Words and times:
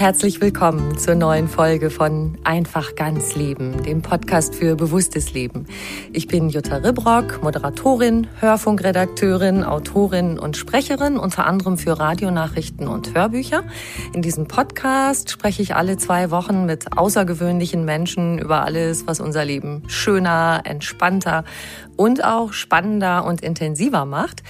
Herzlich 0.00 0.40
willkommen 0.40 0.96
zur 0.96 1.14
neuen 1.14 1.46
Folge 1.46 1.90
von 1.90 2.38
Einfach 2.42 2.94
ganz 2.94 3.34
Leben, 3.34 3.82
dem 3.82 4.00
Podcast 4.00 4.54
für 4.54 4.74
bewusstes 4.74 5.34
Leben. 5.34 5.66
Ich 6.14 6.26
bin 6.26 6.48
Jutta 6.48 6.76
Ribrock, 6.76 7.42
Moderatorin, 7.42 8.26
Hörfunkredakteurin, 8.40 9.62
Autorin 9.62 10.38
und 10.38 10.56
Sprecherin, 10.56 11.18
unter 11.18 11.44
anderem 11.44 11.76
für 11.76 12.00
Radionachrichten 12.00 12.88
und 12.88 13.14
Hörbücher. 13.14 13.64
In 14.14 14.22
diesem 14.22 14.48
Podcast 14.48 15.28
spreche 15.28 15.60
ich 15.60 15.76
alle 15.76 15.98
zwei 15.98 16.30
Wochen 16.30 16.64
mit 16.64 16.96
außergewöhnlichen 16.96 17.84
Menschen 17.84 18.38
über 18.38 18.64
alles, 18.64 19.06
was 19.06 19.20
unser 19.20 19.44
Leben 19.44 19.82
schöner, 19.88 20.62
entspannter 20.64 21.44
und 21.98 22.24
auch 22.24 22.54
spannender 22.54 23.26
und 23.26 23.42
intensiver 23.42 24.06
macht. 24.06 24.42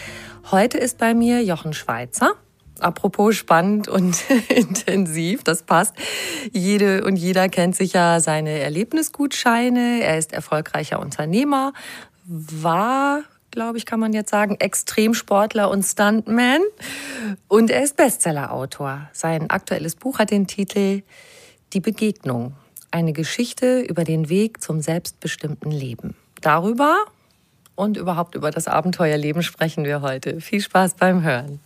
Heute 0.52 0.78
ist 0.78 0.98
bei 0.98 1.12
mir 1.12 1.42
Jochen 1.42 1.72
Schweizer. 1.72 2.34
Apropos 2.80 3.36
spannend 3.36 3.88
und 3.88 4.18
intensiv, 4.48 5.44
das 5.44 5.62
passt. 5.62 5.94
Jede 6.52 7.04
und 7.04 7.16
jeder 7.16 7.48
kennt 7.48 7.76
sicher 7.76 8.20
seine 8.20 8.58
Erlebnisgutscheine. 8.58 10.02
Er 10.02 10.18
ist 10.18 10.32
erfolgreicher 10.32 11.00
Unternehmer, 11.00 11.72
war, 12.24 13.22
glaube 13.50 13.78
ich, 13.78 13.86
kann 13.86 14.00
man 14.00 14.12
jetzt 14.12 14.30
sagen, 14.30 14.56
Extremsportler 14.58 15.70
und 15.70 15.82
Stuntman. 15.82 16.60
Und 17.48 17.70
er 17.70 17.82
ist 17.82 17.96
Bestsellerautor. 17.96 19.08
Sein 19.12 19.50
aktuelles 19.50 19.96
Buch 19.96 20.18
hat 20.18 20.30
den 20.30 20.46
Titel 20.46 21.02
Die 21.72 21.80
Begegnung. 21.80 22.54
Eine 22.90 23.12
Geschichte 23.12 23.80
über 23.80 24.04
den 24.04 24.28
Weg 24.28 24.62
zum 24.62 24.80
selbstbestimmten 24.80 25.70
Leben. 25.70 26.16
Darüber 26.40 27.04
und 27.74 27.96
überhaupt 27.96 28.34
über 28.34 28.50
das 28.50 28.68
Abenteuerleben 28.68 29.42
sprechen 29.42 29.84
wir 29.84 30.02
heute. 30.02 30.40
Viel 30.40 30.60
Spaß 30.60 30.94
beim 30.94 31.22
Hören. 31.22 31.60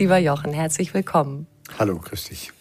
Lieber 0.00 0.16
Jochen, 0.16 0.54
herzlich 0.54 0.94
willkommen. 0.94 1.46
Hallo, 1.78 1.98
grüß 1.98 2.24
dich. 2.24 2.52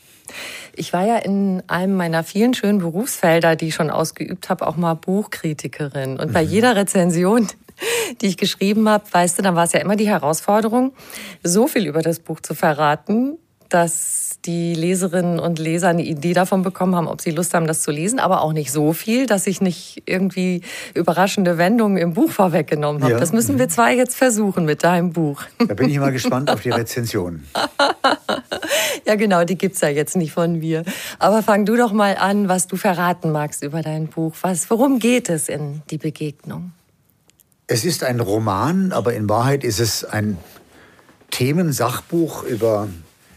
Ich 0.76 0.92
war 0.92 1.06
ja 1.06 1.16
in 1.16 1.64
einem 1.68 1.96
meiner 1.96 2.26
vielen 2.26 2.54
schönen 2.54 2.80
Berufsfelder, 2.80 3.56
die 3.56 3.70
ich 3.70 3.76
schon 3.76 3.90
ausgeübt 3.90 4.50
habe, 4.50 4.68
auch 4.68 4.76
mal 4.76 4.96
Buchkritikerin. 4.96 6.20
Und 6.20 6.34
bei 6.34 6.44
mhm. 6.44 6.50
jeder 6.50 6.76
Rezension, 6.76 7.48
die 8.22 8.26
ich 8.28 8.36
geschrieben 8.36 8.90
habe, 8.90 9.06
weißt 9.10 9.38
du, 9.38 9.42
dann 9.42 9.56
war 9.56 9.64
es 9.64 9.72
ja 9.72 9.80
immer 9.80 9.96
die 9.96 10.10
Herausforderung, 10.10 10.92
so 11.42 11.70
viel 11.70 11.88
über 11.88 12.02
das 12.02 12.20
Buch 12.20 12.42
zu 12.42 12.56
verraten, 12.56 13.38
dass 13.70 14.30
die 14.46 14.74
Leserinnen 14.74 15.40
und 15.40 15.60
Leser 15.60 15.90
eine 15.90 16.04
Idee 16.04 16.34
davon 16.34 16.64
bekommen 16.64 16.96
haben, 16.96 17.08
ob 17.08 17.22
sie 17.22 17.32
Lust 17.32 17.54
haben, 17.54 17.68
das 17.68 17.82
zu 17.82 17.92
lesen, 17.92 18.20
aber 18.20 18.42
auch 18.42 18.54
nicht 18.54 18.72
so 18.72 18.94
viel, 18.94 19.26
dass 19.26 19.48
ich 19.48 19.60
nicht 19.62 20.04
irgendwie 20.06 20.62
überraschende 20.94 21.58
Wendungen 21.58 21.98
im 21.98 22.14
Buch 22.14 22.32
vorweggenommen 22.32 23.04
habe. 23.04 23.14
Ja. 23.14 23.20
Das 23.20 23.34
müssen 23.34 23.60
wir 23.60 23.66
mhm. 23.66 23.72
zwei 23.72 23.96
jetzt 23.96 24.16
versuchen 24.16 24.66
mit 24.66 24.84
deinem 24.84 25.12
Buch. 25.12 25.44
Da 25.58 25.74
bin 25.74 25.90
ich 25.90 26.00
mal 26.00 26.12
gespannt 26.14 26.50
auf 26.50 26.62
die 26.62 26.70
Rezension. 26.70 27.44
ja, 29.06 29.16
genau, 29.16 29.44
die 29.44 29.58
gibt's 29.58 29.82
ja 29.82 29.90
jetzt 29.90 30.16
nicht 30.16 30.32
von 30.32 30.60
mir. 30.60 30.84
Aber 31.20 31.44
fang 31.44 31.66
du 31.66 31.76
doch 31.76 31.92
mal 31.92 32.16
an, 32.16 32.48
was 32.48 32.68
du 32.68 32.78
verraten 32.78 33.32
magst 33.32 33.62
über 33.64 33.82
dein 33.82 34.08
Buch. 34.08 34.34
Was, 34.42 34.70
worum 34.70 35.00
geht 35.00 35.30
es 35.30 35.50
in 35.50 35.82
die 35.90 35.98
Begegnung? 35.98 36.72
Es 37.68 37.86
ist 37.86 38.04
ein 38.04 38.20
Roman, 38.20 38.94
aber 38.94 39.14
in 39.14 39.30
Wahrheit 39.30 39.64
ist 39.64 39.80
es 39.80 40.04
ein 40.06 40.38
Themensachbuch 41.30 42.44
über 42.44 42.88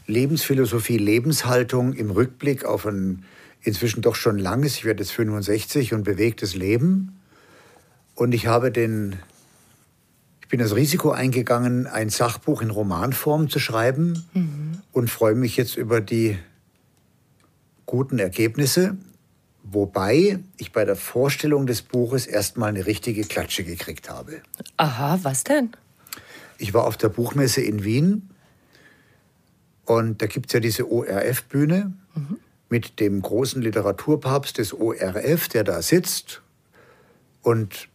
Lebensphilosophie, 0.06 0.98
Lebenshaltung 0.98 1.92
im 1.92 2.10
Rückblick 2.10 2.64
auf 2.64 2.86
ein 2.86 3.24
inzwischen 3.62 4.02
doch 4.02 4.16
schon 4.16 4.38
langes, 4.38 4.76
ich 4.76 4.84
werde 4.84 5.02
jetzt 5.02 5.12
65 5.12 5.94
und 5.94 6.02
bewegtes 6.02 6.54
Leben. 6.54 7.20
Und 8.14 8.32
ich 8.32 8.46
habe 8.46 8.70
den, 8.70 9.16
ich 10.40 10.48
bin 10.48 10.60
das 10.60 10.74
Risiko 10.74 11.12
eingegangen, 11.12 11.86
ein 11.86 12.10
Sachbuch 12.10 12.60
in 12.60 12.70
Romanform 12.70 13.48
zu 13.48 13.58
schreiben 13.58 14.24
mhm. 14.34 14.82
und 14.92 15.08
freue 15.08 15.34
mich 15.34 15.56
jetzt 15.56 15.76
über 15.76 16.00
die 16.00 16.38
guten 17.86 18.18
Ergebnisse. 18.18 18.96
Wobei 19.64 20.40
ich 20.56 20.72
bei 20.72 20.84
der 20.84 20.96
Vorstellung 20.96 21.66
des 21.66 21.82
Buches 21.82 22.26
erstmal 22.26 22.70
eine 22.70 22.84
richtige 22.86 23.22
Klatsche 23.22 23.62
gekriegt 23.62 24.10
habe. 24.10 24.42
Aha, 24.76 25.20
was 25.22 25.44
denn? 25.44 25.70
Ich 26.58 26.74
war 26.74 26.84
auf 26.84 26.96
der 26.96 27.08
Buchmesse 27.08 27.60
in 27.60 27.84
Wien 27.84 28.28
und 29.84 30.22
da 30.22 30.26
gibt 30.26 30.46
es 30.46 30.52
ja 30.52 30.60
diese 30.60 30.90
ORF-Bühne 30.90 31.92
mhm. 32.14 32.38
mit 32.68 33.00
dem 33.00 33.20
großen 33.20 33.60
Literaturpapst 33.60 34.58
des 34.58 34.72
ORF, 34.72 35.48
der 35.48 35.64
da 35.64 35.82
sitzt. 35.82 36.42
Und 37.42 37.88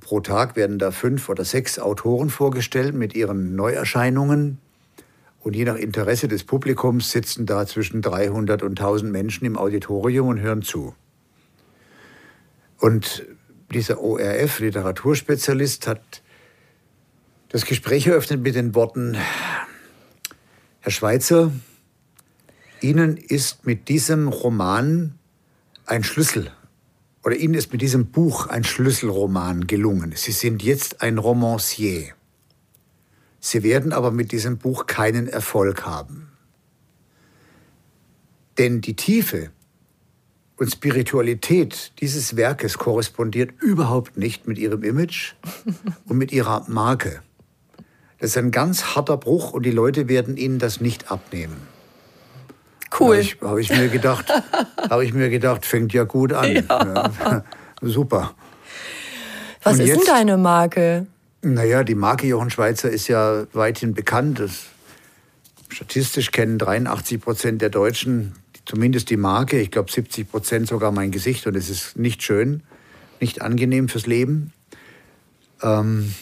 pro 0.00 0.20
Tag 0.20 0.56
werden 0.56 0.78
da 0.78 0.90
fünf 0.90 1.28
oder 1.28 1.44
sechs 1.44 1.78
Autoren 1.78 2.30
vorgestellt 2.30 2.94
mit 2.94 3.14
ihren 3.14 3.54
Neuerscheinungen. 3.56 4.58
Und 5.40 5.54
je 5.54 5.64
nach 5.64 5.76
Interesse 5.76 6.26
des 6.26 6.44
Publikums 6.44 7.10
sitzen 7.10 7.44
da 7.44 7.66
zwischen 7.66 8.00
300 8.00 8.62
und 8.62 8.80
1000 8.80 9.12
Menschen 9.12 9.44
im 9.44 9.58
Auditorium 9.58 10.28
und 10.28 10.40
hören 10.40 10.62
zu. 10.62 10.94
Und 12.78 13.26
dieser 13.72 14.00
ORF-Literaturspezialist 14.00 15.86
hat 15.86 16.22
das 17.50 17.66
Gespräch 17.66 18.06
eröffnet 18.06 18.40
mit 18.42 18.54
den 18.54 18.74
Worten, 18.74 19.16
Herr 20.84 20.92
Schweitzer, 20.92 21.50
Ihnen 22.82 23.16
ist 23.16 23.64
mit 23.64 23.88
diesem 23.88 24.28
Roman 24.28 25.18
ein 25.86 26.04
Schlüssel 26.04 26.50
oder 27.22 27.36
Ihnen 27.36 27.54
ist 27.54 27.72
mit 27.72 27.80
diesem 27.80 28.08
Buch 28.08 28.48
ein 28.48 28.64
Schlüsselroman 28.64 29.66
gelungen. 29.66 30.12
Sie 30.14 30.32
sind 30.32 30.62
jetzt 30.62 31.00
ein 31.00 31.16
Romancier. 31.16 32.12
Sie 33.40 33.62
werden 33.62 33.94
aber 33.94 34.10
mit 34.10 34.30
diesem 34.30 34.58
Buch 34.58 34.84
keinen 34.84 35.26
Erfolg 35.26 35.86
haben. 35.86 36.28
Denn 38.58 38.82
die 38.82 38.94
Tiefe 38.94 39.52
und 40.58 40.70
Spiritualität 40.70 41.92
dieses 42.02 42.36
Werkes 42.36 42.76
korrespondiert 42.76 43.52
überhaupt 43.62 44.18
nicht 44.18 44.46
mit 44.46 44.58
Ihrem 44.58 44.82
Image 44.82 45.32
und 46.04 46.18
mit 46.18 46.30
Ihrer 46.30 46.68
Marke. 46.68 47.22
Das 48.18 48.30
ist 48.30 48.38
ein 48.38 48.50
ganz 48.50 48.94
harter 48.94 49.16
Bruch 49.16 49.52
und 49.52 49.64
die 49.64 49.70
Leute 49.70 50.08
werden 50.08 50.36
Ihnen 50.36 50.58
das 50.58 50.80
nicht 50.80 51.10
abnehmen. 51.10 51.56
Cool. 52.98 53.16
Habe 53.16 53.20
ich, 53.20 53.40
hab 53.40 53.58
ich, 53.58 53.70
mir 53.70 53.88
gedacht, 53.88 54.26
habe 54.90 55.04
ich 55.04 55.12
mir 55.12 55.28
gedacht, 55.30 55.66
fängt 55.66 55.92
ja 55.92 56.04
gut 56.04 56.32
an. 56.32 56.52
Ja. 56.54 56.62
Ja. 56.68 57.44
Super. 57.80 58.34
Was 59.62 59.74
Und 59.74 59.80
ist 59.80 59.88
jetzt, 59.88 60.06
denn 60.06 60.14
deine 60.14 60.36
Marke? 60.36 61.06
Naja, 61.42 61.82
die 61.82 61.94
Marke 61.94 62.26
Jochen 62.26 62.50
Schweizer 62.50 62.90
ist 62.90 63.08
ja 63.08 63.46
weithin 63.52 63.94
bekannt. 63.94 64.38
Das, 64.38 64.66
statistisch 65.68 66.30
kennen 66.30 66.58
83 66.58 67.20
Prozent 67.20 67.62
der 67.62 67.70
Deutschen 67.70 68.34
zumindest 68.64 69.10
die 69.10 69.16
Marke. 69.16 69.60
Ich 69.60 69.70
glaube 69.70 69.90
70 69.90 70.30
Prozent 70.30 70.68
sogar 70.68 70.92
mein 70.92 71.10
Gesicht. 71.10 71.46
Und 71.46 71.56
es 71.56 71.68
ist 71.68 71.96
nicht 71.96 72.22
schön, 72.22 72.62
nicht 73.20 73.42
angenehm 73.42 73.88
fürs 73.88 74.06
Leben. 74.06 74.52
Ähm, 75.62 76.14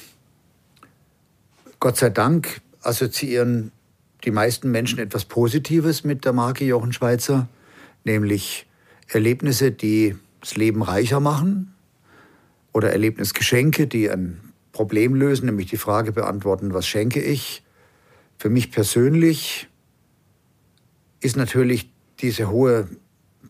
Gott 1.82 1.96
sei 1.96 2.10
Dank 2.10 2.60
assoziieren 2.82 3.72
die 4.22 4.30
meisten 4.30 4.70
Menschen 4.70 5.00
etwas 5.00 5.24
Positives 5.24 6.04
mit 6.04 6.24
der 6.24 6.32
Marke 6.32 6.64
Jochen 6.64 6.92
Schweizer, 6.92 7.48
nämlich 8.04 8.68
Erlebnisse, 9.08 9.72
die 9.72 10.14
das 10.38 10.54
Leben 10.54 10.82
reicher 10.82 11.18
machen 11.18 11.74
oder 12.72 12.92
Erlebnisgeschenke, 12.92 13.88
die 13.88 14.08
ein 14.08 14.40
Problem 14.70 15.16
lösen, 15.16 15.46
nämlich 15.46 15.66
die 15.70 15.76
Frage 15.76 16.12
beantworten, 16.12 16.72
was 16.72 16.86
schenke 16.86 17.20
ich. 17.20 17.64
Für 18.38 18.48
mich 18.48 18.70
persönlich 18.70 19.68
ist 21.18 21.36
natürlich 21.36 21.90
diese 22.20 22.48
hohe 22.48 22.90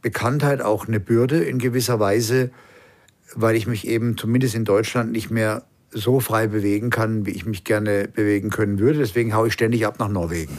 Bekanntheit 0.00 0.62
auch 0.62 0.88
eine 0.88 1.00
Bürde 1.00 1.44
in 1.44 1.58
gewisser 1.58 2.00
Weise, 2.00 2.50
weil 3.34 3.56
ich 3.56 3.66
mich 3.66 3.86
eben 3.86 4.16
zumindest 4.16 4.54
in 4.54 4.64
Deutschland 4.64 5.12
nicht 5.12 5.30
mehr 5.30 5.66
so 5.92 6.20
frei 6.20 6.46
bewegen 6.46 6.90
kann, 6.90 7.26
wie 7.26 7.30
ich 7.30 7.44
mich 7.44 7.64
gerne 7.64 8.08
bewegen 8.08 8.50
können 8.50 8.78
würde. 8.78 8.98
Deswegen 8.98 9.34
haue 9.34 9.48
ich 9.48 9.52
ständig 9.52 9.86
ab 9.86 9.98
nach 9.98 10.08
Norwegen. 10.08 10.56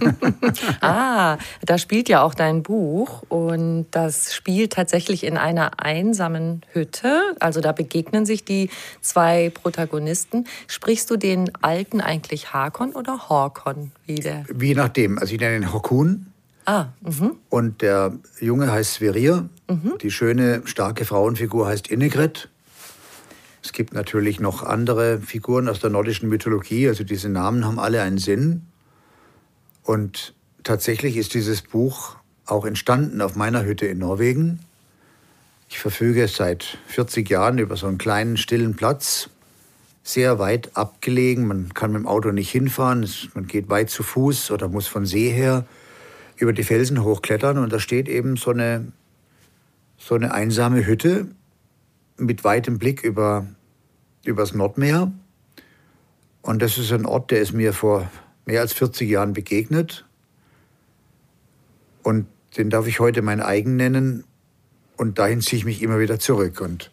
ah, 0.80 1.38
da 1.64 1.78
spielt 1.78 2.08
ja 2.08 2.22
auch 2.22 2.34
dein 2.34 2.62
Buch 2.62 3.22
und 3.28 3.86
das 3.90 4.34
spielt 4.34 4.72
tatsächlich 4.72 5.24
in 5.24 5.36
einer 5.36 5.82
einsamen 5.82 6.62
Hütte. 6.72 7.34
Also 7.40 7.60
da 7.60 7.72
begegnen 7.72 8.26
sich 8.26 8.44
die 8.44 8.70
zwei 9.00 9.50
Protagonisten. 9.50 10.46
Sprichst 10.66 11.10
du 11.10 11.16
den 11.16 11.50
Alten 11.62 12.00
eigentlich 12.00 12.52
Hakon 12.52 12.92
oder 12.92 13.28
Horkon? 13.28 13.92
Wie, 14.06 14.16
der? 14.16 14.44
wie 14.52 14.74
nachdem. 14.74 15.18
Also 15.18 15.34
ich 15.34 15.40
nenne 15.40 15.56
ihn 15.56 15.72
Horkun. 15.72 16.26
Ah, 16.66 16.86
mh. 17.02 17.32
Und 17.50 17.82
der 17.82 18.14
Junge 18.40 18.72
heißt 18.72 18.94
Sverrir. 18.94 19.48
Mhm. 19.68 19.94
Die 20.00 20.10
schöne, 20.10 20.62
starke 20.64 21.04
Frauenfigur 21.04 21.66
heißt 21.66 21.88
Innegret. 21.88 22.48
Es 23.64 23.72
gibt 23.72 23.94
natürlich 23.94 24.40
noch 24.40 24.62
andere 24.62 25.20
Figuren 25.20 25.70
aus 25.70 25.80
der 25.80 25.88
nordischen 25.88 26.28
Mythologie, 26.28 26.86
also 26.86 27.02
diese 27.02 27.30
Namen 27.30 27.64
haben 27.64 27.78
alle 27.78 28.02
einen 28.02 28.18
Sinn. 28.18 28.66
Und 29.82 30.34
tatsächlich 30.62 31.16
ist 31.16 31.32
dieses 31.32 31.62
Buch 31.62 32.16
auch 32.44 32.66
entstanden 32.66 33.22
auf 33.22 33.36
meiner 33.36 33.64
Hütte 33.64 33.86
in 33.86 33.98
Norwegen. 33.98 34.60
Ich 35.70 35.78
verfüge 35.78 36.28
seit 36.28 36.76
40 36.88 37.28
Jahren 37.30 37.56
über 37.56 37.76
so 37.76 37.86
einen 37.86 37.96
kleinen, 37.96 38.36
stillen 38.36 38.76
Platz, 38.76 39.30
sehr 40.02 40.38
weit 40.38 40.76
abgelegen. 40.76 41.46
Man 41.46 41.72
kann 41.72 41.92
mit 41.92 42.02
dem 42.02 42.06
Auto 42.06 42.32
nicht 42.32 42.50
hinfahren, 42.50 43.08
man 43.32 43.46
geht 43.46 43.70
weit 43.70 43.88
zu 43.88 44.02
Fuß 44.02 44.50
oder 44.50 44.68
muss 44.68 44.88
von 44.88 45.06
See 45.06 45.30
her 45.30 45.64
über 46.36 46.52
die 46.52 46.64
Felsen 46.64 47.02
hochklettern. 47.02 47.56
Und 47.56 47.72
da 47.72 47.80
steht 47.80 48.10
eben 48.10 48.36
so 48.36 48.50
eine, 48.50 48.92
so 49.96 50.16
eine 50.16 50.34
einsame 50.34 50.84
Hütte 50.84 51.28
mit 52.16 52.44
weitem 52.44 52.78
Blick 52.78 53.02
über, 53.02 53.46
übers 54.24 54.54
Nordmeer. 54.54 55.12
Und 56.42 56.62
das 56.62 56.78
ist 56.78 56.92
ein 56.92 57.06
Ort, 57.06 57.30
der 57.30 57.40
ist 57.40 57.52
mir 57.52 57.72
vor 57.72 58.10
mehr 58.44 58.60
als 58.60 58.72
40 58.72 59.08
Jahren 59.08 59.32
begegnet. 59.32 60.04
Und 62.02 62.26
den 62.56 62.70
darf 62.70 62.86
ich 62.86 63.00
heute 63.00 63.22
mein 63.22 63.40
eigen 63.40 63.76
nennen. 63.76 64.24
Und 64.96 65.18
dahin 65.18 65.40
ziehe 65.40 65.58
ich 65.58 65.64
mich 65.64 65.82
immer 65.82 65.98
wieder 65.98 66.18
zurück. 66.18 66.60
Und 66.60 66.90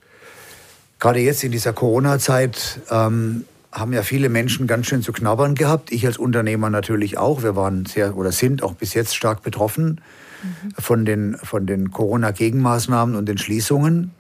gerade 0.99 1.19
jetzt 1.19 1.43
in 1.43 1.51
dieser 1.51 1.73
Corona-Zeit 1.73 2.79
ähm, 2.89 3.45
haben 3.71 3.93
ja 3.93 4.03
viele 4.03 4.29
Menschen 4.29 4.67
ganz 4.67 4.87
schön 4.87 5.01
zu 5.01 5.11
knabbern 5.11 5.55
gehabt. 5.55 5.91
Ich 5.91 6.05
als 6.05 6.17
Unternehmer 6.17 6.69
natürlich 6.69 7.17
auch. 7.17 7.43
Wir 7.43 7.55
waren 7.55 7.85
sehr 7.85 8.17
oder 8.17 8.31
sind 8.31 8.63
auch 8.63 8.73
bis 8.73 8.93
jetzt 8.93 9.15
stark 9.15 9.43
betroffen 9.43 10.01
mhm. 10.43 10.71
von 10.79 11.05
den, 11.05 11.37
von 11.37 11.67
den 11.67 11.91
Corona-Gegenmaßnahmen 11.91 13.15
und 13.15 13.27
den 13.27 13.37
Schließungen. 13.37 14.11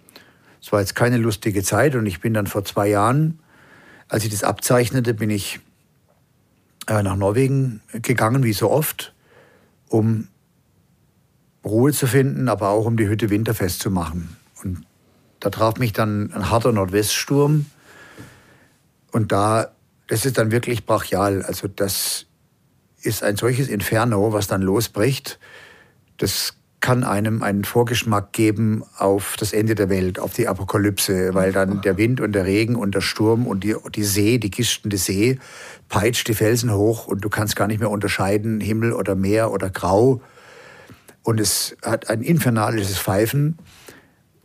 Es 0.61 0.71
war 0.71 0.79
jetzt 0.79 0.95
keine 0.95 1.17
lustige 1.17 1.63
Zeit 1.63 1.95
und 1.95 2.05
ich 2.05 2.21
bin 2.21 2.33
dann 2.33 2.47
vor 2.47 2.63
zwei 2.63 2.87
Jahren, 2.87 3.39
als 4.07 4.23
ich 4.23 4.29
das 4.29 4.43
abzeichnete, 4.43 5.13
bin 5.13 5.29
ich 5.29 5.59
äh, 6.87 7.01
nach 7.01 7.15
Norwegen 7.15 7.81
gegangen, 7.93 8.43
wie 8.43 8.53
so 8.53 8.69
oft, 8.69 9.13
um 9.89 10.27
Ruhe 11.63 11.93
zu 11.93 12.07
finden, 12.07 12.49
aber 12.49 12.69
auch 12.69 12.85
um 12.85 12.97
die 12.97 13.07
Hütte 13.07 13.29
winterfest 13.29 13.81
zu 13.81 13.91
machen. 13.91 14.35
Und 14.63 14.85
da 15.39 15.49
traf 15.49 15.77
mich 15.77 15.93
dann 15.93 16.31
ein 16.33 16.49
harter 16.49 16.71
Nordweststurm. 16.71 17.65
Und 19.11 19.31
da, 19.31 19.71
das 20.07 20.25
ist 20.25 20.37
dann 20.37 20.51
wirklich 20.51 20.85
brachial. 20.85 21.43
Also 21.43 21.67
das 21.67 22.25
ist 23.01 23.23
ein 23.23 23.35
solches 23.35 23.67
Inferno, 23.67 24.33
was 24.33 24.47
dann 24.47 24.61
losbricht. 24.61 25.39
Das 26.17 26.53
kann 26.81 27.03
einem 27.03 27.43
einen 27.43 27.63
Vorgeschmack 27.63 28.33
geben 28.33 28.83
auf 28.97 29.35
das 29.37 29.53
Ende 29.53 29.75
der 29.75 29.89
Welt, 29.89 30.19
auf 30.19 30.33
die 30.33 30.47
Apokalypse, 30.47 31.33
weil 31.35 31.51
dann 31.51 31.81
der 31.81 31.95
Wind 31.95 32.19
und 32.19 32.33
der 32.33 32.45
Regen 32.45 32.75
und 32.75 32.95
der 32.95 33.01
Sturm 33.01 33.45
und 33.45 33.63
die, 33.63 33.75
die 33.93 34.03
See, 34.03 34.39
die 34.39 34.49
gischtende 34.49 34.97
See, 34.97 35.37
peitscht 35.89 36.27
die 36.27 36.33
Felsen 36.33 36.73
hoch 36.73 37.05
und 37.05 37.23
du 37.23 37.29
kannst 37.29 37.55
gar 37.55 37.67
nicht 37.67 37.79
mehr 37.79 37.91
unterscheiden, 37.91 38.59
Himmel 38.59 38.93
oder 38.93 39.13
Meer 39.13 39.51
oder 39.51 39.69
Grau. 39.69 40.21
Und 41.21 41.39
es 41.39 41.77
hat 41.83 42.09
ein 42.09 42.23
infernalisches 42.23 42.97
Pfeifen. 42.97 43.59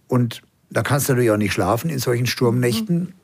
Und 0.06 0.42
da 0.68 0.82
kannst 0.82 1.08
du 1.08 1.12
natürlich 1.12 1.30
auch 1.30 1.38
nicht 1.38 1.54
schlafen 1.54 1.88
in 1.88 1.98
solchen 1.98 2.26
Sturmnächten. 2.26 3.14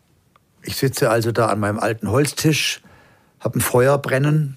Ich 0.62 0.76
sitze 0.76 1.10
also 1.10 1.32
da 1.32 1.48
an 1.48 1.60
meinem 1.60 1.78
alten 1.78 2.10
Holztisch, 2.10 2.80
habe 3.40 3.58
ein 3.58 3.60
Feuer 3.60 3.98
brennen 3.98 4.56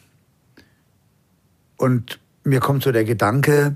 und 1.77 2.19
mir 2.43 2.59
kommt 2.59 2.83
so 2.83 2.91
der 2.91 3.03
Gedanke, 3.03 3.75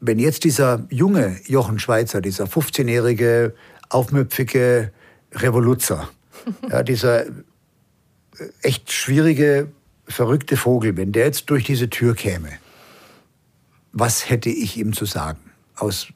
wenn 0.00 0.18
jetzt 0.18 0.44
dieser 0.44 0.86
junge 0.90 1.40
Jochen 1.46 1.78
Schweizer, 1.78 2.20
dieser 2.20 2.44
15-jährige, 2.44 3.54
aufmüpfige 3.88 4.92
Revoluzer, 5.32 6.08
ja, 6.70 6.82
dieser 6.82 7.26
äh, 7.26 7.30
echt 8.62 8.92
schwierige, 8.92 9.68
verrückte 10.06 10.56
Vogel, 10.56 10.96
wenn 10.96 11.12
der 11.12 11.26
jetzt 11.26 11.48
durch 11.48 11.64
diese 11.64 11.88
Tür 11.88 12.14
käme, 12.14 12.50
was 13.92 14.28
hätte 14.28 14.50
ich 14.50 14.76
ihm 14.76 14.92
zu 14.92 15.06
sagen? 15.06 15.38
Aus 15.76 16.08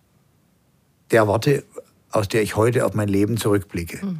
der 1.10 1.26
Worte, 1.26 1.64
aus 2.10 2.28
der 2.28 2.42
ich 2.42 2.56
heute 2.56 2.84
auf 2.84 2.92
mein 2.92 3.08
Leben 3.08 3.38
zurückblicke. 3.38 4.04
Mhm. 4.04 4.18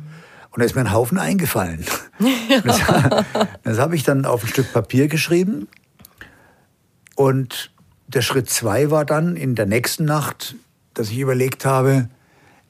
Und 0.51 0.61
da 0.61 0.65
ist 0.65 0.75
mir 0.75 0.81
ein 0.81 0.93
Haufen 0.93 1.19
eingefallen. 1.19 1.85
Ja. 1.85 2.63
Das, 2.65 2.81
das 3.63 3.79
habe 3.79 3.95
ich 3.95 4.05
dann 4.05 4.25
auf 4.25 4.43
ein 4.43 4.49
Stück 4.49 4.73
Papier 4.73 5.09
geschrieben 5.09 5.69
und 7.15 7.71
der 8.09 8.23
Schritt 8.23 8.51
zwei 8.51 8.91
war 8.91 9.05
dann 9.05 9.37
in 9.37 9.55
der 9.55 9.67
nächsten 9.67 10.05
Nacht, 10.05 10.57
dass 10.95 11.11
ich 11.11 11.19
überlegt 11.19 11.65
habe, 11.65 12.09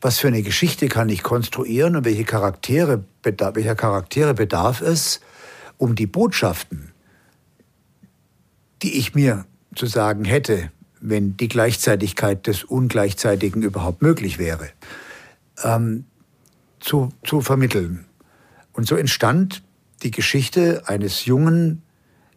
was 0.01 0.19
für 0.19 0.29
eine 0.29 0.43
Geschichte 0.43 0.89
kann 0.89 1.09
ich 1.09 1.23
konstruieren 1.23 1.97
und 1.97 2.05
welche 2.05 2.25
Charaktere, 2.25 3.05
welcher 3.23 3.75
Charaktere 3.75 4.35
bedarf 4.35 4.81
es, 4.81 5.21
um 5.77 5.95
die 5.95 6.07
Botschaften, 6.07 6.93
die 8.83 8.99
ich 8.99 9.15
mir 9.15 9.45
zu 9.75 9.87
sagen 9.87 10.25
hätte, 10.25 10.71
wenn 11.01 11.37
die 11.37 11.49
Gleichzeitigkeit 11.49 12.47
des 12.47 12.65
Ungleichzeitigen 12.65 13.63
überhaupt 13.63 14.03
möglich 14.03 14.39
wäre, 14.39 14.69
ähm, 15.63 16.05
zu, 16.81 17.11
zu 17.25 17.41
vermitteln. 17.41 18.07
Und 18.73 18.87
so 18.87 18.97
entstand 18.97 19.63
die 20.03 20.11
Geschichte 20.11 20.83
eines 20.87 21.25
jungen 21.25 21.83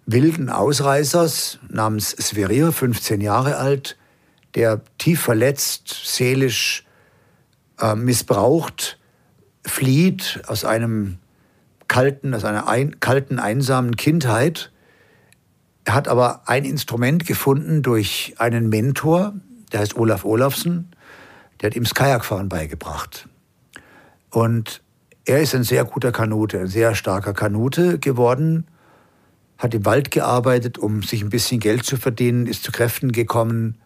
wilden 0.05 0.49
Ausreißers 0.49 1.59
namens 1.69 2.11
Sverir, 2.11 2.71
15 2.71 3.21
Jahre 3.21 3.57
alt, 3.57 3.97
der 4.55 4.81
tief 4.97 5.21
verletzt, 5.21 6.01
seelisch 6.05 6.85
äh, 7.79 7.95
missbraucht, 7.95 8.97
flieht 9.65 10.41
aus 10.47 10.65
einem 10.65 11.17
kalten, 11.87 12.33
aus 12.33 12.45
einer 12.45 12.67
ein, 12.67 12.99
kalten, 12.99 13.39
einsamen 13.39 13.95
Kindheit. 13.95 14.71
Er 15.85 15.93
hat 15.93 16.07
aber 16.07 16.43
ein 16.47 16.65
Instrument 16.65 17.25
gefunden 17.25 17.81
durch 17.81 18.35
einen 18.37 18.69
Mentor, 18.69 19.33
der 19.71 19.81
heißt 19.81 19.95
Olaf 19.95 20.25
Olafsen, 20.25 20.91
der 21.59 21.69
hat 21.69 21.75
ihm 21.75 21.83
das 21.83 21.93
Kajakfahren 21.93 22.49
beigebracht. 22.49 23.27
Und 24.31 24.81
er 25.25 25.41
ist 25.41 25.53
ein 25.53 25.63
sehr 25.63 25.85
guter 25.85 26.11
Kanute, 26.11 26.59
ein 26.59 26.67
sehr 26.67 26.95
starker 26.95 27.33
Kanute 27.33 27.99
geworden 27.99 28.65
hat 29.61 29.75
im 29.75 29.85
Wald 29.85 30.09
gearbeitet, 30.09 30.79
um 30.79 31.03
sich 31.03 31.21
ein 31.21 31.29
bisschen 31.29 31.59
Geld 31.59 31.85
zu 31.85 31.97
verdienen, 31.97 32.47
ist 32.47 32.63
zu 32.63 32.71
Kräften 32.71 33.11
gekommen. 33.11 33.77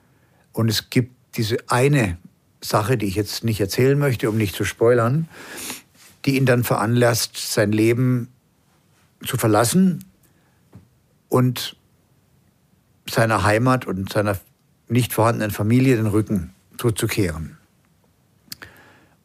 Und 0.53 0.69
es 0.69 0.89
gibt 0.89 1.13
diese 1.35 1.57
eine 1.67 2.17
Sache, 2.61 2.97
die 2.97 3.07
ich 3.07 3.15
jetzt 3.15 3.43
nicht 3.43 3.59
erzählen 3.59 3.99
möchte, 3.99 4.29
um 4.29 4.37
nicht 4.37 4.55
zu 4.55 4.63
spoilern, 4.63 5.27
die 6.23 6.37
ihn 6.37 6.45
dann 6.45 6.63
veranlasst, 6.63 7.35
sein 7.35 7.73
Leben 7.73 8.29
zu 9.25 9.35
verlassen 9.35 10.05
und 11.27 11.75
seiner 13.09 13.43
Heimat 13.43 13.85
und 13.85 14.13
seiner 14.13 14.39
nicht 14.87 15.11
vorhandenen 15.11 15.51
Familie 15.51 15.97
den 15.97 16.07
Rücken 16.07 16.53
zuzukehren. 16.77 17.57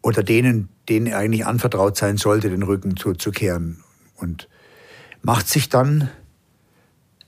Oder 0.02 0.24
denen, 0.24 0.68
denen 0.88 1.06
er 1.06 1.18
eigentlich 1.18 1.46
anvertraut 1.46 1.96
sein 1.96 2.16
sollte, 2.16 2.50
den 2.50 2.64
Rücken 2.64 2.96
zuzukehren. 2.96 3.84
Und 4.16 4.48
macht 5.22 5.46
sich 5.46 5.68
dann 5.68 6.10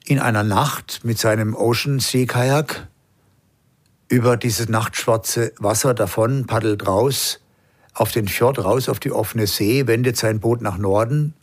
in 0.05 0.19
einer 0.19 0.43
Nacht 0.43 1.01
mit 1.05 1.19
seinem 1.19 1.55
Ocean 1.55 2.01
Sea 2.01 2.27
Kajak 2.27 2.89
über 4.09 4.37
dieses 4.37 4.69
nachtschwarze 4.69 5.53
Wasser 5.59 5.95
davon, 5.95 6.47
paddelt 6.47 6.87
raus 6.87 7.41
auf 7.95 8.13
den 8.13 8.29
Fjord, 8.29 8.59
raus 8.59 8.89
auf 8.89 9.01
die 9.01 9.13
offene 9.13 9.47
See, 9.47 9.87
wendet 9.87 10.17
sein 10.17 10.41
Boot 10.41 10.61
nach 10.61 10.79
Norden 10.79 11.35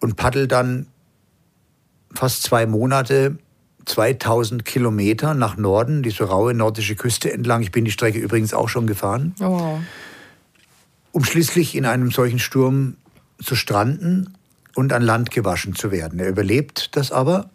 und 0.00 0.16
paddelt 0.16 0.52
dann 0.52 0.86
fast 2.12 2.42
zwei 2.42 2.66
Monate 2.66 3.38
2000 3.84 4.64
Kilometer 4.64 5.34
nach 5.34 5.56
Norden, 5.56 6.02
diese 6.02 6.24
raue 6.24 6.54
nordische 6.54 6.94
Küste 6.94 7.32
entlang. 7.32 7.62
Ich 7.62 7.72
bin 7.72 7.84
die 7.84 7.90
Strecke 7.90 8.18
übrigens 8.18 8.54
auch 8.54 8.68
schon 8.68 8.86
gefahren. 8.86 9.34
Oh. 9.40 9.78
Um 11.12 11.24
schließlich 11.24 11.74
in 11.74 11.86
einem 11.86 12.10
solchen 12.10 12.38
Sturm 12.38 12.96
zu 13.42 13.56
stranden 13.56 14.37
und 14.78 14.92
an 14.92 15.02
Land 15.02 15.32
gewaschen 15.32 15.74
zu 15.74 15.90
werden. 15.90 16.20
Er 16.20 16.28
überlebt 16.28 16.94
das 16.94 17.10
aber 17.10 17.50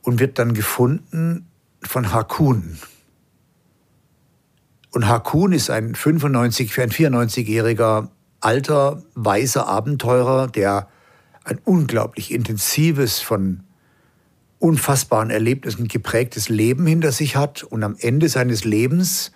und 0.00 0.18
wird 0.18 0.38
dann 0.38 0.54
gefunden 0.54 1.46
von 1.82 2.10
Hakun. 2.10 2.78
Und 4.92 5.06
Hakun 5.08 5.52
ist 5.52 5.68
ein 5.68 5.94
95, 5.94 6.80
ein 6.80 6.88
94-jähriger 6.88 8.08
alter, 8.40 9.02
weißer 9.14 9.68
Abenteurer, 9.68 10.46
der 10.46 10.88
ein 11.44 11.60
unglaublich 11.64 12.32
intensives, 12.32 13.20
von 13.20 13.64
unfassbaren 14.58 15.28
Erlebnissen 15.28 15.86
geprägtes 15.86 16.48
Leben 16.48 16.86
hinter 16.86 17.12
sich 17.12 17.36
hat 17.36 17.62
und 17.62 17.84
am 17.84 17.94
Ende 18.00 18.30
seines 18.30 18.64
Lebens 18.64 19.32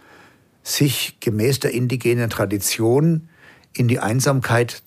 sich 0.62 1.20
gemäß 1.20 1.60
der 1.60 1.74
indigenen 1.74 2.30
Tradition 2.30 3.28
in 3.74 3.86
die 3.86 3.98
Einsamkeit 3.98 4.82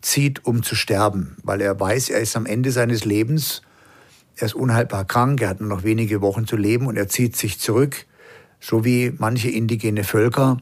zurückzieht, 0.00 0.44
um 0.44 0.62
zu 0.62 0.74
sterben, 0.74 1.36
weil 1.42 1.60
er 1.60 1.78
weiß, 1.78 2.10
er 2.10 2.20
ist 2.20 2.36
am 2.36 2.46
Ende 2.46 2.70
seines 2.70 3.04
Lebens, 3.04 3.62
er 4.36 4.46
ist 4.46 4.54
unheilbar 4.54 5.04
krank, 5.04 5.40
er 5.40 5.48
hat 5.48 5.60
nur 5.60 5.68
noch 5.68 5.82
wenige 5.82 6.20
Wochen 6.20 6.46
zu 6.46 6.56
leben 6.56 6.86
und 6.86 6.96
er 6.96 7.08
zieht 7.08 7.36
sich 7.36 7.58
zurück, 7.58 8.06
so 8.60 8.84
wie 8.84 9.12
manche 9.18 9.50
indigene 9.50 10.04
Völker, 10.04 10.58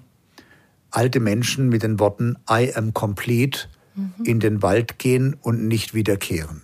alte 0.90 1.20
Menschen 1.20 1.68
mit 1.68 1.82
den 1.82 1.98
Worten 1.98 2.36
I 2.50 2.72
am 2.74 2.94
complete 2.94 3.68
mhm. 3.94 4.24
in 4.24 4.40
den 4.40 4.62
Wald 4.62 4.98
gehen 4.98 5.36
und 5.42 5.68
nicht 5.68 5.92
wiederkehren. 5.92 6.62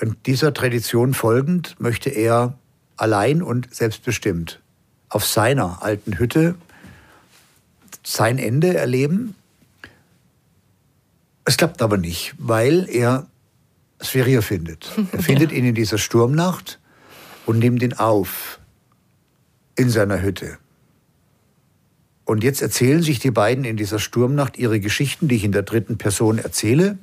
Und 0.00 0.26
dieser 0.26 0.54
Tradition 0.54 1.12
folgend 1.12 1.76
möchte 1.80 2.10
er 2.10 2.56
allein 2.96 3.42
und 3.42 3.74
selbstbestimmt 3.74 4.60
auf 5.08 5.26
seiner 5.26 5.82
alten 5.82 6.18
Hütte 6.18 6.54
sein 8.04 8.38
Ende 8.38 8.76
erleben. 8.76 9.34
Es 11.48 11.56
klappt 11.56 11.80
aber 11.80 11.96
nicht, 11.96 12.34
weil 12.36 12.86
er 12.90 13.26
Sphärier 14.02 14.42
findet. 14.42 14.92
Er 15.12 15.22
findet 15.22 15.50
ihn 15.50 15.64
in 15.64 15.74
dieser 15.74 15.96
Sturmnacht 15.96 16.78
und 17.46 17.58
nimmt 17.58 17.82
ihn 17.82 17.94
auf 17.94 18.60
in 19.74 19.88
seiner 19.88 20.20
Hütte. 20.20 20.58
Und 22.26 22.44
jetzt 22.44 22.60
erzählen 22.60 23.00
sich 23.00 23.18
die 23.18 23.30
beiden 23.30 23.64
in 23.64 23.78
dieser 23.78 23.98
Sturmnacht 23.98 24.58
ihre 24.58 24.78
Geschichten, 24.78 25.26
die 25.26 25.36
ich 25.36 25.44
in 25.44 25.52
der 25.52 25.62
dritten 25.62 25.96
Person 25.96 26.36
erzähle. 26.36 26.98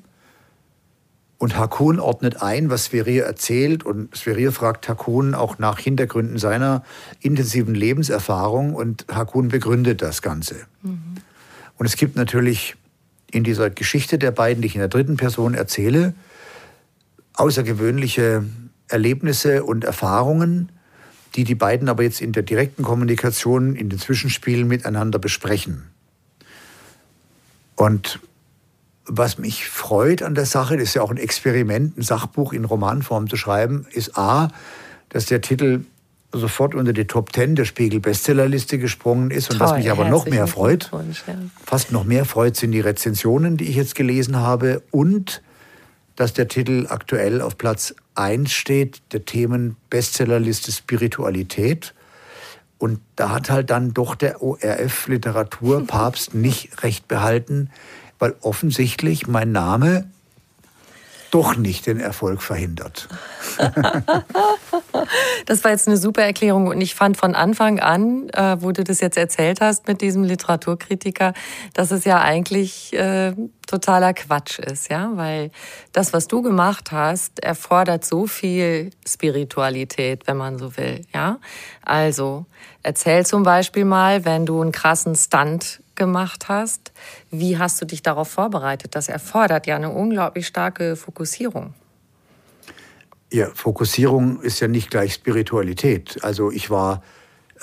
Und 1.40 1.58
Hakun 1.58 2.00
ordnet 2.00 2.44
ein, 2.44 2.70
was 2.70 2.86
Sverir 2.86 3.26
erzählt. 3.26 3.84
Und 3.84 4.16
Sverir 4.16 4.52
fragt 4.52 4.88
Hakun 4.88 5.34
auch 5.34 5.58
nach 5.58 5.80
Hintergründen 5.80 6.38
seiner 6.38 6.84
intensiven 7.20 7.74
Lebenserfahrung. 7.74 8.76
Und 8.76 9.08
Hakun 9.12 9.48
begründet 9.48 10.04
das 10.04 10.22
Ganze. 10.22 10.68
Mhm. 10.84 11.16
Und 11.80 11.88
es 11.88 11.96
gibt 11.96 12.16
natürlich 12.16 12.76
in 13.36 13.44
dieser 13.44 13.70
Geschichte 13.70 14.18
der 14.18 14.32
beiden, 14.32 14.62
die 14.62 14.68
ich 14.68 14.76
in 14.76 14.80
der 14.80 14.88
dritten 14.88 15.18
Person 15.18 15.56
erzähle, 15.56 16.14
außergewöhnliche 17.34 18.46
Erlebnisse 18.88 19.66
und 19.66 19.84
Erfahrungen, 19.84 20.72
die 21.36 21.44
die 21.44 21.54
beiden 21.54 21.90
aber 21.90 22.04
jetzt 22.04 22.22
in 22.22 22.32
der 22.32 22.44
direkten 22.44 22.84
Kommunikation, 22.84 23.76
in 23.76 23.90
den 23.90 24.00
Zwischenspielen 24.00 24.66
miteinander 24.70 25.20
besprechen. 25.20 25.84
Und 27.76 28.22
was 29.06 29.38
mich 29.38 29.68
freut 29.68 30.24
an 30.24 30.34
der 30.34 30.46
Sache, 30.46 30.78
das 30.78 30.90
ist 30.90 30.94
ja 30.94 31.02
auch 31.02 31.12
ein 31.12 31.18
Experiment, 31.18 31.98
ein 31.98 32.04
Sachbuch 32.04 32.54
in 32.54 32.64
Romanform 32.64 33.30
zu 33.30 33.36
schreiben, 33.36 33.86
ist 33.92 34.18
A, 34.18 34.48
dass 35.10 35.26
der 35.26 35.42
Titel 35.42 35.84
sofort 36.38 36.76
unter 36.76 36.94
die 36.94 37.06
Top 37.06 37.32
Ten 37.32 37.56
der 37.56 37.66
Spiegel 37.66 38.00
Bestsellerliste 38.00 38.78
gesprungen 38.78 39.32
ist. 39.32 39.52
Und 39.52 39.60
Toll, 39.60 39.68
was 39.68 39.78
mich 39.78 39.92
aber 39.92 40.10
noch 40.10 40.26
mehr 40.26 40.48
freut, 40.48 40.92
ja. 40.92 41.36
fast 41.66 41.92
noch 41.92 42.04
mehr 42.04 42.26
freut, 42.26 42.56
sind 42.56 42.72
die 42.72 42.80
Rezensionen, 42.80 43.58
die 43.58 43.66
ich 43.66 43.76
jetzt 43.76 43.96
gelesen 43.96 44.38
habe 44.38 44.82
und 44.92 45.42
dass 46.16 46.34
der 46.34 46.48
Titel 46.48 46.88
aktuell 46.90 47.42
auf 47.42 47.58
Platz 47.58 47.94
1 48.16 48.52
steht, 48.52 49.02
der 49.12 49.26
Themen 49.26 49.76
Bestsellerliste 49.90 50.72
Spiritualität. 50.72 51.94
Und 52.78 53.00
da 53.16 53.32
hat 53.32 53.50
halt 53.50 53.70
dann 53.70 53.94
doch 53.94 54.16
der 54.16 54.42
ORF 54.42 55.08
Literaturpapst 55.08 56.34
nicht 56.36 56.84
recht 56.84 57.08
behalten, 57.08 57.70
weil 58.20 58.36
offensichtlich 58.42 59.28
mein 59.28 59.52
Name 59.52 60.10
doch 61.36 61.58
nicht 61.58 61.86
den 61.86 62.00
Erfolg 62.00 62.42
verhindert. 62.42 63.10
das 65.46 65.66
war 65.66 65.72
jetzt 65.72 65.86
eine 65.86 65.98
super 65.98 66.22
Erklärung 66.22 66.68
und 66.68 66.80
ich 66.80 66.96
fand 66.96 67.18
von 67.18 67.36
Anfang 67.36 67.82
an, 67.82 68.30
äh, 68.30 68.56
wo 68.62 68.72
du 68.72 68.86
das 68.86 69.02
jetzt 69.02 69.18
erzählt 69.18 69.60
hast 69.60 69.86
mit 69.86 70.00
diesem 70.00 70.24
Literaturkritiker, 70.24 71.34
dass 71.74 71.92
es 71.92 72.06
ja 72.06 72.22
eigentlich 72.22 72.94
äh, 72.94 73.34
totaler 73.68 74.14
Quatsch 74.14 74.60
ist, 74.60 74.90
ja, 74.90 75.12
weil 75.16 75.52
das, 75.92 76.14
was 76.14 76.30
du 76.30 76.42
gemacht 76.42 76.94
hast, 76.94 77.44
erfordert 77.44 78.06
so 78.06 78.28
viel 78.28 78.92
Spiritualität, 79.06 80.28
wenn 80.28 80.38
man 80.38 80.58
so 80.58 80.78
will, 80.78 81.02
ja. 81.14 81.40
Also 81.82 82.46
erzähl 82.82 83.26
zum 83.26 83.44
Beispiel 83.44 83.84
mal, 83.84 84.24
wenn 84.24 84.46
du 84.46 84.62
einen 84.62 84.72
krassen 84.72 85.16
Stunt 85.16 85.82
gemacht 85.96 86.50
hast. 86.50 86.92
Wie 87.32 87.58
hast 87.58 87.82
du 87.82 87.86
dich 87.86 88.02
darauf 88.04 88.30
vorbereitet? 88.30 88.96
Das 88.96 89.10
erfordert 89.10 89.68
ja 89.68 89.76
eine 89.76 89.90
unglaublich 89.90 90.48
starke 90.48 90.96
Fokussierung. 90.96 91.74
Ja, 93.32 93.50
Fokussierung 93.54 94.42
ist 94.42 94.60
ja 94.60 94.68
nicht 94.68 94.92
gleich 94.92 95.14
Spiritualität. 95.14 96.24
Also 96.24 96.52
ich 96.52 96.70
war 96.70 97.02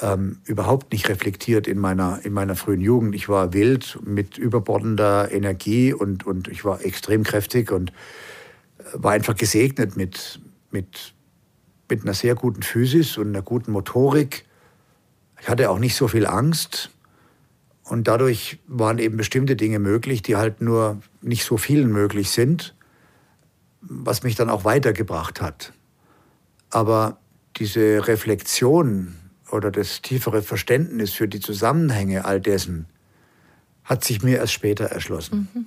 ähm, 0.00 0.38
überhaupt 0.44 0.92
nicht 0.92 1.08
reflektiert 1.08 1.66
in 1.66 1.78
meiner, 1.78 2.20
in 2.24 2.32
meiner 2.32 2.56
frühen 2.56 2.80
Jugend. 2.80 3.14
Ich 3.14 3.28
war 3.28 3.52
wild 3.52 3.98
mit 4.02 4.38
überbordender 4.38 5.30
Energie 5.30 5.92
und, 5.92 6.26
und 6.26 6.48
ich 6.48 6.64
war 6.64 6.84
extrem 6.84 7.22
kräftig 7.24 7.70
und 7.70 7.90
äh, 7.90 7.92
war 8.94 9.12
einfach 9.12 9.36
gesegnet 9.36 9.96
mit, 9.96 10.40
mit, 10.70 11.14
mit 11.88 12.02
einer 12.02 12.14
sehr 12.14 12.34
guten 12.34 12.62
Physis 12.62 13.16
und 13.18 13.28
einer 13.28 13.42
guten 13.42 13.72
Motorik. 13.72 14.44
Ich 15.40 15.48
hatte 15.48 15.70
auch 15.70 15.78
nicht 15.78 15.94
so 15.94 16.08
viel 16.08 16.26
Angst. 16.26 16.90
Und 17.84 18.08
dadurch 18.08 18.58
waren 18.66 18.98
eben 18.98 19.16
bestimmte 19.16 19.56
Dinge 19.56 19.78
möglich, 19.78 20.22
die 20.22 20.36
halt 20.36 20.60
nur 20.60 21.00
nicht 21.20 21.44
so 21.44 21.56
vielen 21.56 21.90
möglich 21.90 22.30
sind, 22.30 22.74
was 23.80 24.22
mich 24.22 24.36
dann 24.36 24.50
auch 24.50 24.64
weitergebracht 24.64 25.40
hat. 25.40 25.72
Aber 26.70 27.18
diese 27.56 28.06
Reflexion 28.06 29.14
oder 29.50 29.70
das 29.70 30.00
tiefere 30.00 30.42
Verständnis 30.42 31.12
für 31.12 31.28
die 31.28 31.40
Zusammenhänge 31.40 32.24
all 32.24 32.40
dessen 32.40 32.86
hat 33.84 34.04
sich 34.04 34.22
mir 34.22 34.38
erst 34.38 34.52
später 34.52 34.86
erschlossen. 34.86 35.48
Mhm. 35.52 35.66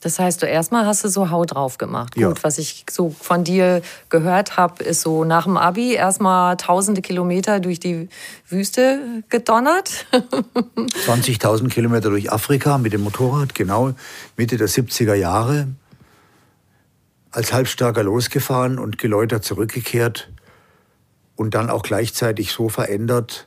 Das 0.00 0.18
heißt, 0.18 0.42
du 0.42 0.46
erstmal 0.46 0.86
hast 0.86 1.04
du 1.04 1.08
so 1.08 1.30
Haut 1.30 1.54
drauf 1.54 1.76
gemacht. 1.76 2.16
Ja. 2.16 2.28
Gut, 2.28 2.42
was 2.42 2.58
ich 2.58 2.86
so 2.90 3.10
von 3.10 3.44
dir 3.44 3.82
gehört 4.08 4.56
habe, 4.56 4.82
ist 4.82 5.02
so 5.02 5.24
nach 5.24 5.44
dem 5.44 5.56
Abi 5.56 5.92
erstmal 5.92 6.56
tausende 6.56 7.02
Kilometer 7.02 7.60
durch 7.60 7.80
die 7.80 8.08
Wüste 8.48 9.22
gedonnert. 9.28 10.06
20.000 10.12 11.68
Kilometer 11.68 12.08
durch 12.08 12.32
Afrika 12.32 12.78
mit 12.78 12.94
dem 12.94 13.02
Motorrad, 13.02 13.54
genau 13.54 13.92
Mitte 14.36 14.56
der 14.56 14.68
70er 14.68 15.14
Jahre. 15.14 15.68
Als 17.30 17.52
Halbstarker 17.52 18.02
losgefahren 18.02 18.78
und 18.78 18.98
geläutert 18.98 19.44
zurückgekehrt 19.44 20.30
und 21.36 21.54
dann 21.54 21.70
auch 21.70 21.82
gleichzeitig 21.82 22.52
so 22.52 22.68
verändert 22.68 23.46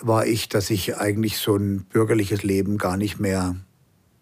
war 0.00 0.26
ich, 0.26 0.48
dass 0.48 0.70
ich 0.70 0.96
eigentlich 0.96 1.38
so 1.38 1.56
ein 1.56 1.84
bürgerliches 1.84 2.42
Leben 2.42 2.78
gar 2.78 2.96
nicht 2.96 3.20
mehr 3.20 3.56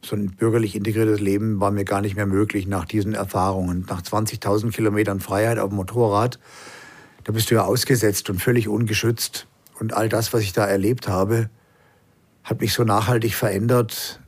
so 0.05 0.17
ein 0.17 0.33
bürgerlich 0.33 0.75
integriertes 0.75 1.21
Leben 1.21 1.61
war 1.61 1.71
mir 1.71 1.85
gar 1.85 2.01
nicht 2.01 2.17
mehr 2.17 2.27
möglich 2.27 2.67
nach 2.67 2.85
diesen 2.85 3.15
Erfahrungen. 3.15 3.87
Nach 3.89 4.03
20.000 4.03 4.73
Kilometern 4.73 5.21
Freiheit 5.21 5.59
auf 5.59 5.69
dem 5.69 5.77
Motorrad, 5.77 6.39
da 7.25 7.33
bist 7.33 7.51
du 7.51 7.55
ja 7.55 7.65
ausgesetzt 7.65 8.29
und 8.29 8.43
völlig 8.43 8.69
ungeschützt. 8.69 9.47
Und 9.79 9.93
all 9.95 10.09
das, 10.09 10.33
was 10.33 10.43
ich 10.43 10.53
da 10.53 10.67
erlebt 10.67 11.09
habe, 11.09 11.51
hat 12.43 12.61
mich 12.61 12.73
so 12.73 12.83
nachhaltig 12.83 13.35
verändert, 13.35 14.21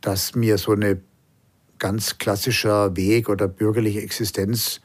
dass 0.00 0.34
mir 0.34 0.56
so 0.56 0.72
eine 0.72 1.02
ganz 1.78 2.18
klassischer 2.18 2.96
Weg 2.96 3.28
oder 3.28 3.48
bürgerliche 3.48 4.00
Existenz 4.00 4.80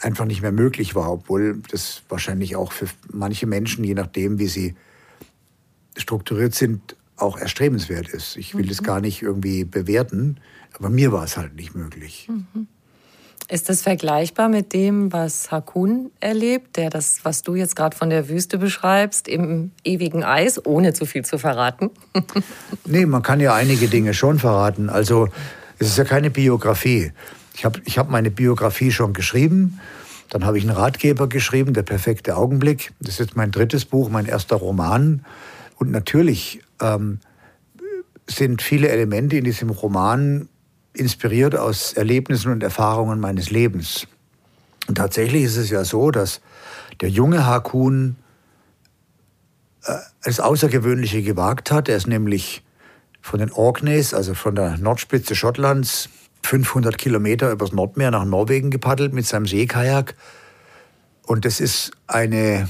einfach 0.00 0.24
nicht 0.24 0.42
mehr 0.42 0.52
möglich 0.52 0.94
war, 0.94 1.12
obwohl 1.12 1.62
das 1.70 2.02
wahrscheinlich 2.08 2.56
auch 2.56 2.72
für 2.72 2.86
manche 3.12 3.46
Menschen, 3.46 3.84
je 3.84 3.94
nachdem, 3.94 4.38
wie 4.38 4.48
sie 4.48 4.74
strukturiert 5.96 6.54
sind, 6.54 6.96
auch 7.16 7.38
erstrebenswert 7.38 8.08
ist. 8.08 8.36
Ich 8.36 8.54
will 8.54 8.64
mhm. 8.64 8.68
das 8.68 8.82
gar 8.82 9.00
nicht 9.00 9.22
irgendwie 9.22 9.64
bewerten, 9.64 10.38
aber 10.76 10.90
mir 10.90 11.12
war 11.12 11.24
es 11.24 11.36
halt 11.36 11.54
nicht 11.54 11.74
möglich. 11.74 12.28
Mhm. 12.28 12.66
Ist 13.48 13.68
das 13.68 13.82
vergleichbar 13.82 14.48
mit 14.48 14.72
dem, 14.72 15.12
was 15.12 15.50
Hakun 15.50 16.10
erlebt, 16.18 16.78
der 16.78 16.88
das, 16.88 17.20
was 17.24 17.42
du 17.42 17.54
jetzt 17.54 17.76
gerade 17.76 17.94
von 17.94 18.08
der 18.08 18.30
Wüste 18.30 18.56
beschreibst, 18.56 19.28
im 19.28 19.70
ewigen 19.84 20.24
Eis, 20.24 20.64
ohne 20.64 20.94
zu 20.94 21.04
viel 21.04 21.26
zu 21.26 21.36
verraten? 21.36 21.90
nee, 22.86 23.04
man 23.04 23.22
kann 23.22 23.40
ja 23.40 23.54
einige 23.54 23.88
Dinge 23.88 24.14
schon 24.14 24.38
verraten. 24.38 24.88
Also 24.88 25.28
es 25.78 25.88
ist 25.88 25.98
ja 25.98 26.04
keine 26.04 26.30
Biografie. 26.30 27.12
Ich 27.54 27.66
habe 27.66 27.82
ich 27.84 27.98
hab 27.98 28.08
meine 28.08 28.30
Biografie 28.30 28.90
schon 28.90 29.12
geschrieben. 29.12 29.78
Dann 30.30 30.46
habe 30.46 30.56
ich 30.56 30.64
einen 30.64 30.76
Ratgeber 30.76 31.28
geschrieben, 31.28 31.74
Der 31.74 31.82
perfekte 31.82 32.36
Augenblick. 32.36 32.92
Das 32.98 33.14
ist 33.14 33.20
jetzt 33.20 33.36
mein 33.36 33.50
drittes 33.50 33.84
Buch, 33.84 34.08
mein 34.08 34.24
erster 34.24 34.56
Roman. 34.56 35.24
Und 35.76 35.90
natürlich 35.90 36.60
ähm, 36.84 37.20
sind 38.26 38.62
viele 38.62 38.88
Elemente 38.88 39.36
in 39.36 39.44
diesem 39.44 39.70
Roman 39.70 40.48
inspiriert 40.92 41.56
aus 41.56 41.92
Erlebnissen 41.92 42.52
und 42.52 42.62
Erfahrungen 42.62 43.20
meines 43.20 43.50
Lebens. 43.50 44.06
Und 44.86 44.96
tatsächlich 44.96 45.44
ist 45.44 45.56
es 45.56 45.70
ja 45.70 45.84
so, 45.84 46.10
dass 46.10 46.40
der 47.00 47.10
junge 47.10 47.46
Hakun 47.46 48.16
äh, 49.84 49.94
das 50.22 50.40
Außergewöhnliche 50.40 51.22
gewagt 51.22 51.70
hat. 51.70 51.88
Er 51.88 51.96
ist 51.96 52.06
nämlich 52.06 52.62
von 53.20 53.40
den 53.40 53.50
Orkneys, 53.52 54.14
also 54.14 54.34
von 54.34 54.54
der 54.54 54.78
Nordspitze 54.78 55.34
Schottlands, 55.34 56.08
500 56.42 56.98
Kilometer 56.98 57.50
übers 57.50 57.72
Nordmeer 57.72 58.10
nach 58.10 58.26
Norwegen 58.26 58.70
gepaddelt 58.70 59.14
mit 59.14 59.26
seinem 59.26 59.46
Seekajak. 59.46 60.14
Und 61.26 61.46
das 61.46 61.58
ist 61.58 61.92
eine, 62.06 62.68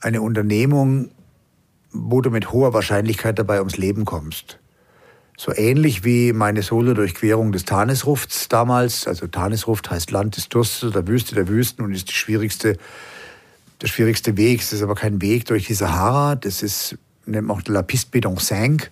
eine 0.00 0.20
Unternehmung, 0.20 1.10
wo 1.94 2.20
du 2.20 2.30
mit 2.30 2.52
hoher 2.52 2.74
Wahrscheinlichkeit 2.74 3.38
dabei 3.38 3.58
ums 3.60 3.76
Leben 3.76 4.04
kommst. 4.04 4.58
So 5.36 5.52
ähnlich 5.54 6.04
wie 6.04 6.32
meine 6.32 6.62
Solo-Durchquerung 6.62 7.52
des 7.52 7.64
Tanisrufts 7.64 8.48
damals. 8.48 9.06
Also 9.06 9.26
Tanisruft 9.26 9.90
heißt 9.90 10.10
Land 10.10 10.36
des 10.36 10.48
Durstes 10.48 10.90
oder 10.90 11.06
Wüste 11.08 11.34
der 11.34 11.48
Wüsten 11.48 11.84
und 11.84 11.92
ist 11.92 12.08
die 12.08 12.14
schwierigste, 12.14 12.76
der 13.80 13.86
schwierigste 13.86 14.36
Weg. 14.36 14.60
Es 14.60 14.72
ist 14.72 14.82
aber 14.82 14.94
kein 14.94 15.20
Weg 15.22 15.46
durch 15.46 15.66
die 15.66 15.74
Sahara. 15.74 16.36
Das 16.36 16.62
ist, 16.62 16.98
nennt 17.26 17.48
man 17.48 17.56
auch 17.56 17.62
La 17.66 17.82
Piste 17.82 18.16
Bédon 18.16 18.38
5. 18.38 18.90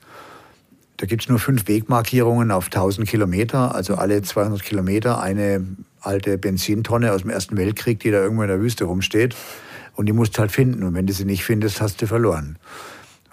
Da 0.97 1.07
gibt 1.07 1.23
es 1.23 1.29
nur 1.29 1.39
fünf 1.39 1.67
Wegmarkierungen 1.67 2.51
auf 2.51 2.67
1000 2.67 3.09
Kilometer, 3.09 3.75
also 3.75 3.97
alle 3.97 4.23
200 4.23 4.63
Kilometer 4.63 5.21
eine 5.21 5.67
alte 6.01 6.39
Benzintonne 6.39 7.13
aus 7.13 7.23
dem 7.23 7.31
Ersten 7.31 7.57
Weltkrieg, 7.57 8.01
die 8.01 8.11
da 8.11 8.19
irgendwo 8.19 8.43
in 8.43 8.49
der 8.49 8.61
Wüste 8.61 8.85
rumsteht. 8.85 9.35
Und 9.95 10.07
die 10.07 10.13
musst 10.13 10.37
du 10.37 10.41
halt 10.41 10.53
finden. 10.53 10.83
Und 10.83 10.95
wenn 10.95 11.07
du 11.07 11.13
sie 11.13 11.25
nicht 11.25 11.45
findest, 11.45 11.81
hast 11.81 12.03
du 12.03 12.07
verloren. 12.07 12.57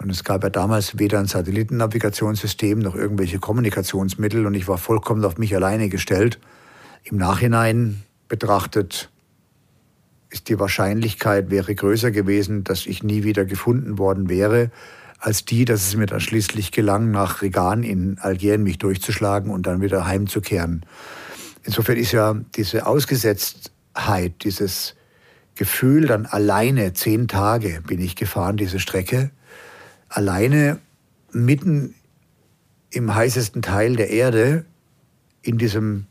Und 0.00 0.08
es 0.10 0.24
gab 0.24 0.42
ja 0.42 0.50
damals 0.50 0.98
weder 0.98 1.18
ein 1.18 1.26
Satellitennavigationssystem 1.26 2.78
noch 2.78 2.94
irgendwelche 2.94 3.38
Kommunikationsmittel 3.38 4.46
und 4.46 4.54
ich 4.54 4.66
war 4.66 4.78
vollkommen 4.78 5.24
auf 5.24 5.36
mich 5.36 5.54
alleine 5.54 5.90
gestellt. 5.90 6.38
Im 7.04 7.18
Nachhinein 7.18 8.02
betrachtet 8.26 9.10
ist 10.30 10.48
die 10.48 10.58
Wahrscheinlichkeit 10.58 11.50
wäre 11.50 11.74
größer 11.74 12.12
gewesen, 12.12 12.64
dass 12.64 12.86
ich 12.86 13.02
nie 13.02 13.24
wieder 13.24 13.44
gefunden 13.44 13.98
worden 13.98 14.28
wäre, 14.30 14.70
als 15.18 15.44
die, 15.44 15.66
dass 15.66 15.86
es 15.86 15.96
mir 15.96 16.06
dann 16.06 16.20
schließlich 16.20 16.72
gelang, 16.72 17.10
nach 17.10 17.42
Regan 17.42 17.82
in 17.82 18.18
Algerien 18.20 18.62
mich 18.62 18.78
durchzuschlagen 18.78 19.50
und 19.50 19.66
dann 19.66 19.82
wieder 19.82 20.06
heimzukehren. 20.06 20.86
Insofern 21.64 21.98
ist 21.98 22.12
ja 22.12 22.36
diese 22.56 22.86
Ausgesetztheit, 22.86 24.44
dieses 24.44 24.94
Gefühl, 25.56 26.06
dann 26.06 26.24
alleine 26.24 26.94
zehn 26.94 27.28
Tage 27.28 27.82
bin 27.86 28.00
ich 28.00 28.16
gefahren, 28.16 28.56
diese 28.56 28.78
Strecke, 28.78 29.30
alleine 30.10 30.78
mitten 31.32 31.94
im 32.90 33.14
heißesten 33.14 33.62
Teil 33.62 33.96
der 33.96 34.10
Erde 34.10 34.66
in 35.42 35.56
diesem 35.56 36.06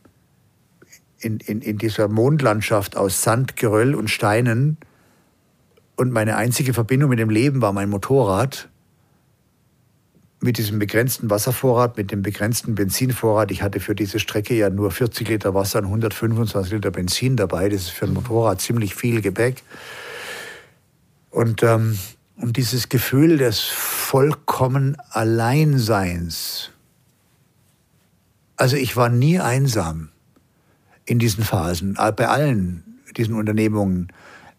in, 1.20 1.40
in, 1.42 1.62
in 1.62 1.78
dieser 1.78 2.08
Mondlandschaft 2.08 2.96
aus 2.96 3.22
Sand, 3.22 3.58
Geröll 3.58 3.94
und 3.94 4.10
Steinen 4.10 4.78
und 5.98 6.12
meine 6.12 6.38
einzige 6.38 6.74
Verbindung 6.74 7.10
mit 7.10 7.20
dem 7.20 7.30
Leben 7.30 7.62
war 7.62 7.74
mein 7.74 7.90
Motorrad 7.90 8.70
mit 10.42 10.58
diesem 10.58 10.80
begrenzten 10.80 11.30
Wasservorrat, 11.30 11.98
mit 11.98 12.12
dem 12.12 12.22
begrenzten 12.22 12.76
Benzinvorrat. 12.76 13.52
Ich 13.52 13.62
hatte 13.62 13.82
für 13.82 13.96
diese 13.96 14.20
Strecke 14.20 14.54
ja 14.54 14.70
nur 14.70 14.92
40 14.92 15.28
Liter 15.28 15.54
Wasser 15.54 15.80
und 15.80 15.86
125 15.88 16.72
Liter 16.72 16.92
Benzin 16.92 17.36
dabei. 17.36 17.68
Das 17.68 17.82
ist 17.82 17.90
für 17.90 18.06
ein 18.06 18.14
Motorrad 18.14 18.62
ziemlich 18.62 18.96
viel 18.96 19.20
Gepäck. 19.22 19.64
Und 21.30 21.62
ähm, 21.64 22.00
und 22.40 22.58
dieses 22.58 22.90
Gefühl 22.90 23.38
des 23.38 23.60
vollkommen 23.62 24.98
Alleinseins. 25.12 26.72
Also 28.56 28.76
ich 28.76 28.96
war 28.96 29.10
nie 29.10 29.40
einsam 29.40 30.10
in 31.06 31.20
diesen 31.20 31.44
Phasen, 31.44 31.96
äh, 31.98 32.12
bei 32.12 32.28
allen 32.28 32.84
diesen 33.18 33.36
Unternehmungen. 33.36 34.12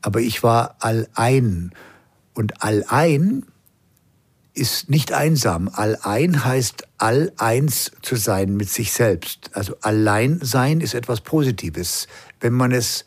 Aber 0.03 0.21
ich 0.21 0.43
war 0.43 0.77
allein. 0.81 1.73
Und 2.35 2.63
allein 2.63 3.45
ist 4.55 4.91
nicht 4.91 5.13
einsam. 5.13 5.71
Allein 5.73 6.45
heißt 6.45 6.87
all 6.99 7.33
eins 7.39 7.93
zu 8.03 8.17
sein 8.17 8.57
mit 8.57 8.69
sich 8.69 8.93
selbst. 8.93 9.51
Also 9.55 9.77
allein 9.81 10.41
sein 10.43 10.81
ist 10.81 10.95
etwas 10.95 11.21
Positives. 11.21 12.09
Wenn 12.41 12.55
man 12.55 12.73
es 12.73 13.07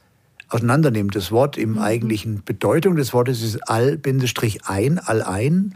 auseinandernimmt. 0.53 1.15
Das 1.15 1.31
Wort 1.31 1.57
im 1.57 1.71
mhm. 1.71 1.77
eigentlichen 1.79 2.43
Bedeutung 2.43 2.95
des 2.95 3.13
Wortes 3.13 3.41
ist 3.41 3.59
all-ein, 3.67 4.99
allein. 4.99 5.75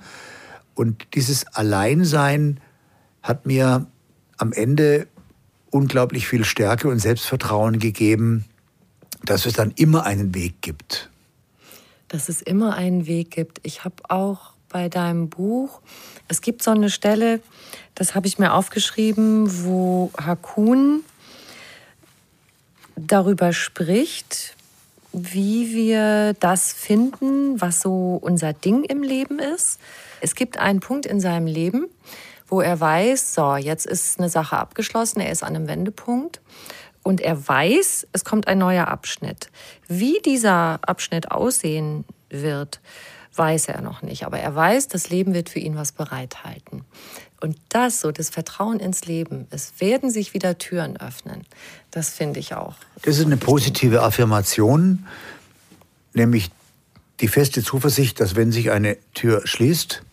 Und 0.75 1.07
dieses 1.15 1.47
Alleinsein 1.47 2.59
hat 3.23 3.45
mir 3.45 3.87
am 4.37 4.53
Ende 4.53 5.07
unglaublich 5.71 6.27
viel 6.27 6.45
Stärke 6.45 6.87
und 6.87 6.99
Selbstvertrauen 6.99 7.79
gegeben, 7.79 8.45
dass 9.23 9.45
es 9.45 9.53
dann 9.53 9.71
immer 9.75 10.05
einen 10.05 10.35
Weg 10.35 10.61
gibt. 10.61 11.09
Dass 12.07 12.29
es 12.29 12.41
immer 12.41 12.75
einen 12.75 13.07
Weg 13.07 13.31
gibt. 13.31 13.59
Ich 13.63 13.83
habe 13.83 13.95
auch 14.09 14.53
bei 14.69 14.89
deinem 14.89 15.29
Buch, 15.29 15.81
es 16.27 16.41
gibt 16.41 16.61
so 16.61 16.71
eine 16.71 16.89
Stelle, 16.89 17.41
das 17.95 18.15
habe 18.15 18.27
ich 18.27 18.37
mir 18.37 18.53
aufgeschrieben, 18.53 19.63
wo 19.63 20.11
Hakun 20.17 21.03
darüber 22.95 23.53
spricht, 23.53 24.56
wie 25.19 25.73
wir 25.73 26.34
das 26.39 26.73
finden, 26.73 27.60
was 27.60 27.82
so 27.82 28.19
unser 28.21 28.53
Ding 28.53 28.84
im 28.84 29.03
Leben 29.03 29.39
ist. 29.39 29.80
Es 30.21 30.36
gibt 30.36 30.58
einen 30.58 30.80
Punkt 30.80 31.06
in 31.06 31.19
seinem 31.19 31.47
Leben, 31.47 31.88
wo 32.47 32.62
er 32.62 32.80
weiß, 32.80 33.34
so, 33.34 33.56
jetzt 33.56 33.86
ist 33.86 34.19
eine 34.19 34.30
Sache 34.30 34.58
abgeschlossen, 34.58 35.19
er 35.19 35.32
ist 35.32 35.43
an 35.43 35.56
einem 35.56 35.67
Wendepunkt 35.67 36.41
und 37.03 37.21
er 37.21 37.47
weiß, 37.47 38.08
es 38.12 38.25
kommt 38.25 38.47
ein 38.47 38.58
neuer 38.58 38.88
Abschnitt. 38.88 39.49
Wie 39.88 40.19
dieser 40.25 40.80
Abschnitt 40.82 41.32
aussehen 41.32 42.06
wird, 42.30 42.82
weiß 43.36 43.67
er 43.67 43.82
noch 43.82 44.01
nicht, 44.01 44.25
aber 44.25 44.39
er 44.39 44.56
weiß, 44.56 44.88
das 44.88 45.10
Leben 45.10 45.34
wird 45.34 45.49
für 45.49 45.60
ihn 45.60 45.75
was 45.75 45.91
bereithalten. 45.91 46.84
Und 47.39 47.58
das, 47.69 48.02
so 48.02 48.12
das 48.12 48.30
Vertrauen 48.30 48.80
ins 48.80 49.06
Leben, 49.06 49.47
es 49.52 49.73
werden 49.80 50.10
sich 50.10 50.34
wieder 50.34 50.58
Türen 50.58 50.97
öffnen. 50.97 51.45
Das 51.91 52.10
finde 52.10 52.39
ich 52.39 52.56
auch. 52.56 52.76
Das 53.04 53.19
ist 53.19 53.26
eine 53.26 53.38
positive 53.38 54.02
Affirmation, 54.02 55.06
nämlich 56.13 56.50
die 57.19 57.28
feste 57.28 57.63
Zuversicht, 57.63 58.19
dass 58.19 58.36
wenn 58.36 58.52
sich 58.52 58.71
eine 58.71 58.97
Tür 59.13 59.41
schließt, 59.45 60.04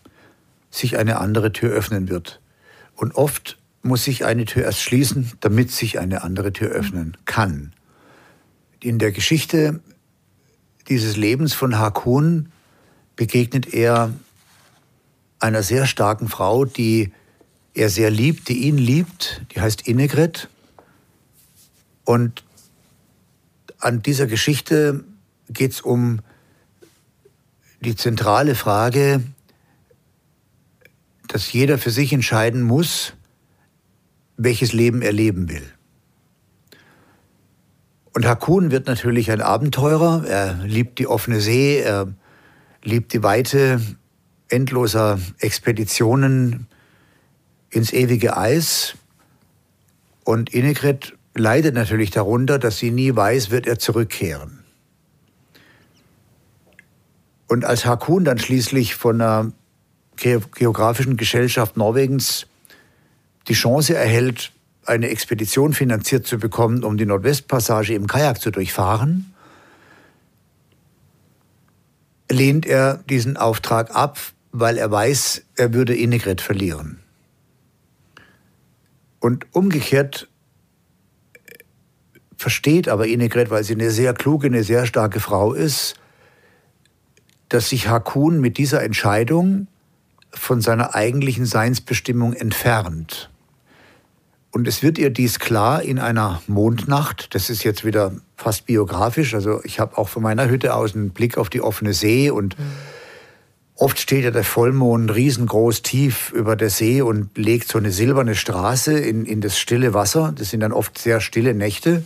sich 0.69 0.97
eine 0.97 1.19
andere 1.19 1.51
Tür 1.51 1.71
öffnen 1.71 2.09
wird. 2.09 2.39
Und 2.95 3.15
oft 3.15 3.57
muss 3.81 4.03
sich 4.03 4.25
eine 4.25 4.45
Tür 4.45 4.63
erst 4.63 4.81
schließen, 4.81 5.31
damit 5.39 5.71
sich 5.71 5.99
eine 5.99 6.23
andere 6.23 6.53
Tür 6.53 6.69
öffnen 6.69 7.17
kann. 7.25 7.73
In 8.79 8.99
der 8.99 9.11
Geschichte 9.11 9.79
dieses 10.89 11.17
Lebens 11.17 11.53
von 11.53 11.77
Hakun 11.77 12.51
begegnet 13.15 13.73
er 13.73 14.11
einer 15.45 15.63
sehr 15.63 15.85
starken 15.85 16.27
Frau, 16.27 16.65
die 16.65 17.11
er 17.75 17.89
sehr 17.89 18.09
liebt, 18.09 18.49
die 18.49 18.67
ihn 18.67 18.77
liebt, 18.77 19.43
die 19.53 19.61
heißt 19.61 19.87
Innegret. 19.87 20.49
Und 22.03 22.43
an 23.79 24.01
dieser 24.01 24.25
Geschichte 24.25 25.03
geht 25.49 25.73
es 25.73 25.81
um 25.81 26.19
die 27.81 27.95
zentrale 27.95 28.55
Frage, 28.55 29.21
dass 31.27 31.53
jeder 31.53 31.77
für 31.77 31.91
sich 31.91 32.11
entscheiden 32.11 32.63
muss, 32.63 33.13
welches 34.37 34.73
Leben 34.73 35.01
er 35.01 35.11
leben 35.11 35.49
will. 35.49 35.65
Und 38.13 38.25
Hakun 38.25 38.71
wird 38.71 38.87
natürlich 38.87 39.29
ein 39.29 39.41
Abenteurer. 39.41 40.25
Er 40.25 40.53
liebt 40.63 40.97
die 40.97 41.07
offene 41.07 41.41
See, 41.41 41.79
er 41.79 42.07
liebt 42.81 43.13
die 43.13 43.21
Weite 43.21 43.81
endloser 44.55 45.19
Expeditionen 45.39 46.67
ins 47.69 47.91
ewige 47.91 48.37
Eis. 48.37 48.95
Und 50.23 50.53
Innegret 50.53 51.13
leidet 51.35 51.75
natürlich 51.75 52.09
darunter, 52.09 52.57
dass 52.57 52.77
sie 52.77 52.91
nie 52.91 53.13
weiß, 53.13 53.51
wird 53.51 53.67
er 53.67 53.77
zurückkehren. 53.77 54.63
Und 57.47 57.65
als 57.65 57.85
Hakun 57.85 58.23
dann 58.23 58.39
schließlich 58.39 58.95
von 58.95 59.19
der 59.19 59.51
Geografischen 60.15 61.17
Gesellschaft 61.17 61.75
Norwegens 61.75 62.47
die 63.49 63.53
Chance 63.53 63.95
erhält, 63.95 64.53
eine 64.85 65.09
Expedition 65.09 65.73
finanziert 65.73 66.25
zu 66.25 66.37
bekommen, 66.37 66.83
um 66.83 66.97
die 66.97 67.05
Nordwestpassage 67.05 67.93
im 67.93 68.07
Kajak 68.07 68.39
zu 68.39 68.51
durchfahren, 68.51 69.33
lehnt 72.31 72.65
er 72.65 73.03
diesen 73.09 73.35
Auftrag 73.37 73.93
ab, 73.93 74.17
weil 74.59 74.77
er 74.77 74.89
weiß, 74.89 75.43
er 75.57 75.73
würde 75.73 75.93
Innegret 75.93 76.39
verlieren. 76.39 76.99
Und 79.19 79.47
umgekehrt 79.53 80.29
versteht 82.37 82.87
aber 82.87 83.07
Innegret, 83.07 83.49
weil 83.49 83.65
sie 83.65 83.73
eine 83.73 83.91
sehr 83.91 84.13
kluge, 84.13 84.47
eine 84.47 84.63
sehr 84.63 84.85
starke 84.85 85.19
Frau 85.19 85.53
ist, 85.53 85.95
dass 87.49 87.69
sich 87.69 87.89
Hakun 87.89 88.39
mit 88.39 88.57
dieser 88.57 88.81
Entscheidung 88.81 89.67
von 90.31 90.61
seiner 90.61 90.95
eigentlichen 90.95 91.45
Seinsbestimmung 91.45 92.33
entfernt. 92.33 93.29
Und 94.51 94.69
es 94.69 94.83
wird 94.83 94.97
ihr 94.97 95.09
dies 95.09 95.39
klar 95.39 95.81
in 95.81 95.99
einer 95.99 96.41
Mondnacht. 96.47 97.35
Das 97.35 97.49
ist 97.49 97.65
jetzt 97.65 97.83
wieder 97.83 98.13
fast 98.37 98.65
biografisch. 98.67 99.33
Also 99.33 99.61
ich 99.65 99.81
habe 99.81 99.97
auch 99.97 100.07
von 100.07 100.23
meiner 100.23 100.47
Hütte 100.47 100.75
aus 100.75 100.95
einen 100.95 101.09
Blick 101.09 101.37
auf 101.37 101.49
die 101.49 101.61
offene 101.61 101.93
See 101.93 102.29
und 102.29 102.57
mhm. 102.57 102.63
Oft 103.75 103.99
steht 103.99 104.23
ja 104.23 104.31
der 104.31 104.43
Vollmond 104.43 105.13
riesengroß 105.13 105.81
tief 105.81 106.31
über 106.31 106.55
der 106.55 106.69
See 106.69 107.01
und 107.01 107.37
legt 107.37 107.67
so 107.67 107.77
eine 107.77 107.91
silberne 107.91 108.35
Straße 108.35 108.97
in, 108.97 109.25
in 109.25 109.41
das 109.41 109.57
stille 109.57 109.93
Wasser. 109.93 110.33
Das 110.35 110.49
sind 110.49 110.61
dann 110.61 110.71
oft 110.71 110.97
sehr 110.97 111.19
stille 111.19 111.53
Nächte. 111.53 112.03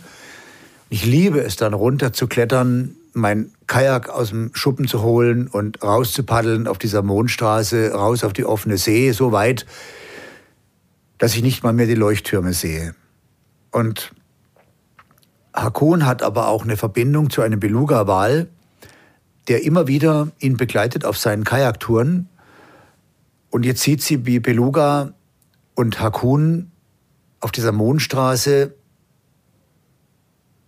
Ich 0.88 1.06
liebe 1.06 1.40
es 1.40 1.56
dann 1.56 1.72
runter 1.72 2.12
zu 2.12 2.26
klettern, 2.26 2.96
mein 3.12 3.52
Kajak 3.66 4.08
aus 4.08 4.30
dem 4.30 4.50
Schuppen 4.54 4.88
zu 4.88 5.02
holen 5.02 5.46
und 5.46 5.82
rauszupaddeln 5.82 6.66
auf 6.66 6.78
dieser 6.78 7.02
Mondstraße, 7.02 7.92
raus 7.92 8.24
auf 8.24 8.32
die 8.32 8.44
offene 8.44 8.76
See, 8.76 9.12
so 9.12 9.30
weit, 9.30 9.66
dass 11.18 11.34
ich 11.34 11.42
nicht 11.42 11.62
mal 11.62 11.72
mehr 11.72 11.86
die 11.86 11.94
Leuchttürme 11.94 12.52
sehe. 12.52 12.94
Und 13.70 14.12
Hakon 15.54 16.06
hat 16.06 16.22
aber 16.22 16.48
auch 16.48 16.64
eine 16.64 16.76
Verbindung 16.76 17.30
zu 17.30 17.42
einem 17.42 17.60
Beluga-Wal, 17.60 18.48
der 19.50 19.64
immer 19.64 19.88
wieder 19.88 20.30
ihn 20.38 20.56
begleitet 20.56 21.04
auf 21.04 21.18
seinen 21.18 21.42
Kajaktouren. 21.42 22.28
Und 23.50 23.66
jetzt 23.66 23.82
sieht 23.82 24.00
sie, 24.00 24.24
wie 24.24 24.38
Beluga 24.38 25.12
und 25.74 26.00
Hakun 26.00 26.70
auf 27.40 27.50
dieser 27.50 27.72
Mondstraße 27.72 28.72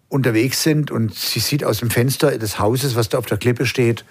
unterwegs 0.09 0.64
sind 0.64 0.90
und 0.90 1.14
sie 1.14 1.38
sieht 1.38 1.62
aus 1.62 1.79
dem 1.79 1.90
Fenster 1.90 2.37
des 2.38 2.59
Hauses, 2.59 2.97
was 2.97 3.09
da 3.09 3.18
auf 3.18 3.27
der 3.27 3.38
Klippe 3.38 3.66
steht, 3.66 4.05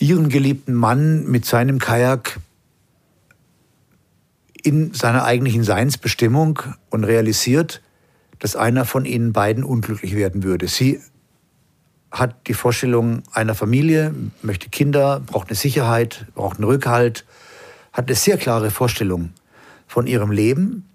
ihren 0.00 0.30
geliebten 0.30 0.74
Mann 0.74 1.26
mit 1.26 1.44
seinem 1.44 1.78
Kajak 1.78 2.40
in 4.64 4.92
seiner 4.94 5.22
eigentlichen 5.22 5.62
Seinsbestimmung 5.62 6.60
und 6.90 7.04
realisiert, 7.04 7.82
dass 8.40 8.56
einer 8.56 8.84
von 8.84 9.04
ihnen 9.04 9.32
beiden 9.32 9.62
unglücklich 9.62 10.16
werden 10.16 10.42
würde. 10.42 10.66
Sie 10.66 11.00
hat 12.10 12.46
die 12.46 12.54
Vorstellung 12.54 13.22
einer 13.32 13.54
Familie, 13.54 14.14
möchte 14.42 14.68
Kinder, 14.70 15.20
braucht 15.20 15.48
eine 15.48 15.56
Sicherheit, 15.56 16.26
braucht 16.34 16.56
einen 16.56 16.64
Rückhalt, 16.64 17.24
hat 17.92 18.06
eine 18.06 18.16
sehr 18.16 18.38
klare 18.38 18.70
Vorstellung 18.70 19.32
von 19.86 20.06
ihrem 20.06 20.30
Leben 20.30 20.88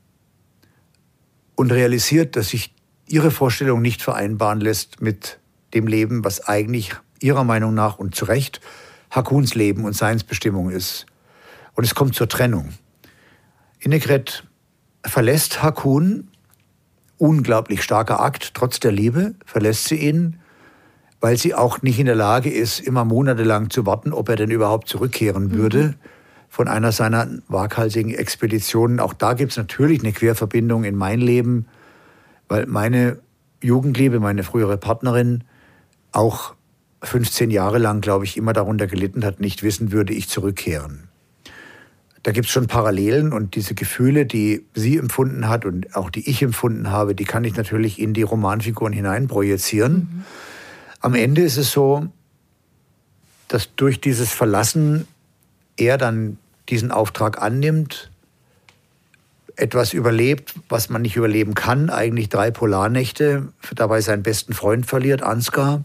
und 1.55 1.71
realisiert, 1.71 2.35
dass 2.35 2.49
sich 2.49 2.73
ihre 3.07 3.31
Vorstellung 3.31 3.81
nicht 3.81 4.01
vereinbaren 4.01 4.59
lässt 4.59 5.01
mit 5.01 5.39
dem 5.73 5.87
Leben, 5.87 6.23
was 6.23 6.47
eigentlich 6.47 6.95
ihrer 7.19 7.43
Meinung 7.43 7.73
nach 7.73 7.99
und 7.99 8.15
zu 8.15 8.25
Recht 8.25 8.61
Hakuns 9.11 9.53
Leben 9.53 9.85
und 9.85 9.93
Seinsbestimmung 9.95 10.71
ist. 10.71 11.05
Und 11.75 11.83
es 11.83 11.95
kommt 11.95 12.15
zur 12.15 12.27
Trennung. 12.27 12.73
Innegret 13.79 14.43
verlässt 15.05 15.61
Hakun, 15.61 16.29
unglaublich 17.17 17.83
starker 17.83 18.19
Akt, 18.19 18.53
trotz 18.53 18.79
der 18.79 18.91
Liebe, 18.91 19.35
verlässt 19.45 19.85
sie 19.85 19.97
ihn, 19.97 20.39
weil 21.23 21.37
sie 21.37 21.55
auch 21.55 21.81
nicht 21.81 21.99
in 21.99 22.05
der 22.05 22.15
Lage 22.15 22.51
ist, 22.51 22.81
immer 22.81 23.05
monatelang 23.05 23.69
zu 23.69 23.85
warten, 23.85 24.11
ob 24.11 24.27
er 24.27 24.35
denn 24.35 24.51
überhaupt 24.51 24.89
zurückkehren 24.89 25.45
mhm. 25.45 25.53
würde 25.53 25.93
von 26.49 26.67
einer 26.67 26.91
seiner 26.91 27.29
waghalsigen 27.47 28.13
Expeditionen. 28.13 28.99
Auch 28.99 29.13
da 29.13 29.31
gibt 29.33 29.51
es 29.51 29.57
natürlich 29.57 30.01
eine 30.01 30.11
Querverbindung 30.11 30.83
in 30.83 30.97
mein 30.97 31.21
Leben, 31.21 31.67
weil 32.49 32.65
meine 32.65 33.19
Jugendliebe, 33.61 34.19
meine 34.19 34.43
frühere 34.43 34.77
Partnerin, 34.77 35.45
auch 36.11 36.55
15 37.03 37.51
Jahre 37.51 37.77
lang, 37.77 38.01
glaube 38.01 38.25
ich, 38.25 38.35
immer 38.35 38.51
darunter 38.51 38.87
gelitten 38.87 39.23
hat, 39.23 39.39
nicht 39.39 39.63
wissen, 39.63 39.93
würde 39.93 40.11
ich 40.11 40.27
zurückkehren 40.27 41.07
da 42.23 42.31
gibt 42.31 42.47
es 42.47 42.53
schon 42.53 42.67
Parallelen 42.67 43.33
und 43.33 43.55
diese 43.55 43.75
Gefühle, 43.75 44.25
die 44.25 44.65
sie 44.73 44.97
empfunden 44.97 45.49
hat 45.49 45.65
und 45.65 45.93
auch 45.93 46.09
die 46.09 46.29
ich 46.29 46.41
empfunden 46.41 46.89
habe, 46.89 47.15
die 47.15 47.25
kann 47.25 47.43
ich 47.43 47.57
natürlich 47.57 47.99
in 47.99 48.13
die 48.13 48.21
Romanfiguren 48.21 48.93
hineinprojizieren. 48.93 49.93
Mhm. 49.93 50.23
Am 51.03 51.15
Ende 51.15 51.41
ist 51.41 51.57
es 51.57 51.71
so, 51.71 52.07
dass 53.49 53.75
durch 53.75 53.99
dieses 53.99 54.31
Verlassen 54.31 55.05
er 55.75 55.97
dann 55.97 56.37
diesen 56.69 56.91
Auftrag 56.91 57.41
annimmt, 57.41 58.09
etwas 59.57 59.91
überlebt, 59.91 60.55
was 60.69 60.89
man 60.89 61.01
nicht 61.01 61.17
überleben 61.17 61.55
kann, 61.55 61.89
eigentlich 61.89 62.29
drei 62.29 62.51
Polarnächte, 62.51 63.49
dabei 63.75 63.99
seinen 63.99 64.23
besten 64.23 64.53
Freund 64.53 64.85
verliert, 64.85 65.21
Ansgar 65.21 65.83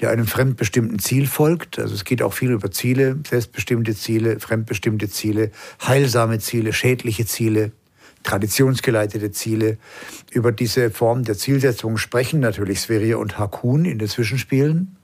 der 0.00 0.08
einem 0.10 0.26
fremdbestimmten 0.26 0.98
Ziel 0.98 1.26
folgt. 1.26 1.78
Also 1.78 1.94
es 1.94 2.04
geht 2.04 2.22
auch 2.22 2.32
viel 2.32 2.52
über 2.52 2.70
Ziele, 2.70 3.18
selbstbestimmte 3.28 3.94
Ziele, 3.94 4.40
fremdbestimmte 4.40 5.10
Ziele, 5.10 5.50
heilsame 5.86 6.38
Ziele, 6.38 6.72
schädliche 6.72 7.26
Ziele, 7.26 7.72
traditionsgeleitete 8.22 9.32
Ziele. 9.32 9.78
Über 10.30 10.52
diese 10.52 10.90
Form 10.90 11.24
der 11.24 11.36
Zielsetzung 11.36 11.96
sprechen 11.96 12.40
natürlich 12.40 12.80
Sverrir 12.80 13.18
und 13.18 13.38
Hakun 13.38 13.84
in 13.84 13.98
den 13.98 14.08
Zwischenspielen. 14.08 14.96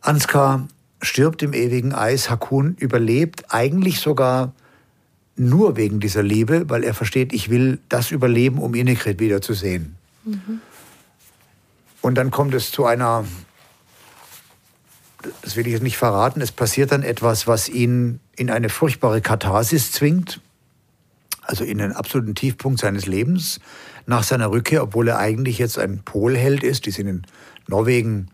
Ansgar 0.00 0.68
stirbt 1.00 1.42
im 1.42 1.52
ewigen 1.52 1.92
Eis. 1.92 2.30
Hakun 2.30 2.76
überlebt 2.78 3.52
eigentlich 3.52 4.00
sogar 4.00 4.52
nur 5.36 5.76
wegen 5.76 5.98
dieser 6.00 6.22
Liebe, 6.22 6.68
weil 6.68 6.84
er 6.84 6.94
versteht, 6.94 7.32
ich 7.32 7.50
will 7.50 7.78
das 7.88 8.10
überleben, 8.10 8.58
um 8.58 8.74
Innekrit 8.74 9.18
wiederzusehen. 9.18 9.96
Mhm. 10.24 10.60
Und 12.00 12.16
dann 12.16 12.30
kommt 12.30 12.54
es 12.54 12.70
zu 12.70 12.84
einer 12.84 13.24
das 15.42 15.56
will 15.56 15.66
ich 15.66 15.72
jetzt 15.72 15.82
nicht 15.82 15.96
verraten, 15.96 16.40
es 16.40 16.52
passiert 16.52 16.92
dann 16.92 17.02
etwas, 17.02 17.46
was 17.46 17.68
ihn 17.68 18.20
in 18.36 18.50
eine 18.50 18.68
furchtbare 18.68 19.20
Katharsis 19.20 19.92
zwingt, 19.92 20.40
also 21.52 21.64
in 21.64 21.78
den 21.78 21.92
absoluten 21.92 22.34
Tiefpunkt 22.34 22.80
seines 22.80 23.06
Lebens 23.06 23.60
nach 24.06 24.22
seiner 24.22 24.50
Rückkehr, 24.50 24.82
obwohl 24.82 25.08
er 25.08 25.18
eigentlich 25.18 25.58
jetzt 25.58 25.78
ein 25.78 26.00
Polheld 26.02 26.64
ist. 26.64 26.86
Die 26.86 26.90
sind 26.90 27.06
in 27.06 27.22
Norwegen, 27.68 28.28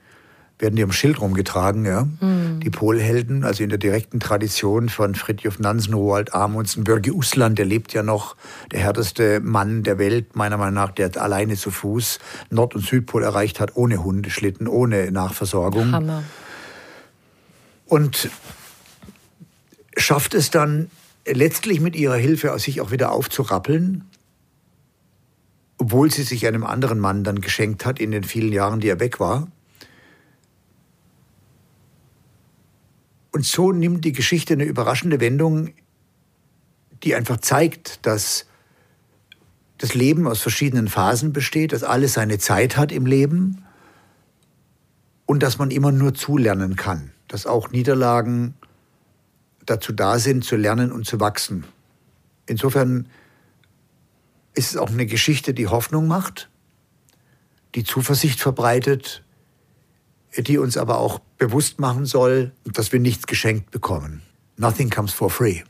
werden 0.61 0.77
die 0.77 0.85
am 0.85 0.93
Schild 0.93 1.21
rumgetragen, 1.21 1.85
ja. 1.85 2.09
Mhm. 2.21 2.61
Die 2.61 2.71
Polhelden, 2.71 3.45
also 3.45 3.65
in 3.65 3.69
der 3.69 3.79
direkten 3.79 4.21
Tradition 4.21 4.89
von 4.89 5.17
Fridtjof 5.17 5.59
Nansen, 5.59 5.95
Roald 5.95 6.33
Amundsen, 6.33 6.85
Börge 6.85 7.13
Usland, 7.13 7.59
der 7.59 7.67
lebt 7.67 7.93
ja 7.93 8.05
noch, 8.05 8.37
der 8.71 8.81
härteste 8.81 9.41
Mann 9.41 9.83
der 9.83 9.99
Welt, 9.99 10.37
meiner 10.37 10.57
Meinung 10.57 10.75
nach, 10.75 10.93
der 10.93 11.21
alleine 11.21 11.57
zu 11.57 11.73
Fuß 11.73 12.21
Nord- 12.51 12.77
und 12.77 12.87
Südpol 12.87 13.25
erreicht 13.25 13.59
hat, 13.59 13.77
ohne 13.77 14.05
Hundeschlitten, 14.05 14.69
ohne 14.69 15.11
Nachversorgung. 15.11 15.93
Hammer 15.93 16.23
und 17.89 18.31
schafft 19.97 20.35
es 20.35 20.51
dann 20.51 20.91
letztlich 21.33 21.81
mit 21.81 21.97
ihrer 21.97 22.17
Hilfe 22.17 22.57
sich 22.59 22.81
auch 22.81 22.91
wieder 22.91 23.13
aufzurappeln, 23.13 24.05
obwohl 25.79 26.11
sie 26.11 26.23
sich 26.23 26.47
einem 26.47 26.65
anderen 26.65 26.99
Mann 26.99 27.25
dann 27.25 27.41
geschenkt 27.41 27.87
hat 27.87 28.01
in 28.01 28.11
den 28.11 28.25
vielen 28.25 28.53
Jahren, 28.53 28.81
die 28.81 28.89
er 28.89 29.01
weg 29.01 29.21
war. 29.21 29.49
Und 33.31 33.45
so 33.45 33.73
nimmt 33.73 34.05
die 34.05 34.13
Geschichte 34.13 34.55
eine 34.55 34.65
überraschende 34.65 35.21
Wendung, 35.21 35.71
die 37.05 37.15
einfach 37.15 37.37
zeigt, 37.37 38.05
dass 38.07 38.47
das 39.77 39.95
Leben 39.95 40.27
aus 40.27 40.41
verschiedenen 40.41 40.89
Phasen 40.89 41.33
besteht, 41.33 41.73
dass 41.73 41.85
alles 41.85 42.15
seine 42.15 42.39
Zeit 42.39 42.77
hat 42.77 42.91
im 42.91 43.07
Leben 43.07 43.65
und 45.27 45.43
dass 45.43 45.59
man 45.59 45.71
immer 45.71 45.93
nur 45.93 46.15
zulernen 46.15 46.75
kann 46.75 47.13
dass 47.29 47.47
auch 47.47 47.71
Niederlagen 47.71 48.55
dazu 49.71 49.93
da 49.93 50.19
sind, 50.19 50.45
zu 50.45 50.57
lernen 50.57 50.93
und 50.93 51.07
zu 51.07 51.21
wachsen. 51.21 51.65
Insofern 52.47 53.09
ist 54.55 54.71
es 54.71 54.77
auch 54.77 54.91
eine 54.91 55.07
Geschichte, 55.07 55.55
die 55.55 55.69
Hoffnung 55.69 56.09
macht, 56.09 56.49
die 57.75 57.85
Zuversicht 57.85 58.41
verbreitet, 58.41 59.23
die 60.37 60.59
uns 60.59 60.77
aber 60.77 60.99
auch 60.99 61.21
bewusst 61.39 61.79
machen 61.79 62.07
soll, 62.07 62.53
dass 62.65 62.93
wir 62.93 63.01
nichts 63.01 63.27
geschenkt 63.27 63.71
bekommen. 63.71 64.23
Nothing 64.57 64.91
comes 64.91 65.13
for 65.13 65.31
free. 65.31 65.63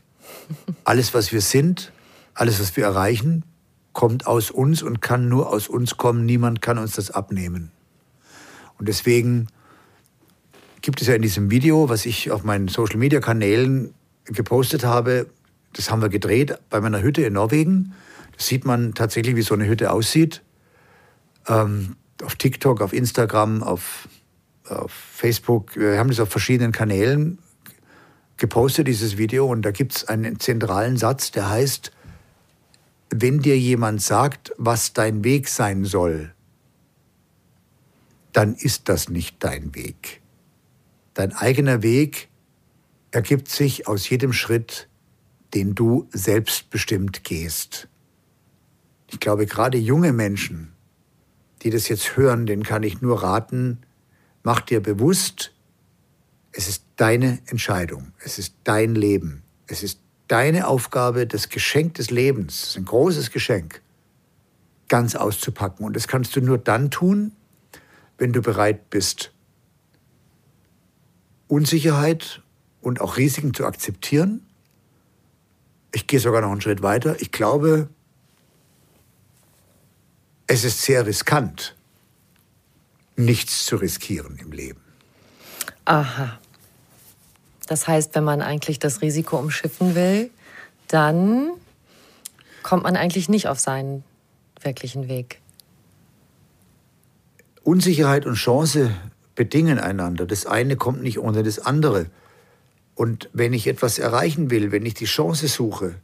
Alles, 0.83 1.13
was 1.13 1.31
wir 1.31 1.41
sind, 1.41 1.91
alles, 2.33 2.59
was 2.59 2.75
wir 2.75 2.85
erreichen, 2.85 3.43
kommt 3.93 4.25
aus 4.27 4.49
uns 4.49 4.81
und 4.81 5.01
kann 5.01 5.29
nur 5.29 5.49
aus 5.49 5.67
uns 5.67 5.97
kommen. 5.97 6.25
Niemand 6.25 6.61
kann 6.61 6.77
uns 6.77 6.93
das 6.93 7.11
abnehmen. 7.11 7.71
Und 8.77 8.87
deswegen 8.87 9.47
gibt 10.81 11.01
es 11.01 11.07
ja 11.07 11.15
in 11.15 11.21
diesem 11.21 11.51
Video, 11.51 11.89
was 11.89 12.05
ich 12.05 12.31
auf 12.31 12.43
meinen 12.43 12.67
Social-Media-Kanälen 12.67 13.93
gepostet 14.25 14.83
habe, 14.83 15.27
das 15.73 15.91
haben 15.91 16.01
wir 16.01 16.09
gedreht 16.09 16.57
bei 16.69 16.81
meiner 16.81 17.01
Hütte 17.01 17.21
in 17.21 17.33
Norwegen. 17.33 17.93
Da 18.31 18.43
sieht 18.43 18.65
man 18.65 18.93
tatsächlich, 18.93 19.35
wie 19.35 19.41
so 19.41 19.53
eine 19.53 19.67
Hütte 19.67 19.91
aussieht. 19.91 20.41
Ähm, 21.47 21.95
auf 22.23 22.35
TikTok, 22.35 22.81
auf 22.81 22.93
Instagram, 22.93 23.63
auf, 23.63 24.07
auf 24.67 24.91
Facebook. 24.91 25.75
Wir 25.75 25.97
haben 25.97 26.09
das 26.09 26.19
auf 26.19 26.29
verschiedenen 26.29 26.71
Kanälen 26.71 27.39
gepostet, 28.37 28.87
dieses 28.87 29.17
Video. 29.17 29.45
Und 29.45 29.61
da 29.61 29.71
gibt 29.71 29.95
es 29.95 30.07
einen 30.07 30.39
zentralen 30.39 30.97
Satz, 30.97 31.31
der 31.31 31.49
heißt, 31.49 31.91
wenn 33.11 33.39
dir 33.39 33.57
jemand 33.57 34.01
sagt, 34.01 34.53
was 34.57 34.93
dein 34.93 35.23
Weg 35.23 35.47
sein 35.47 35.85
soll, 35.85 36.33
dann 38.33 38.53
ist 38.53 38.89
das 38.89 39.09
nicht 39.09 39.37
dein 39.39 39.73
Weg. 39.73 40.21
Dein 41.19 41.33
eigener 41.33 41.83
Weg 41.83 42.29
ergibt 43.11 43.49
sich 43.49 43.89
aus 43.89 44.07
jedem 44.07 44.31
Schritt, 44.31 44.87
den 45.53 45.75
du 45.75 46.07
selbstbestimmt 46.13 47.25
gehst. 47.25 47.89
Ich 49.07 49.19
glaube, 49.19 49.45
gerade 49.45 49.77
junge 49.77 50.13
Menschen, 50.13 50.71
die 51.61 51.71
das 51.71 51.89
jetzt 51.89 52.15
hören, 52.15 52.45
denen 52.45 52.63
kann 52.63 52.83
ich 52.83 53.01
nur 53.01 53.21
raten, 53.21 53.79
mach 54.43 54.61
dir 54.61 54.81
bewusst, 54.81 55.51
es 56.53 56.69
ist 56.69 56.85
deine 56.95 57.39
Entscheidung, 57.47 58.13
es 58.23 58.39
ist 58.39 58.55
dein 58.63 58.95
Leben, 58.95 59.43
es 59.67 59.83
ist 59.83 59.99
deine 60.29 60.67
Aufgabe, 60.67 61.27
das 61.27 61.49
Geschenk 61.49 61.95
des 61.95 62.11
Lebens, 62.11 62.77
ein 62.77 62.85
großes 62.85 63.31
Geschenk, 63.31 63.81
ganz 64.87 65.15
auszupacken. 65.17 65.85
Und 65.85 65.97
das 65.97 66.07
kannst 66.07 66.37
du 66.37 66.39
nur 66.39 66.59
dann 66.59 66.89
tun, 66.91 67.33
wenn 68.17 68.31
du 68.31 68.41
bereit 68.41 68.89
bist, 68.89 69.33
Unsicherheit 71.49 72.41
und 72.81 73.01
auch 73.01 73.17
Risiken 73.17 73.53
zu 73.53 73.65
akzeptieren. 73.65 74.45
Ich 75.91 76.07
gehe 76.07 76.19
sogar 76.19 76.41
noch 76.41 76.51
einen 76.51 76.61
Schritt 76.61 76.83
weiter. 76.83 77.19
Ich 77.19 77.31
glaube, 77.31 77.89
es 80.47 80.63
ist 80.63 80.83
sehr 80.83 81.05
riskant, 81.05 81.75
nichts 83.15 83.65
zu 83.65 83.75
riskieren 83.75 84.37
im 84.37 84.51
Leben. 84.51 84.81
Aha. 85.85 86.39
Das 87.67 87.87
heißt, 87.87 88.13
wenn 88.15 88.23
man 88.23 88.41
eigentlich 88.41 88.79
das 88.79 89.01
Risiko 89.01 89.37
umschiffen 89.37 89.95
will, 89.95 90.29
dann 90.87 91.49
kommt 92.61 92.83
man 92.83 92.95
eigentlich 92.95 93.27
nicht 93.27 93.47
auf 93.47 93.59
seinen 93.59 94.03
wirklichen 94.61 95.07
Weg. 95.07 95.41
Unsicherheit 97.63 98.25
und 98.25 98.35
Chance 98.35 98.91
bedingen 99.39 99.79
einander. 99.79 100.25
Das 100.25 100.45
eine 100.45 100.75
kommt 100.75 101.01
nicht 101.01 101.17
ohne 101.17 101.43
das 101.43 101.59
andere. 101.59 102.07
Und 102.93 103.29
wenn 103.31 103.53
ich 103.53 103.67
etwas 103.67 103.97
erreichen 103.97 104.51
will, 104.51 104.73
wenn 104.73 104.85
ich 104.85 104.95
die 104.95 105.05
Chance 105.05 105.47
suche, 105.47 105.95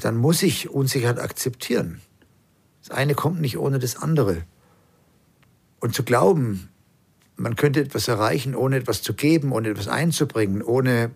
dann 0.00 0.16
muss 0.18 0.44
ich 0.44 0.70
Unsicherheit 0.70 1.18
akzeptieren. 1.18 2.00
Das 2.80 2.96
eine 2.96 3.16
kommt 3.16 3.40
nicht 3.40 3.58
ohne 3.58 3.80
das 3.80 3.96
andere. 3.96 4.44
Und 5.80 5.96
zu 5.96 6.04
glauben, 6.04 6.68
man 7.34 7.56
könnte 7.56 7.80
etwas 7.80 8.06
erreichen, 8.06 8.54
ohne 8.54 8.76
etwas 8.76 9.02
zu 9.02 9.14
geben, 9.14 9.50
ohne 9.50 9.70
etwas 9.70 9.88
einzubringen, 9.88 10.62
ohne 10.62 11.10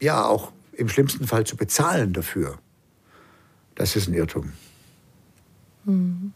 ja 0.00 0.26
auch 0.26 0.50
im 0.72 0.88
schlimmsten 0.88 1.28
Fall 1.28 1.46
zu 1.46 1.56
bezahlen 1.56 2.12
dafür, 2.12 2.58
das 3.76 3.94
ist 3.94 4.08
ein 4.08 4.14
Irrtum. 4.14 4.54
Mhm. 5.84 6.32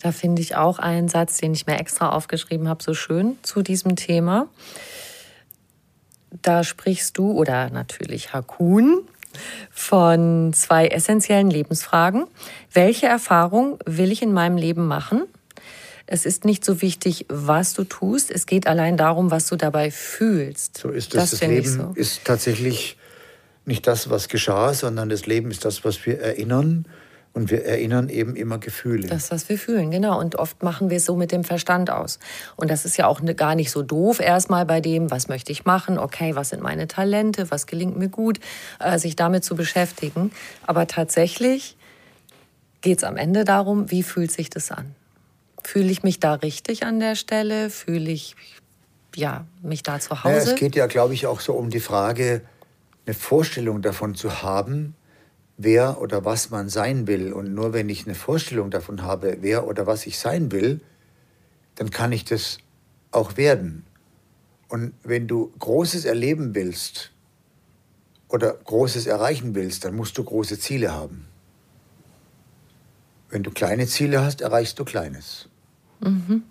Da 0.00 0.12
finde 0.12 0.42
ich 0.42 0.56
auch 0.56 0.78
einen 0.78 1.08
Satz, 1.08 1.38
den 1.38 1.52
ich 1.54 1.66
mir 1.66 1.78
extra 1.78 2.10
aufgeschrieben 2.10 2.68
habe, 2.68 2.82
so 2.82 2.94
schön 2.94 3.36
zu 3.42 3.62
diesem 3.62 3.96
Thema. 3.96 4.48
Da 6.42 6.62
sprichst 6.62 7.18
du, 7.18 7.32
oder 7.32 7.70
natürlich 7.70 8.32
Hakun, 8.32 9.02
von 9.70 10.52
zwei 10.52 10.88
essentiellen 10.88 11.50
Lebensfragen. 11.50 12.26
Welche 12.72 13.06
Erfahrung 13.06 13.78
will 13.84 14.12
ich 14.12 14.22
in 14.22 14.32
meinem 14.32 14.56
Leben 14.56 14.86
machen? 14.86 15.24
Es 16.06 16.24
ist 16.24 16.44
nicht 16.44 16.64
so 16.64 16.80
wichtig, 16.80 17.26
was 17.28 17.74
du 17.74 17.84
tust. 17.84 18.30
Es 18.30 18.46
geht 18.46 18.66
allein 18.66 18.96
darum, 18.96 19.30
was 19.30 19.46
du 19.46 19.56
dabei 19.56 19.90
fühlst. 19.90 20.78
So 20.78 20.88
ist 20.90 21.14
es. 21.14 21.20
Das, 21.20 21.30
das 21.32 21.40
Leben 21.42 21.70
so. 21.70 21.92
ist 21.94 22.24
tatsächlich 22.24 22.96
nicht 23.66 23.86
das, 23.86 24.08
was 24.08 24.28
geschah, 24.28 24.72
sondern 24.72 25.10
das 25.10 25.26
Leben 25.26 25.50
ist 25.50 25.66
das, 25.66 25.84
was 25.84 26.06
wir 26.06 26.18
erinnern. 26.20 26.86
Und 27.32 27.50
wir 27.50 27.64
erinnern 27.64 28.08
eben 28.08 28.34
immer 28.34 28.58
Gefühle. 28.58 29.06
Das, 29.06 29.30
was 29.30 29.48
wir 29.48 29.58
fühlen, 29.58 29.90
genau. 29.90 30.18
Und 30.18 30.36
oft 30.36 30.62
machen 30.62 30.90
wir 30.90 30.96
es 30.96 31.04
so 31.04 31.14
mit 31.14 31.30
dem 31.30 31.44
Verstand 31.44 31.90
aus. 31.90 32.18
Und 32.56 32.70
das 32.70 32.84
ist 32.84 32.96
ja 32.96 33.06
auch 33.06 33.20
ne, 33.20 33.34
gar 33.34 33.54
nicht 33.54 33.70
so 33.70 33.82
doof 33.82 34.18
erstmal 34.18 34.66
bei 34.66 34.80
dem, 34.80 35.10
was 35.10 35.28
möchte 35.28 35.52
ich 35.52 35.64
machen, 35.64 35.98
okay, 35.98 36.34
was 36.34 36.48
sind 36.48 36.62
meine 36.62 36.88
Talente, 36.88 37.50
was 37.50 37.66
gelingt 37.66 37.96
mir 37.96 38.08
gut, 38.08 38.40
äh, 38.80 38.98
sich 38.98 39.14
damit 39.14 39.44
zu 39.44 39.54
beschäftigen. 39.54 40.32
Aber 40.66 40.86
tatsächlich 40.86 41.76
geht 42.80 42.98
es 42.98 43.04
am 43.04 43.16
Ende 43.16 43.44
darum, 43.44 43.90
wie 43.90 44.02
fühlt 44.02 44.32
sich 44.32 44.50
das 44.50 44.70
an? 44.70 44.94
Fühle 45.62 45.90
ich 45.90 46.02
mich 46.02 46.20
da 46.20 46.34
richtig 46.34 46.84
an 46.84 46.98
der 46.98 47.14
Stelle? 47.14 47.70
Fühle 47.70 48.10
ich 48.10 48.36
ja, 49.14 49.46
mich 49.62 49.82
da 49.82 50.00
zu 50.00 50.24
Hause? 50.24 50.34
Ja, 50.34 50.42
es 50.42 50.54
geht 50.54 50.76
ja, 50.76 50.86
glaube 50.86 51.14
ich, 51.14 51.26
auch 51.26 51.40
so 51.40 51.54
um 51.54 51.70
die 51.70 51.80
Frage, 51.80 52.42
eine 53.06 53.14
Vorstellung 53.14 53.82
davon 53.82 54.14
zu 54.14 54.42
haben, 54.42 54.94
wer 55.58 56.00
oder 56.00 56.24
was 56.24 56.48
man 56.50 56.70
sein 56.70 57.06
will. 57.06 57.32
Und 57.34 57.52
nur 57.52 57.74
wenn 57.74 57.90
ich 57.90 58.06
eine 58.06 58.14
Vorstellung 58.14 58.70
davon 58.70 59.02
habe, 59.02 59.38
wer 59.40 59.66
oder 59.66 59.86
was 59.86 60.06
ich 60.06 60.18
sein 60.18 60.50
will, 60.52 60.80
dann 61.74 61.90
kann 61.90 62.12
ich 62.12 62.24
das 62.24 62.58
auch 63.10 63.36
werden. 63.36 63.84
Und 64.68 64.94
wenn 65.02 65.26
du 65.26 65.52
Großes 65.58 66.04
erleben 66.04 66.54
willst 66.54 67.10
oder 68.28 68.52
Großes 68.52 69.06
erreichen 69.06 69.54
willst, 69.54 69.84
dann 69.84 69.96
musst 69.96 70.16
du 70.16 70.24
große 70.24 70.58
Ziele 70.58 70.92
haben. 70.92 71.26
Wenn 73.30 73.42
du 73.42 73.50
kleine 73.50 73.86
Ziele 73.86 74.22
hast, 74.22 74.40
erreichst 74.40 74.78
du 74.78 74.84
Kleines. 74.84 75.48
Mhm. 76.00 76.42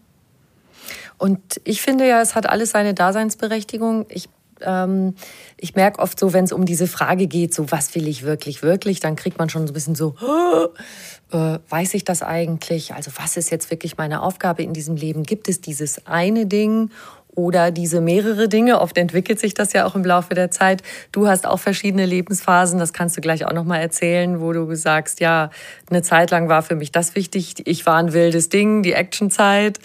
Und 1.17 1.62
ich 1.63 1.82
finde 1.82 2.08
ja, 2.08 2.22
es 2.22 2.36
hat 2.36 2.48
alles 2.48 2.72
seine 2.72 2.93
Daseinsberechtigung. 2.93 4.06
Ich 4.10 4.30
ähm, 4.62 5.15
ich 5.58 5.76
merke 5.76 6.00
oft 6.00 6.20
so, 6.20 6.34
wenn 6.34 6.46
es 6.46 6.52
um 6.52 6.65
diese 6.65 6.88
Frage 6.88 7.28
geht, 7.28 7.54
so 7.54 7.72
was 7.72 7.96
will 7.96 8.08
ich 8.08 8.24
wirklich, 8.24 8.63
wirklich, 8.63 9.00
dann 9.00 9.15
kriegt 9.15 9.38
man 9.38 9.50
schon 9.50 9.67
so 9.67 9.72
ein 9.72 9.74
bisschen 9.74 9.96
so, 9.96 10.15
äh, 11.32 11.60
weiß 11.70 11.93
ich 11.93 12.06
das 12.06 12.24
eigentlich? 12.24 12.93
Also 12.93 13.12
was 13.17 13.38
ist 13.38 13.52
jetzt 13.52 13.72
wirklich 13.72 13.98
meine 13.98 14.22
Aufgabe 14.22 14.63
in 14.63 14.74
diesem 14.74 14.96
Leben? 14.96 15.24
Gibt 15.24 15.50
es 15.50 15.62
dieses 15.62 16.06
eine 16.06 16.46
Ding 16.46 16.91
oder 17.38 17.69
diese 17.69 18.02
mehrere 18.02 18.50
Dinge. 18.50 18.82
Oft 18.82 18.97
entwickelt 18.97 19.39
sich 19.39 19.54
das 19.54 19.71
ja 19.71 19.86
auch 19.86 19.93
im 19.93 20.04
Laufe 20.04 20.34
der 20.34 20.50
Zeit. 20.50 20.82
Du 21.12 21.28
hast 21.28 21.45
auch 21.45 21.60
verschiedene 21.60 22.08
Lebensphasen, 22.08 22.80
das 22.80 22.93
kannst 22.93 23.15
du 23.15 23.21
gleich 23.21 23.45
auch 23.45 23.54
noch 23.54 23.63
mal 23.63 23.78
erzählen, 23.78 24.41
wo 24.41 24.54
du 24.54 24.73
sagst, 24.76 25.19
ja, 25.19 25.52
eine 25.88 26.02
Zeit 26.02 26.32
lang 26.32 26.50
war 26.50 26.63
für 26.63 26.76
mich 26.76 26.91
das 26.91 27.13
wichtig. 27.13 27.67
Ich 27.67 27.86
war 27.86 27.97
ein 27.97 28.12
wildes 28.12 28.50
Ding, 28.50 28.82
die 28.82 28.93
Actionzeit, 28.93 29.78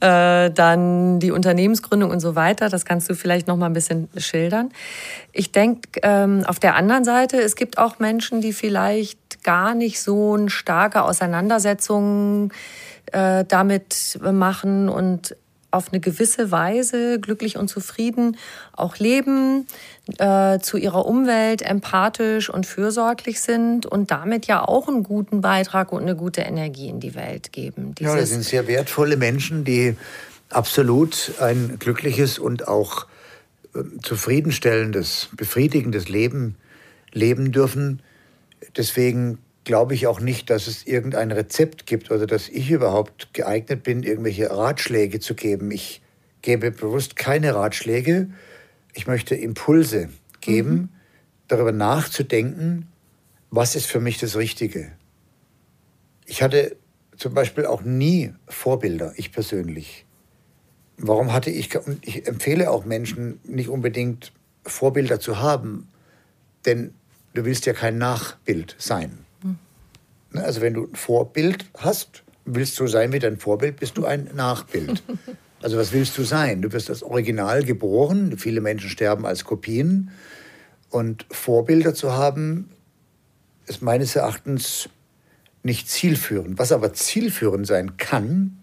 äh, 0.00 0.50
dann 0.50 1.20
die 1.20 1.30
Unternehmensgründung 1.30 2.10
und 2.10 2.18
so 2.18 2.34
weiter. 2.34 2.68
Das 2.70 2.84
kannst 2.84 3.08
du 3.08 3.14
vielleicht 3.14 3.46
noch 3.46 3.56
mal 3.56 3.66
ein 3.66 3.72
bisschen 3.72 4.08
schildern. 4.16 4.72
Ich 5.32 5.52
denke, 5.52 6.00
ähm, 6.02 6.42
auf 6.44 6.58
der 6.58 6.74
anderen 6.74 7.04
Seite, 7.04 7.40
es 7.40 7.54
gibt 7.54 7.78
auch 7.78 8.00
Menschen, 8.00 8.40
die 8.40 8.52
vielleicht 8.52 9.44
gar 9.44 9.76
nicht 9.76 10.00
so 10.00 10.34
eine 10.34 10.50
starke 10.50 11.02
Auseinandersetzung 11.02 12.52
äh, 13.12 13.44
damit 13.46 14.18
machen 14.20 14.88
und 14.88 15.36
auf 15.76 15.92
eine 15.92 16.00
gewisse 16.00 16.50
Weise 16.50 17.20
glücklich 17.20 17.56
und 17.56 17.68
zufrieden 17.68 18.36
auch 18.72 18.96
leben, 18.96 19.66
äh, 20.18 20.58
zu 20.58 20.76
ihrer 20.76 21.06
Umwelt 21.06 21.62
empathisch 21.62 22.50
und 22.50 22.66
fürsorglich 22.66 23.40
sind 23.40 23.86
und 23.86 24.10
damit 24.10 24.46
ja 24.46 24.66
auch 24.66 24.88
einen 24.88 25.02
guten 25.02 25.40
Beitrag 25.40 25.92
und 25.92 26.02
eine 26.02 26.16
gute 26.16 26.40
Energie 26.40 26.88
in 26.88 27.00
die 27.00 27.14
Welt 27.14 27.52
geben. 27.52 27.94
Dieses 27.94 28.14
ja, 28.14 28.20
das 28.20 28.30
sind 28.30 28.44
sehr 28.44 28.66
wertvolle 28.66 29.16
Menschen, 29.16 29.64
die 29.64 29.96
absolut 30.48 31.32
ein 31.40 31.76
glückliches 31.78 32.38
und 32.38 32.66
auch 32.68 33.06
äh, 33.74 33.80
zufriedenstellendes, 34.02 35.28
befriedigendes 35.36 36.08
Leben 36.08 36.56
leben 37.12 37.52
dürfen. 37.52 38.00
Deswegen 38.76 39.38
glaube 39.66 39.94
ich 39.94 40.06
auch 40.06 40.20
nicht, 40.20 40.48
dass 40.48 40.68
es 40.68 40.86
irgendein 40.86 41.32
Rezept 41.32 41.86
gibt 41.86 42.12
oder 42.12 42.26
dass 42.26 42.48
ich 42.48 42.70
überhaupt 42.70 43.34
geeignet 43.34 43.82
bin, 43.82 44.04
irgendwelche 44.04 44.48
Ratschläge 44.48 45.18
zu 45.18 45.34
geben. 45.34 45.72
Ich 45.72 46.00
gebe 46.40 46.70
bewusst 46.70 47.16
keine 47.16 47.52
Ratschläge. 47.54 48.30
Ich 48.94 49.08
möchte 49.08 49.34
Impulse 49.34 50.08
geben, 50.40 50.70
mhm. 50.70 50.88
darüber 51.48 51.72
nachzudenken, 51.72 52.86
was 53.50 53.74
ist 53.74 53.86
für 53.86 53.98
mich 53.98 54.18
das 54.18 54.36
Richtige. 54.36 54.92
Ich 56.26 56.42
hatte 56.42 56.76
zum 57.16 57.34
Beispiel 57.34 57.66
auch 57.66 57.82
nie 57.82 58.32
Vorbilder, 58.46 59.14
ich 59.16 59.32
persönlich. 59.32 60.06
Warum 60.96 61.32
hatte 61.32 61.50
ich, 61.50 61.76
und 61.76 62.06
ich 62.06 62.28
empfehle 62.28 62.70
auch 62.70 62.84
Menschen 62.84 63.40
nicht 63.42 63.68
unbedingt 63.68 64.32
Vorbilder 64.64 65.18
zu 65.18 65.40
haben, 65.40 65.88
denn 66.66 66.94
du 67.34 67.44
willst 67.44 67.66
ja 67.66 67.72
kein 67.72 67.98
Nachbild 67.98 68.76
sein. 68.78 69.25
Ne, 70.32 70.44
also 70.44 70.60
wenn 70.60 70.74
du 70.74 70.84
ein 70.84 70.94
Vorbild 70.94 71.66
hast, 71.76 72.22
willst 72.44 72.78
du 72.78 72.86
sein 72.86 73.12
wie 73.12 73.18
dein 73.18 73.38
Vorbild, 73.38 73.78
bist 73.78 73.96
du 73.96 74.04
ein 74.04 74.30
Nachbild. 74.34 75.02
Also 75.62 75.78
was 75.78 75.90
willst 75.92 76.16
du 76.18 76.22
sein? 76.22 76.60
Du 76.60 76.70
wirst 76.72 76.90
als 76.90 77.02
Original 77.02 77.64
geboren. 77.64 78.36
Viele 78.36 78.60
Menschen 78.60 78.90
sterben 78.90 79.24
als 79.26 79.44
Kopien. 79.44 80.10
Und 80.90 81.26
Vorbilder 81.30 81.94
zu 81.94 82.12
haben, 82.12 82.68
ist 83.66 83.82
meines 83.82 84.14
Erachtens 84.14 84.88
nicht 85.62 85.88
zielführend. 85.88 86.58
Was 86.58 86.72
aber 86.72 86.92
zielführend 86.92 87.66
sein 87.66 87.96
kann, 87.96 88.58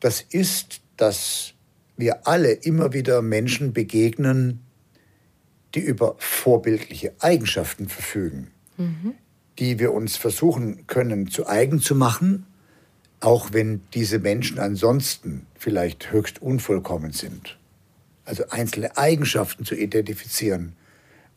das 0.00 0.20
ist, 0.20 0.80
dass 0.96 1.54
wir 1.96 2.26
alle 2.26 2.52
immer 2.52 2.92
wieder 2.92 3.22
Menschen 3.22 3.72
begegnen, 3.72 4.60
die 5.74 5.80
über 5.80 6.16
vorbildliche 6.18 7.14
Eigenschaften 7.20 7.88
verfügen, 7.88 8.50
mhm. 8.76 9.14
Die 9.58 9.78
wir 9.78 9.92
uns 9.92 10.16
versuchen 10.16 10.86
können 10.86 11.28
zu 11.28 11.46
eigen 11.46 11.80
zu 11.80 11.94
machen, 11.94 12.46
auch 13.20 13.52
wenn 13.52 13.82
diese 13.92 14.18
Menschen 14.18 14.58
ansonsten 14.58 15.46
vielleicht 15.58 16.10
höchst 16.12 16.40
unvollkommen 16.40 17.12
sind. 17.12 17.58
Also 18.24 18.44
einzelne 18.48 18.96
Eigenschaften 18.96 19.64
zu 19.64 19.74
identifizieren, 19.74 20.74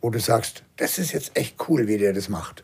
wo 0.02 0.10
du 0.10 0.19
sagst, 0.19 0.63
das 0.78 0.99
ist 0.99 1.12
jetzt 1.12 1.36
echt 1.36 1.56
cool, 1.67 1.88
wie 1.88 1.97
der 1.97 2.13
das 2.13 2.30
macht. 2.30 2.63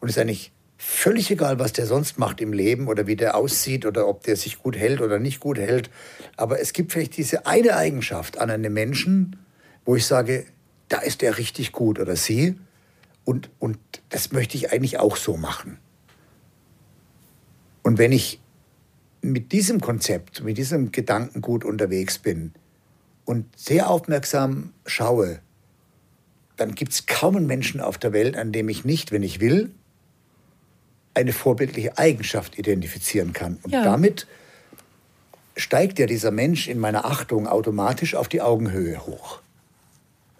Und 0.00 0.08
es 0.08 0.16
ist 0.16 0.20
eigentlich 0.20 0.52
völlig 0.78 1.30
egal, 1.30 1.58
was 1.58 1.72
der 1.72 1.86
sonst 1.86 2.18
macht 2.18 2.40
im 2.40 2.52
Leben 2.52 2.86
oder 2.86 3.06
wie 3.06 3.16
der 3.16 3.36
aussieht 3.36 3.84
oder 3.84 4.06
ob 4.06 4.22
der 4.22 4.36
sich 4.36 4.58
gut 4.58 4.76
hält 4.76 5.00
oder 5.00 5.18
nicht 5.18 5.40
gut 5.40 5.58
hält. 5.58 5.90
Aber 6.36 6.60
es 6.60 6.72
gibt 6.72 6.92
vielleicht 6.92 7.16
diese 7.16 7.46
eine 7.46 7.76
Eigenschaft 7.76 8.38
an 8.38 8.50
einem 8.50 8.72
Menschen, 8.72 9.36
wo 9.84 9.96
ich 9.96 10.06
sage, 10.06 10.46
da 10.88 10.98
ist 10.98 11.22
der 11.22 11.36
richtig 11.36 11.72
gut 11.72 11.98
oder 11.98 12.16
sie. 12.16 12.58
Und, 13.28 13.50
und 13.58 13.78
das 14.08 14.32
möchte 14.32 14.56
ich 14.56 14.72
eigentlich 14.72 14.98
auch 14.98 15.14
so 15.16 15.36
machen. 15.36 15.76
Und 17.82 17.98
wenn 17.98 18.10
ich 18.10 18.40
mit 19.20 19.52
diesem 19.52 19.82
Konzept, 19.82 20.42
mit 20.42 20.56
diesem 20.56 20.92
Gedankengut 20.92 21.62
unterwegs 21.62 22.16
bin 22.16 22.54
und 23.26 23.44
sehr 23.54 23.90
aufmerksam 23.90 24.72
schaue, 24.86 25.40
dann 26.56 26.74
gibt 26.74 26.92
es 26.92 27.04
kaum 27.04 27.36
einen 27.36 27.46
Menschen 27.46 27.82
auf 27.82 27.98
der 27.98 28.14
Welt, 28.14 28.34
an 28.34 28.50
dem 28.50 28.70
ich 28.70 28.86
nicht, 28.86 29.12
wenn 29.12 29.22
ich 29.22 29.40
will, 29.40 29.72
eine 31.12 31.34
vorbildliche 31.34 31.98
Eigenschaft 31.98 32.58
identifizieren 32.58 33.34
kann. 33.34 33.58
Und 33.62 33.72
ja. 33.72 33.84
damit 33.84 34.26
steigt 35.54 35.98
ja 35.98 36.06
dieser 36.06 36.30
Mensch 36.30 36.66
in 36.66 36.78
meiner 36.78 37.04
Achtung 37.04 37.46
automatisch 37.46 38.14
auf 38.14 38.28
die 38.28 38.40
Augenhöhe 38.40 39.04
hoch. 39.04 39.42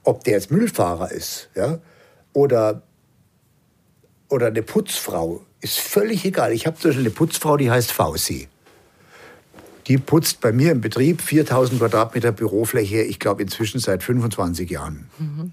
Ob 0.04 0.24
der 0.24 0.32
jetzt 0.32 0.50
Müllfahrer 0.50 1.12
ist 1.12 1.50
ja, 1.54 1.80
oder, 2.32 2.82
oder 4.28 4.48
eine 4.48 4.62
Putzfrau, 4.62 5.44
ist 5.60 5.78
völlig 5.78 6.24
egal. 6.24 6.52
Ich 6.52 6.66
habe 6.66 6.76
zum 6.76 6.90
Beispiel 6.90 7.06
eine 7.06 7.14
Putzfrau, 7.14 7.56
die 7.56 7.70
heißt 7.70 7.92
Fausi. 7.92 8.48
Die 9.86 9.96
putzt 9.96 10.40
bei 10.40 10.52
mir 10.52 10.72
im 10.72 10.80
Betrieb 10.80 11.22
4000 11.22 11.80
Quadratmeter 11.80 12.32
Bürofläche, 12.32 13.02
ich 13.02 13.18
glaube 13.18 13.42
inzwischen 13.42 13.80
seit 13.80 14.02
25 14.02 14.68
Jahren. 14.70 15.08
Mhm. 15.18 15.52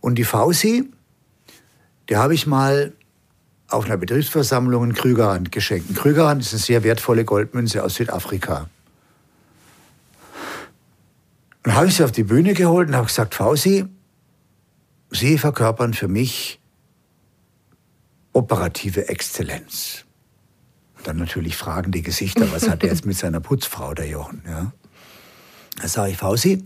Und 0.00 0.16
die 0.16 0.24
Fausi, 0.24 0.90
die 2.08 2.16
habe 2.16 2.34
ich 2.34 2.46
mal 2.46 2.92
auf 3.68 3.86
einer 3.86 3.96
Betriebsversammlung 3.96 4.84
in 4.84 4.92
Krügerrand 4.94 5.50
geschenkt. 5.50 5.96
Krügerrand 5.96 6.42
ist 6.42 6.52
eine 6.52 6.60
sehr 6.60 6.84
wertvolle 6.84 7.24
Goldmünze 7.24 7.82
aus 7.82 7.94
Südafrika. 7.94 8.68
Dann 11.62 11.74
habe 11.74 11.88
ich 11.88 11.96
sie 11.96 12.04
auf 12.04 12.12
die 12.12 12.22
Bühne 12.22 12.54
geholt 12.54 12.88
und 12.88 12.94
habe 12.94 13.06
gesagt, 13.06 13.34
Fausi, 13.34 13.86
Sie 15.10 15.38
verkörpern 15.38 15.94
für 15.94 16.08
mich 16.08 16.60
operative 18.32 19.08
Exzellenz. 19.08 20.04
Dann 21.04 21.16
natürlich 21.18 21.56
fragen 21.56 21.92
die 21.92 22.02
Gesichter, 22.02 22.50
was 22.52 22.68
hat 22.68 22.82
er 22.82 22.90
jetzt 22.90 23.06
mit 23.06 23.16
seiner 23.16 23.40
Putzfrau, 23.40 23.94
der 23.94 24.08
Jochen? 24.08 24.42
Ja? 24.46 24.72
Da 25.80 25.88
sage 25.88 26.10
ich, 26.10 26.16
Fausi, 26.16 26.64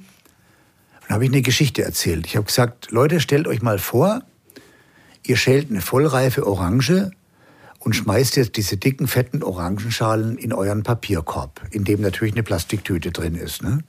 dann 1.03 1.11
habe 1.11 1.25
ich 1.25 1.31
eine 1.31 1.43
Geschichte 1.43 1.83
erzählt. 1.83 2.27
Ich 2.27 2.37
habe 2.37 2.47
gesagt, 2.47 2.91
Leute, 2.91 3.21
stellt 3.21 3.47
euch 3.47 3.63
mal 3.63 3.79
vor, 3.79 4.23
ihr 5.25 5.37
schält 5.37 5.71
eine 5.71 5.81
vollreife 5.81 6.47
Orange 6.47 7.11
und 7.81 7.95
schmeißt 7.95 8.37
jetzt 8.37 8.57
diese 8.57 8.77
dicken, 8.77 9.07
fetten 9.07 9.43
Orangenschalen 9.43 10.39
in 10.39 10.53
euren 10.53 10.83
Papierkorb, 10.83 11.63
in 11.71 11.85
dem 11.85 12.01
natürlich 12.01 12.35
eine 12.35 12.43
Plastiktüte 12.43 13.11
drin 13.11 13.35
ist. 13.35 13.63
Ne? 13.63 13.85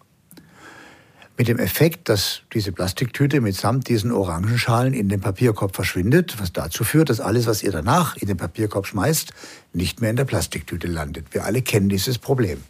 Mit 1.38 1.48
dem 1.48 1.60
Effekt, 1.60 2.10
dass 2.10 2.41
diese 2.54 2.72
Plastiktüte 2.72 3.41
mitsamt 3.41 3.88
diesen 3.89 4.12
Orangenschalen 4.12 4.94
in 4.94 5.10
den 5.10 5.22
Papierkorb 5.22 5.76
verschwindet, 5.76 6.39
was 6.39 6.54
dazu 6.54 6.84
führt, 6.84 7.10
dass 7.10 7.20
alles, 7.20 7.48
was 7.48 7.63
ihr 7.63 7.72
danach 7.72 8.15
in 8.17 8.28
den 8.28 8.38
Papierkorb 8.38 8.86
schmeißt, 8.86 9.34
nicht 9.74 10.02
mehr 10.02 10.12
in 10.12 10.17
der 10.17 10.26
Plastiktüte 10.26 10.88
landet. 10.88 11.28
Wir 11.32 11.46
alle 11.46 11.62
kennen 11.62 11.89
dieses 11.89 12.20
Problem. 12.20 12.62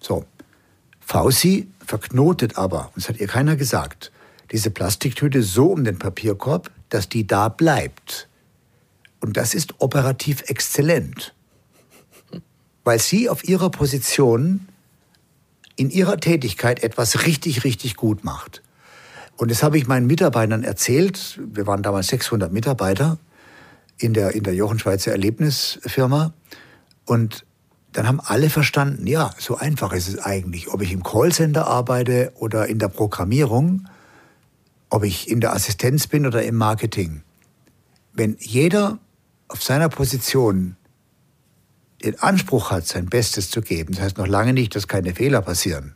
So, 0.00 0.26
Fauci 1.00 1.68
verknotet 1.84 2.58
aber, 2.58 2.86
und 2.88 2.96
das 2.96 3.08
hat 3.08 3.20
ihr 3.20 3.28
keiner 3.28 3.56
gesagt, 3.56 4.10
diese 4.50 4.70
Plastiktüte 4.70 5.42
so 5.42 5.72
um 5.72 5.84
den 5.84 5.98
Papierkorb, 5.98 6.70
dass 6.88 7.08
die 7.08 7.26
da 7.26 7.48
bleibt. 7.48 8.28
Und 9.20 9.36
das 9.36 9.54
ist 9.54 9.74
operativ 9.78 10.42
exzellent, 10.48 11.34
weil 12.84 13.00
sie 13.00 13.28
auf 13.28 13.44
ihrer 13.44 13.70
Position 13.70 14.68
in 15.76 15.90
ihrer 15.90 16.18
Tätigkeit 16.18 16.82
etwas 16.82 17.26
richtig, 17.26 17.64
richtig 17.64 17.96
gut 17.96 18.24
macht. 18.24 18.62
Und 19.36 19.50
das 19.50 19.62
habe 19.62 19.76
ich 19.76 19.86
meinen 19.86 20.06
Mitarbeitern 20.06 20.64
erzählt. 20.64 21.38
Wir 21.52 21.66
waren 21.66 21.82
damals 21.82 22.08
600 22.08 22.50
Mitarbeiter 22.52 23.18
in 23.98 24.14
der, 24.14 24.34
in 24.34 24.42
der 24.42 24.54
Jochen 24.54 24.78
Schweizer 24.78 25.12
Erlebnisfirma. 25.12 26.32
Und 27.04 27.44
dann 27.92 28.08
haben 28.08 28.20
alle 28.20 28.50
verstanden, 28.50 29.06
ja, 29.06 29.30
so 29.38 29.56
einfach 29.56 29.92
ist 29.92 30.08
es 30.08 30.18
eigentlich, 30.18 30.68
ob 30.68 30.82
ich 30.82 30.92
im 30.92 31.02
Callcenter 31.02 31.66
arbeite 31.66 32.32
oder 32.36 32.66
in 32.66 32.78
der 32.78 32.88
Programmierung, 32.88 33.88
ob 34.90 35.04
ich 35.04 35.30
in 35.30 35.40
der 35.40 35.54
Assistenz 35.54 36.06
bin 36.06 36.26
oder 36.26 36.42
im 36.42 36.56
Marketing. 36.56 37.22
Wenn 38.12 38.36
jeder 38.40 38.98
auf 39.48 39.62
seiner 39.62 39.88
Position 39.88 40.76
den 42.04 42.18
Anspruch 42.20 42.70
hat, 42.70 42.86
sein 42.86 43.06
Bestes 43.06 43.50
zu 43.50 43.60
geben, 43.60 43.94
das 43.94 44.02
heißt 44.02 44.18
noch 44.18 44.26
lange 44.26 44.52
nicht, 44.52 44.74
dass 44.76 44.88
keine 44.88 45.14
Fehler 45.14 45.42
passieren. 45.42 45.94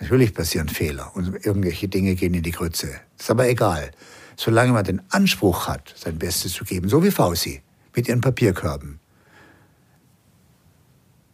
Natürlich 0.00 0.34
passieren 0.34 0.68
Fehler 0.68 1.12
und 1.14 1.46
irgendwelche 1.46 1.88
Dinge 1.88 2.14
gehen 2.14 2.34
in 2.34 2.42
die 2.42 2.50
Grütze. 2.50 2.88
Das 3.16 3.26
ist 3.26 3.30
aber 3.30 3.48
egal. 3.48 3.90
Solange 4.36 4.72
man 4.72 4.84
den 4.84 5.00
Anspruch 5.10 5.68
hat, 5.68 5.94
sein 5.96 6.18
Bestes 6.18 6.52
zu 6.52 6.64
geben, 6.64 6.88
so 6.88 7.02
wie 7.02 7.10
Fausi 7.10 7.62
mit 7.94 8.08
ihren 8.08 8.20
Papierkörben, 8.20 8.98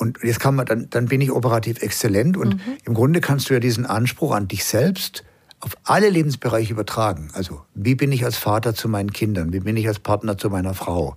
und 0.00 0.18
jetzt 0.22 0.40
kann 0.40 0.54
man, 0.54 0.64
dann, 0.64 0.88
dann 0.88 1.06
bin 1.06 1.20
ich 1.20 1.30
operativ 1.30 1.82
exzellent 1.82 2.38
und 2.38 2.54
mhm. 2.54 2.78
im 2.86 2.94
Grunde 2.94 3.20
kannst 3.20 3.50
du 3.50 3.54
ja 3.54 3.60
diesen 3.60 3.84
Anspruch 3.84 4.32
an 4.32 4.48
dich 4.48 4.64
selbst 4.64 5.24
auf 5.60 5.76
alle 5.84 6.08
Lebensbereiche 6.08 6.72
übertragen. 6.72 7.28
Also 7.34 7.62
wie 7.74 7.94
bin 7.94 8.10
ich 8.10 8.24
als 8.24 8.38
Vater 8.38 8.74
zu 8.74 8.88
meinen 8.88 9.12
Kindern? 9.12 9.52
Wie 9.52 9.60
bin 9.60 9.76
ich 9.76 9.86
als 9.86 9.98
Partner 9.98 10.38
zu 10.38 10.48
meiner 10.48 10.72
Frau? 10.72 11.16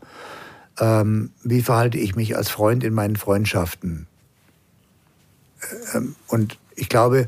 Ähm, 0.80 1.32
wie 1.44 1.62
verhalte 1.62 1.98
ich 1.98 2.16
mich 2.16 2.36
als 2.36 2.50
Freund 2.50 2.84
in 2.84 2.94
meinen 2.94 3.16
Freundschaften? 3.16 4.08
Ähm, 5.94 6.16
und 6.28 6.58
ich 6.76 6.90
glaube, 6.90 7.28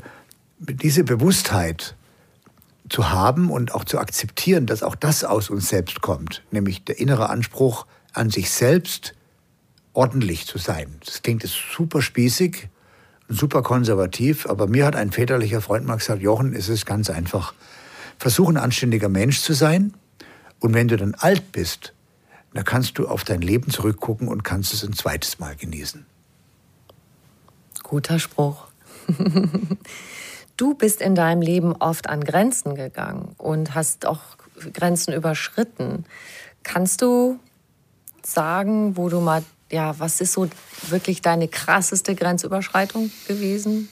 diese 0.58 1.04
Bewusstheit 1.04 1.94
zu 2.88 3.10
haben 3.10 3.50
und 3.50 3.74
auch 3.74 3.84
zu 3.84 3.98
akzeptieren, 3.98 4.66
dass 4.66 4.82
auch 4.82 4.94
das 4.94 5.24
aus 5.24 5.50
uns 5.50 5.68
selbst 5.68 6.00
kommt, 6.00 6.42
nämlich 6.50 6.84
der 6.84 6.98
innere 6.98 7.28
Anspruch 7.30 7.86
an 8.12 8.30
sich 8.30 8.50
selbst, 8.50 9.14
ordentlich 9.92 10.46
zu 10.46 10.58
sein. 10.58 10.96
Das 11.04 11.22
klingt 11.22 11.42
jetzt 11.42 11.56
super 11.74 12.02
spießig, 12.02 12.68
super 13.28 13.62
konservativ, 13.62 14.46
aber 14.46 14.66
mir 14.66 14.86
hat 14.86 14.94
ein 14.94 15.10
väterlicher 15.10 15.60
Freund 15.60 15.86
mal 15.86 15.96
gesagt, 15.96 16.22
Jochen, 16.22 16.54
es 16.54 16.68
ist 16.68 16.86
ganz 16.86 17.10
einfach. 17.10 17.54
Versuch 18.18 18.48
ein 18.48 18.56
anständiger 18.56 19.08
Mensch 19.08 19.40
zu 19.40 19.52
sein 19.52 19.94
und 20.60 20.74
wenn 20.74 20.88
du 20.88 20.96
dann 20.96 21.14
alt 21.14 21.52
bist, 21.52 21.92
dann 22.56 22.64
kannst 22.64 22.98
du 22.98 23.08
auf 23.08 23.24
dein 23.24 23.40
Leben 23.40 23.70
zurückgucken 23.70 24.28
und 24.28 24.42
kannst 24.44 24.72
es 24.72 24.82
ein 24.84 24.92
zweites 24.92 25.38
Mal 25.38 25.56
genießen. 25.56 26.06
Guter 27.82 28.18
Spruch. 28.18 28.68
Du 30.58 30.72
bist 30.72 31.02
in 31.02 31.14
deinem 31.14 31.42
Leben 31.42 31.76
oft 31.76 32.08
an 32.08 32.24
Grenzen 32.24 32.76
gegangen 32.76 33.34
und 33.36 33.74
hast 33.74 34.06
auch 34.06 34.22
Grenzen 34.72 35.12
überschritten. 35.12 36.06
Kannst 36.62 37.02
du 37.02 37.38
sagen, 38.22 38.96
wo 38.96 39.10
du 39.10 39.20
mal 39.20 39.44
ja, 39.70 39.98
was 39.98 40.20
ist 40.20 40.32
so 40.32 40.48
wirklich 40.88 41.22
deine 41.22 41.48
krasseste 41.48 42.14
Grenzüberschreitung 42.14 43.10
gewesen? 43.26 43.88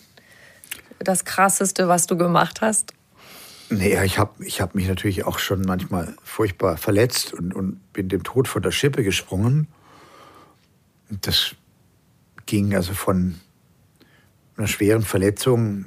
Das 1.01 1.25
krasseste, 1.25 1.89
was 1.89 2.07
du 2.07 2.17
gemacht 2.17 2.61
hast? 2.61 2.95
Naja, 3.79 4.05
ich 4.05 4.18
habe 4.18 4.45
ich 4.45 4.61
hab 4.61 4.75
mich 4.75 4.87
natürlich 4.87 5.25
auch 5.25 5.39
schon 5.39 5.62
manchmal 5.62 6.14
furchtbar 6.22 6.77
verletzt 6.77 7.33
und, 7.33 7.55
und 7.55 7.93
bin 7.93 8.09
dem 8.09 8.22
Tod 8.22 8.47
von 8.47 8.62
der 8.62 8.70
Schippe 8.70 9.03
gesprungen. 9.03 9.68
Das 11.09 11.55
ging 12.47 12.75
also 12.75 12.95
von 12.95 13.41
einer 14.57 14.68
schweren 14.68 15.03
Verletzung 15.03 15.87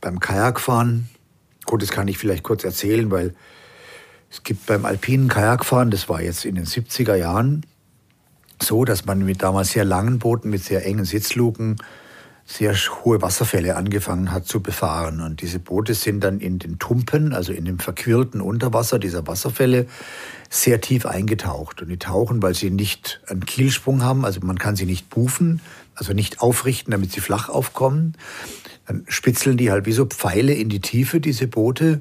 beim 0.00 0.20
Kajakfahren. 0.20 1.08
Gut, 1.66 1.82
das 1.82 1.90
kann 1.90 2.08
ich 2.08 2.18
vielleicht 2.18 2.44
kurz 2.44 2.64
erzählen, 2.64 3.10
weil 3.10 3.34
es 4.30 4.42
gibt 4.42 4.66
beim 4.66 4.84
alpinen 4.84 5.28
Kajakfahren, 5.28 5.90
das 5.90 6.08
war 6.08 6.22
jetzt 6.22 6.44
in 6.44 6.54
den 6.54 6.64
70er 6.64 7.16
Jahren, 7.16 7.66
so, 8.60 8.84
dass 8.84 9.04
man 9.04 9.24
mit 9.24 9.42
damals 9.42 9.72
sehr 9.72 9.84
langen 9.84 10.18
Booten 10.18 10.50
mit 10.50 10.62
sehr 10.62 10.86
engen 10.86 11.04
Sitzluken 11.04 11.76
sehr 12.44 12.74
hohe 13.04 13.22
Wasserfälle 13.22 13.76
angefangen 13.76 14.32
hat 14.32 14.46
zu 14.46 14.60
befahren. 14.60 15.20
Und 15.20 15.42
diese 15.42 15.58
Boote 15.58 15.94
sind 15.94 16.20
dann 16.22 16.40
in 16.40 16.58
den 16.58 16.78
Tumpen, 16.78 17.32
also 17.32 17.52
in 17.52 17.64
dem 17.64 17.78
verquirlten 17.78 18.40
Unterwasser 18.40 18.98
dieser 18.98 19.26
Wasserfälle, 19.26 19.86
sehr 20.50 20.80
tief 20.80 21.06
eingetaucht. 21.06 21.82
Und 21.82 21.88
die 21.88 21.98
tauchen, 21.98 22.42
weil 22.42 22.54
sie 22.54 22.70
nicht 22.70 23.20
einen 23.28 23.46
Kielsprung 23.46 24.02
haben, 24.02 24.24
also 24.24 24.40
man 24.42 24.58
kann 24.58 24.76
sie 24.76 24.86
nicht 24.86 25.08
bufen, 25.08 25.60
also 25.94 26.12
nicht 26.12 26.40
aufrichten, 26.40 26.90
damit 26.90 27.12
sie 27.12 27.20
flach 27.20 27.48
aufkommen. 27.48 28.14
Dann 28.86 29.04
spitzeln 29.08 29.56
die 29.56 29.70
halt 29.70 29.86
wie 29.86 29.92
so 29.92 30.06
Pfeile 30.06 30.52
in 30.54 30.68
die 30.68 30.80
Tiefe, 30.80 31.20
diese 31.20 31.46
Boote. 31.46 32.00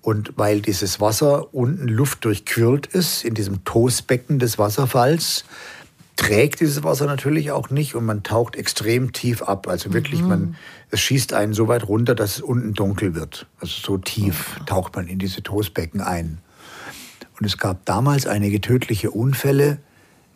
Und 0.00 0.32
weil 0.36 0.60
dieses 0.60 1.00
Wasser 1.00 1.54
unten 1.54 1.86
Luft 1.86 2.24
durchquirlt 2.24 2.86
ist, 2.86 3.24
in 3.24 3.34
diesem 3.34 3.64
Toastbecken 3.64 4.38
des 4.38 4.58
Wasserfalls, 4.58 5.44
trägt 6.16 6.60
dieses 6.60 6.82
Wasser 6.82 7.06
natürlich 7.06 7.50
auch 7.50 7.70
nicht 7.70 7.94
und 7.94 8.04
man 8.04 8.22
taucht 8.22 8.56
extrem 8.56 9.12
tief 9.12 9.42
ab. 9.42 9.66
Also 9.68 9.92
wirklich, 9.92 10.22
mhm. 10.22 10.28
man, 10.28 10.56
es 10.90 11.00
schießt 11.00 11.32
einen 11.32 11.54
so 11.54 11.68
weit 11.68 11.88
runter, 11.88 12.14
dass 12.14 12.36
es 12.36 12.40
unten 12.42 12.74
dunkel 12.74 13.14
wird. 13.14 13.46
Also 13.60 13.74
so 13.80 13.98
tief 13.98 14.58
oh. 14.60 14.64
taucht 14.64 14.96
man 14.96 15.08
in 15.08 15.18
diese 15.18 15.42
Toastbecken 15.42 16.00
ein. 16.00 16.38
Und 17.38 17.46
es 17.46 17.58
gab 17.58 17.84
damals 17.86 18.26
einige 18.26 18.60
tödliche 18.60 19.10
Unfälle, 19.10 19.78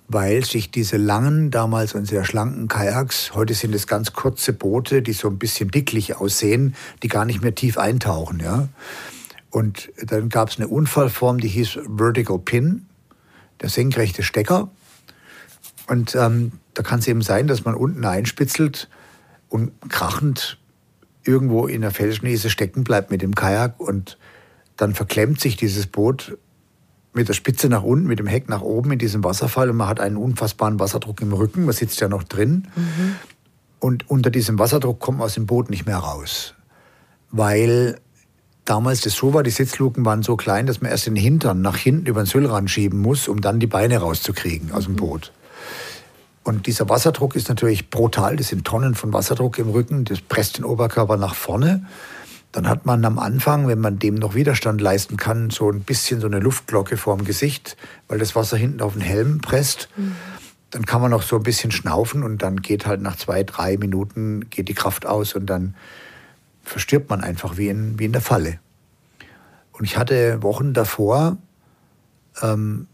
weil 0.08 0.44
sich 0.44 0.70
diese 0.70 0.96
langen, 0.96 1.50
damals 1.50 1.94
und 1.94 2.06
sehr 2.06 2.24
schlanken 2.24 2.68
Kajaks, 2.68 3.34
heute 3.34 3.54
sind 3.54 3.74
es 3.74 3.86
ganz 3.86 4.12
kurze 4.12 4.52
Boote, 4.52 5.02
die 5.02 5.12
so 5.12 5.28
ein 5.28 5.38
bisschen 5.38 5.70
dicklich 5.70 6.16
aussehen, 6.16 6.74
die 7.02 7.08
gar 7.08 7.24
nicht 7.24 7.42
mehr 7.42 7.54
tief 7.54 7.76
eintauchen. 7.76 8.40
Ja? 8.40 8.68
Und 9.50 9.90
dann 10.04 10.28
gab 10.28 10.50
es 10.50 10.58
eine 10.58 10.68
Unfallform, 10.68 11.38
die 11.38 11.48
hieß 11.48 11.78
Vertical 11.96 12.38
Pin, 12.38 12.86
der 13.60 13.68
senkrechte 13.68 14.22
Stecker. 14.22 14.70
Und 15.86 16.14
ähm, 16.14 16.52
da 16.74 16.82
kann 16.82 16.98
es 16.98 17.08
eben 17.08 17.22
sein, 17.22 17.46
dass 17.46 17.64
man 17.64 17.74
unten 17.74 18.04
einspitzelt 18.04 18.88
und 19.48 19.72
krachend 19.88 20.58
irgendwo 21.24 21.66
in 21.66 21.80
der 21.80 21.90
Felsschneise 21.90 22.50
stecken 22.50 22.84
bleibt 22.84 23.10
mit 23.10 23.22
dem 23.22 23.34
Kajak 23.34 23.80
und 23.80 24.18
dann 24.76 24.94
verklemmt 24.94 25.40
sich 25.40 25.56
dieses 25.56 25.86
Boot 25.86 26.36
mit 27.12 27.28
der 27.28 27.34
Spitze 27.34 27.68
nach 27.68 27.82
unten, 27.82 28.06
mit 28.06 28.18
dem 28.18 28.26
Heck 28.26 28.48
nach 28.48 28.60
oben 28.60 28.92
in 28.92 28.98
diesem 28.98 29.24
Wasserfall 29.24 29.70
und 29.70 29.76
man 29.76 29.88
hat 29.88 30.00
einen 30.00 30.16
unfassbaren 30.16 30.78
Wasserdruck 30.78 31.22
im 31.22 31.32
Rücken, 31.32 31.64
man 31.64 31.74
sitzt 31.74 32.00
ja 32.00 32.08
noch 32.08 32.22
drin. 32.24 32.68
Mhm. 32.76 33.16
Und 33.80 34.10
unter 34.10 34.30
diesem 34.30 34.58
Wasserdruck 34.58 35.00
kommt 35.00 35.18
man 35.18 35.26
aus 35.26 35.34
dem 35.34 35.46
Boot 35.46 35.70
nicht 35.70 35.86
mehr 35.86 35.96
raus. 35.96 36.54
Weil 37.30 37.98
damals 38.64 39.00
das 39.00 39.14
so 39.14 39.32
war, 39.32 39.42
die 39.42 39.50
Sitzluken 39.50 40.04
waren 40.04 40.22
so 40.22 40.36
klein, 40.36 40.66
dass 40.66 40.80
man 40.82 40.90
erst 40.90 41.06
den 41.06 41.16
Hintern 41.16 41.62
nach 41.62 41.76
hinten 41.76 42.06
über 42.06 42.22
den 42.22 42.26
Sülrand 42.26 42.70
schieben 42.70 43.00
muss, 43.00 43.28
um 43.28 43.40
dann 43.40 43.60
die 43.60 43.66
Beine 43.66 43.98
rauszukriegen 43.98 44.72
aus 44.72 44.84
dem 44.84 44.94
mhm. 44.94 44.98
Boot. 44.98 45.32
Und 46.46 46.68
dieser 46.68 46.88
Wasserdruck 46.88 47.34
ist 47.34 47.48
natürlich 47.48 47.90
brutal. 47.90 48.36
Das 48.36 48.48
sind 48.48 48.64
Tonnen 48.64 48.94
von 48.94 49.12
Wasserdruck 49.12 49.58
im 49.58 49.68
Rücken. 49.68 50.04
Das 50.04 50.20
presst 50.20 50.58
den 50.58 50.64
Oberkörper 50.64 51.16
nach 51.16 51.34
vorne. 51.34 51.84
Dann 52.52 52.68
hat 52.68 52.86
man 52.86 53.04
am 53.04 53.18
Anfang, 53.18 53.66
wenn 53.66 53.80
man 53.80 53.98
dem 53.98 54.14
noch 54.14 54.36
Widerstand 54.36 54.80
leisten 54.80 55.16
kann, 55.16 55.50
so 55.50 55.68
ein 55.68 55.80
bisschen 55.80 56.20
so 56.20 56.28
eine 56.28 56.38
Luftglocke 56.38 56.98
vorm 56.98 57.24
Gesicht, 57.24 57.76
weil 58.06 58.20
das 58.20 58.36
Wasser 58.36 58.56
hinten 58.56 58.80
auf 58.80 58.92
den 58.92 59.02
Helm 59.02 59.40
presst. 59.40 59.88
Mhm. 59.96 60.14
Dann 60.70 60.86
kann 60.86 61.00
man 61.00 61.10
noch 61.10 61.22
so 61.22 61.34
ein 61.34 61.42
bisschen 61.42 61.72
schnaufen 61.72 62.22
und 62.22 62.42
dann 62.42 62.62
geht 62.62 62.86
halt 62.86 63.02
nach 63.02 63.16
zwei, 63.16 63.42
drei 63.42 63.76
Minuten 63.76 64.48
geht 64.48 64.68
die 64.68 64.74
Kraft 64.74 65.04
aus 65.04 65.34
und 65.34 65.46
dann 65.46 65.74
verstirbt 66.62 67.10
man 67.10 67.22
einfach 67.22 67.56
wie 67.56 67.66
in, 67.66 67.98
wie 67.98 68.04
in 68.04 68.12
der 68.12 68.22
Falle. 68.22 68.60
Und 69.72 69.84
ich 69.84 69.98
hatte 69.98 70.44
Wochen 70.44 70.74
davor 70.74 71.38
ähm, 72.40 72.86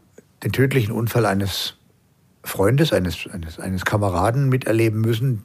den 0.42 0.52
tödlichen 0.52 0.92
Unfall 0.92 1.26
eines 1.26 1.74
Freundes, 2.44 2.92
eines, 2.92 3.28
eines, 3.32 3.58
eines 3.58 3.84
Kameraden 3.84 4.48
miterleben 4.48 5.00
müssen, 5.00 5.44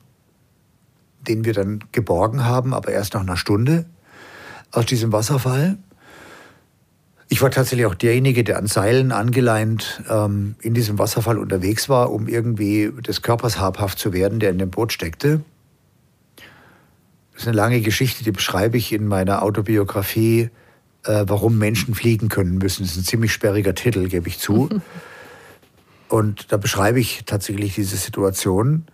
den 1.27 1.45
wir 1.45 1.53
dann 1.53 1.83
geborgen 1.91 2.45
haben, 2.45 2.73
aber 2.73 2.91
erst 2.91 3.13
nach 3.13 3.21
einer 3.21 3.37
Stunde 3.37 3.85
aus 4.71 4.85
diesem 4.85 5.11
Wasserfall. 5.11 5.77
Ich 7.29 7.41
war 7.41 7.51
tatsächlich 7.51 7.85
auch 7.85 7.95
derjenige, 7.95 8.43
der 8.43 8.57
an 8.57 8.67
Seilen 8.67 9.11
angeleint 9.11 10.01
ähm, 10.09 10.55
in 10.61 10.73
diesem 10.73 10.97
Wasserfall 10.97 11.37
unterwegs 11.37 11.89
war, 11.89 12.11
um 12.11 12.27
irgendwie 12.27 12.91
des 13.05 13.21
Körpers 13.21 13.59
habhaft 13.59 13.99
zu 13.99 14.13
werden, 14.13 14.39
der 14.39 14.49
in 14.49 14.59
dem 14.59 14.69
Boot 14.69 14.93
steckte. 14.93 15.41
Das 17.33 17.43
ist 17.43 17.47
eine 17.49 17.57
lange 17.57 17.81
Geschichte, 17.81 18.23
die 18.23 18.31
beschreibe 18.31 18.77
ich 18.77 18.93
in 18.93 19.07
meiner 19.07 19.43
Autobiografie, 19.43 20.49
äh, 21.03 21.25
warum 21.27 21.57
Menschen 21.57 21.93
fliegen 21.95 22.29
können 22.29 22.57
müssen. 22.57 22.83
Das 22.83 22.93
ist 22.93 22.97
ein 22.97 23.03
ziemlich 23.03 23.33
sperriger 23.33 23.75
Titel, 23.75 24.07
gebe 24.07 24.27
ich 24.27 24.39
zu. 24.39 24.69
Und 26.09 26.51
da 26.51 26.57
beschreibe 26.57 26.99
ich 26.99 27.23
tatsächlich 27.25 27.75
diese 27.75 27.97
Situation. 27.97 28.85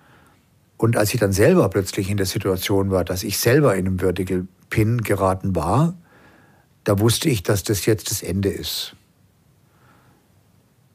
Und 0.78 0.98
als 0.98 1.14
ich 1.14 1.20
dann 1.20 1.32
selber 1.32 1.70
plötzlich 1.70 2.10
in 2.10 2.18
der 2.18 2.26
Situation 2.26 2.92
war, 2.92 3.04
dass 3.04 3.24
ich 3.24 3.38
selber 3.38 3.76
in 3.76 3.88
einem 3.88 4.00
Vertical 4.00 4.48
Pin 4.70 5.02
geraten 5.02 5.56
war, 5.56 5.96
da 6.84 7.00
wusste 7.00 7.30
ich, 7.30 7.44
dass 7.44 7.64
das 7.64 7.86
jetzt 7.86 8.12
das 8.12 8.24
Ende 8.24 8.50
ist. 8.50 8.96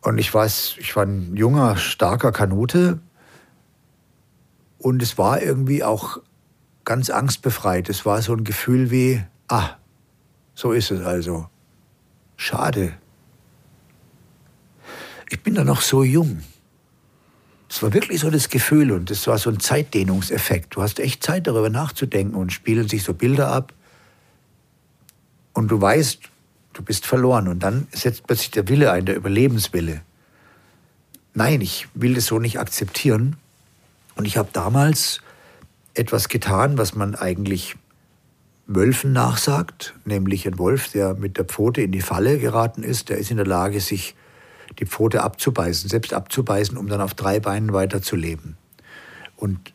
Und 0.02 0.18
ich 0.18 0.32
weiß, 0.32 0.76
ich 0.78 0.94
war 0.96 1.04
ein 1.04 1.36
junger, 1.36 1.76
starker 1.76 2.32
Kanute. 2.32 3.00
Und 4.78 5.02
es 5.02 5.18
war 5.18 5.40
irgendwie 5.42 5.82
auch 5.82 6.18
ganz 6.84 7.10
angstbefreit. 7.10 7.88
Es 7.88 8.06
war 8.06 8.22
so 8.22 8.32
ein 8.32 8.44
Gefühl 8.44 8.90
wie, 8.90 9.22
ah, 9.48 9.70
so 10.54 10.72
ist 10.72 10.90
es 10.90 11.04
also. 11.04 11.48
Schade, 12.36 12.94
ich 15.30 15.42
bin 15.42 15.54
da 15.54 15.64
noch 15.64 15.80
so 15.80 16.02
jung. 16.02 16.42
Es 17.70 17.82
war 17.82 17.92
wirklich 17.92 18.20
so 18.20 18.30
das 18.30 18.48
Gefühl 18.48 18.92
und 18.92 19.10
es 19.10 19.26
war 19.26 19.36
so 19.36 19.50
ein 19.50 19.60
Zeitdehnungseffekt. 19.60 20.74
Du 20.74 20.82
hast 20.82 21.00
echt 21.00 21.22
Zeit 21.22 21.46
darüber 21.46 21.68
nachzudenken 21.68 22.34
und 22.34 22.52
spielen 22.52 22.88
sich 22.88 23.02
so 23.02 23.12
Bilder 23.12 23.52
ab. 23.52 23.74
Und 25.52 25.68
du 25.68 25.80
weißt, 25.80 26.20
du 26.72 26.82
bist 26.82 27.04
verloren. 27.04 27.46
Und 27.46 27.62
dann 27.62 27.86
setzt 27.92 28.26
plötzlich 28.26 28.52
der 28.52 28.68
Wille 28.68 28.90
ein, 28.90 29.04
der 29.04 29.16
Überlebenswille. 29.16 30.00
Nein, 31.34 31.60
ich 31.60 31.88
will 31.94 32.14
das 32.14 32.26
so 32.26 32.38
nicht 32.38 32.58
akzeptieren. 32.58 33.36
Und 34.16 34.24
ich 34.24 34.38
habe 34.38 34.48
damals 34.52 35.20
etwas 35.92 36.28
getan, 36.28 36.78
was 36.78 36.94
man 36.94 37.14
eigentlich 37.14 37.76
Wölfen 38.66 39.12
nachsagt, 39.12 39.94
nämlich 40.04 40.46
ein 40.46 40.58
Wolf, 40.58 40.92
der 40.92 41.14
mit 41.14 41.36
der 41.36 41.44
Pfote 41.44 41.82
in 41.82 41.92
die 41.92 42.00
Falle 42.00 42.38
geraten 42.38 42.82
ist, 42.82 43.08
der 43.08 43.18
ist 43.18 43.30
in 43.30 43.36
der 43.36 43.46
Lage, 43.46 43.80
sich 43.80 44.14
die 44.78 44.86
Pfote 44.86 45.22
abzubeißen, 45.22 45.88
selbst 45.88 46.12
abzubeißen, 46.12 46.76
um 46.76 46.88
dann 46.88 47.00
auf 47.00 47.14
drei 47.14 47.40
Beinen 47.40 47.72
weiterzuleben. 47.72 48.56
Und 49.36 49.72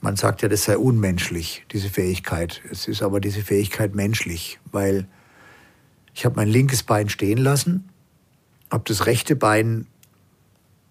man 0.00 0.16
sagt 0.16 0.42
ja, 0.42 0.48
das 0.48 0.64
sei 0.64 0.76
unmenschlich, 0.76 1.64
diese 1.72 1.88
Fähigkeit. 1.88 2.60
Es 2.70 2.88
ist 2.88 3.02
aber 3.02 3.20
diese 3.20 3.42
Fähigkeit 3.42 3.94
menschlich, 3.94 4.60
weil 4.70 5.06
ich 6.14 6.24
habe 6.24 6.36
mein 6.36 6.48
linkes 6.48 6.82
Bein 6.82 7.08
stehen 7.08 7.38
lassen, 7.38 7.88
habe 8.70 8.84
das 8.86 9.06
rechte 9.06 9.34
Bein 9.34 9.86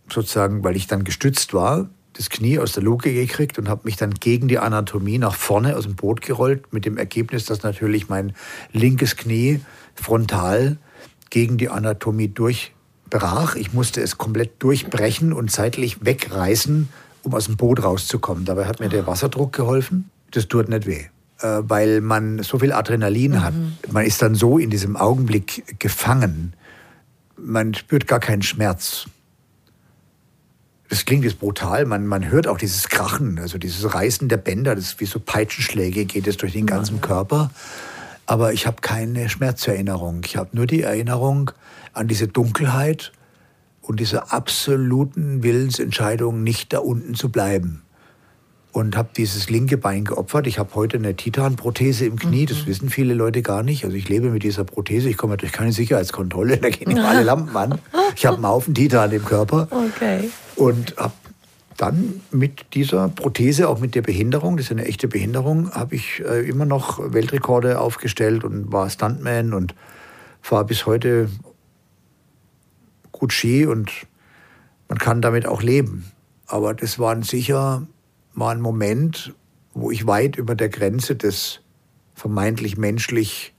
sozusagen, 0.10 0.64
weil 0.64 0.76
ich 0.76 0.88
dann 0.88 1.04
gestützt 1.04 1.54
war, 1.54 1.90
das 2.14 2.30
Knie 2.30 2.60
aus 2.60 2.74
der 2.74 2.84
Luke 2.84 3.12
gekriegt 3.12 3.58
und 3.58 3.70
habe 3.70 3.82
mich 3.86 3.96
dann 3.96 4.14
gegen 4.14 4.48
die 4.48 4.60
Anatomie 4.60 5.18
nach 5.18 5.36
vorne 5.36 5.76
aus 5.76 5.84
dem 5.84 5.96
Boot 5.96 6.22
gerollt, 6.22 6.72
mit 6.74 6.86
dem 6.86 6.98
Ergebnis, 6.98 7.46
dass 7.46 7.64
natürlich 7.64 8.10
mein 8.10 8.34
linkes 8.72 9.16
Knie 9.16 9.62
frontal 9.96 10.78
gegen 11.30 11.58
die 11.58 11.70
Anatomie 11.70 12.28
durch 12.28 12.73
brach. 13.14 13.56
Ich 13.56 13.74
musste 13.74 14.02
es 14.02 14.18
komplett 14.18 14.62
durchbrechen 14.62 15.34
und 15.34 15.52
zeitlich 15.52 16.04
wegreißen, 16.04 16.90
um 17.22 17.34
aus 17.34 17.46
dem 17.46 17.58
Boot 17.58 17.84
rauszukommen. 17.84 18.44
Dabei 18.44 18.66
hat 18.66 18.80
mir 18.80 18.90
der 18.90 19.06
Wasserdruck 19.08 19.54
geholfen. 19.54 20.10
Das 20.32 20.48
tut 20.48 20.68
nicht 20.68 20.88
weh, 20.88 21.06
äh, 21.40 21.62
weil 21.62 22.02
man 22.02 22.42
so 22.42 22.60
viel 22.60 22.74
Adrenalin 22.74 23.34
mhm. 23.34 23.44
hat. 23.44 23.54
Man 23.92 24.06
ist 24.06 24.22
dann 24.22 24.34
so 24.34 24.58
in 24.58 24.72
diesem 24.72 24.98
Augenblick 24.98 25.80
gefangen. 25.80 26.54
Man 27.38 27.76
spürt 27.76 28.08
gar 28.08 28.20
keinen 28.20 28.42
Schmerz. 28.42 29.06
Das 30.90 31.06
klingt 31.06 31.24
jetzt 31.24 31.40
brutal. 31.40 31.86
Man, 31.86 32.08
man 32.08 32.30
hört 32.30 32.48
auch 32.48 32.58
dieses 32.58 32.90
Krachen, 32.90 33.40
also 33.40 33.58
dieses 33.58 33.94
Reißen 33.94 34.28
der 34.28 34.38
Bänder, 34.38 34.76
das 34.76 34.86
ist 34.86 35.00
wie 35.00 35.06
so 35.06 35.20
Peitschenschläge, 35.20 36.06
geht 36.06 36.28
es 36.28 36.38
durch 36.38 36.54
den 36.54 36.66
ganzen 36.66 37.00
Körper. 37.00 37.52
Aber 38.26 38.54
ich 38.54 38.66
habe 38.66 38.78
keine 38.82 39.30
Schmerzerinnerung. 39.30 40.22
Ich 40.26 40.38
habe 40.38 40.50
nur 40.54 40.66
die 40.66 40.82
Erinnerung, 40.82 41.52
an 41.94 42.08
diese 42.08 42.28
Dunkelheit 42.28 43.12
und 43.82 44.00
diese 44.00 44.32
absoluten 44.32 45.44
Willensentscheidung, 45.44 46.44
nicht 46.44 46.74
da 46.74 46.80
unten 46.80 47.16
zu 47.16 47.30
bleiben. 47.30 47.82
Und 48.72 48.98
habe 48.98 49.10
dieses 49.16 49.52
linke 49.52 49.78
Bein 49.78 50.04
geopfert. 50.04 50.48
Ich 50.48 50.58
habe 50.58 50.74
heute 50.74 50.98
eine 50.98 51.16
Titanprothese 51.16 52.08
im 52.08 52.18
Knie, 52.18 52.44
mhm. 52.44 52.48
das 52.48 52.66
wissen 52.66 52.90
viele 52.90 53.14
Leute 53.14 53.44
gar 53.44 53.62
nicht. 53.62 53.86
Also 53.86 53.96
ich 53.96 54.10
lebe 54.10 54.32
mit 54.32 54.42
dieser 54.42 54.64
Prothese, 54.64 55.10
ich 55.10 55.18
komme 55.18 55.38
durch 55.38 55.52
keine 55.52 55.72
Sicherheitskontrolle, 55.72 56.58
da 56.58 56.70
gehen 56.70 56.90
immer 56.90 57.08
alle 57.08 57.22
Lampen 57.22 57.56
an. 57.56 57.80
Ich 58.16 58.26
habe 58.26 58.38
einen 58.38 58.48
Haufen 58.48 58.74
Titan 58.74 59.12
im 59.12 59.24
Körper. 59.26 59.68
Okay. 59.70 60.30
Und 60.56 60.96
habe 60.98 61.14
dann 61.78 62.22
mit 62.32 62.74
dieser 62.74 63.10
Prothese, 63.10 63.70
auch 63.70 63.80
mit 63.80 63.94
der 63.94 64.02
Behinderung, 64.02 64.58
das 64.58 64.68
ist 64.68 64.72
eine 64.72 64.86
echte 64.86 65.08
Behinderung, 65.08 65.72
habe 65.72 65.96
ich 65.96 66.24
äh, 66.26 66.48
immer 66.48 66.66
noch 66.66 67.14
Weltrekorde 67.14 67.80
aufgestellt 67.80 68.44
und 68.44 68.72
war 68.72 68.90
Stuntman 68.90 69.54
und 69.54 69.76
fahre 70.42 70.66
bis 70.66 70.86
heute 70.86 71.30
gut 73.24 73.32
Ski 73.32 73.66
und 73.66 73.90
man 74.90 74.98
kann 74.98 75.22
damit 75.22 75.46
auch 75.46 75.64
leben. 75.64 76.12
Aber 76.46 76.74
das 76.74 77.00
war 77.00 77.24
sicher 77.24 77.88
mal 78.34 78.54
ein 78.54 78.60
Moment, 78.60 79.34
wo 79.74 79.92
ich 79.92 80.06
weit 80.06 80.36
über 80.36 80.56
der 80.56 80.68
Grenze 80.68 81.16
des 81.16 81.62
vermeintlich 82.16 82.76
menschlich 82.76 83.54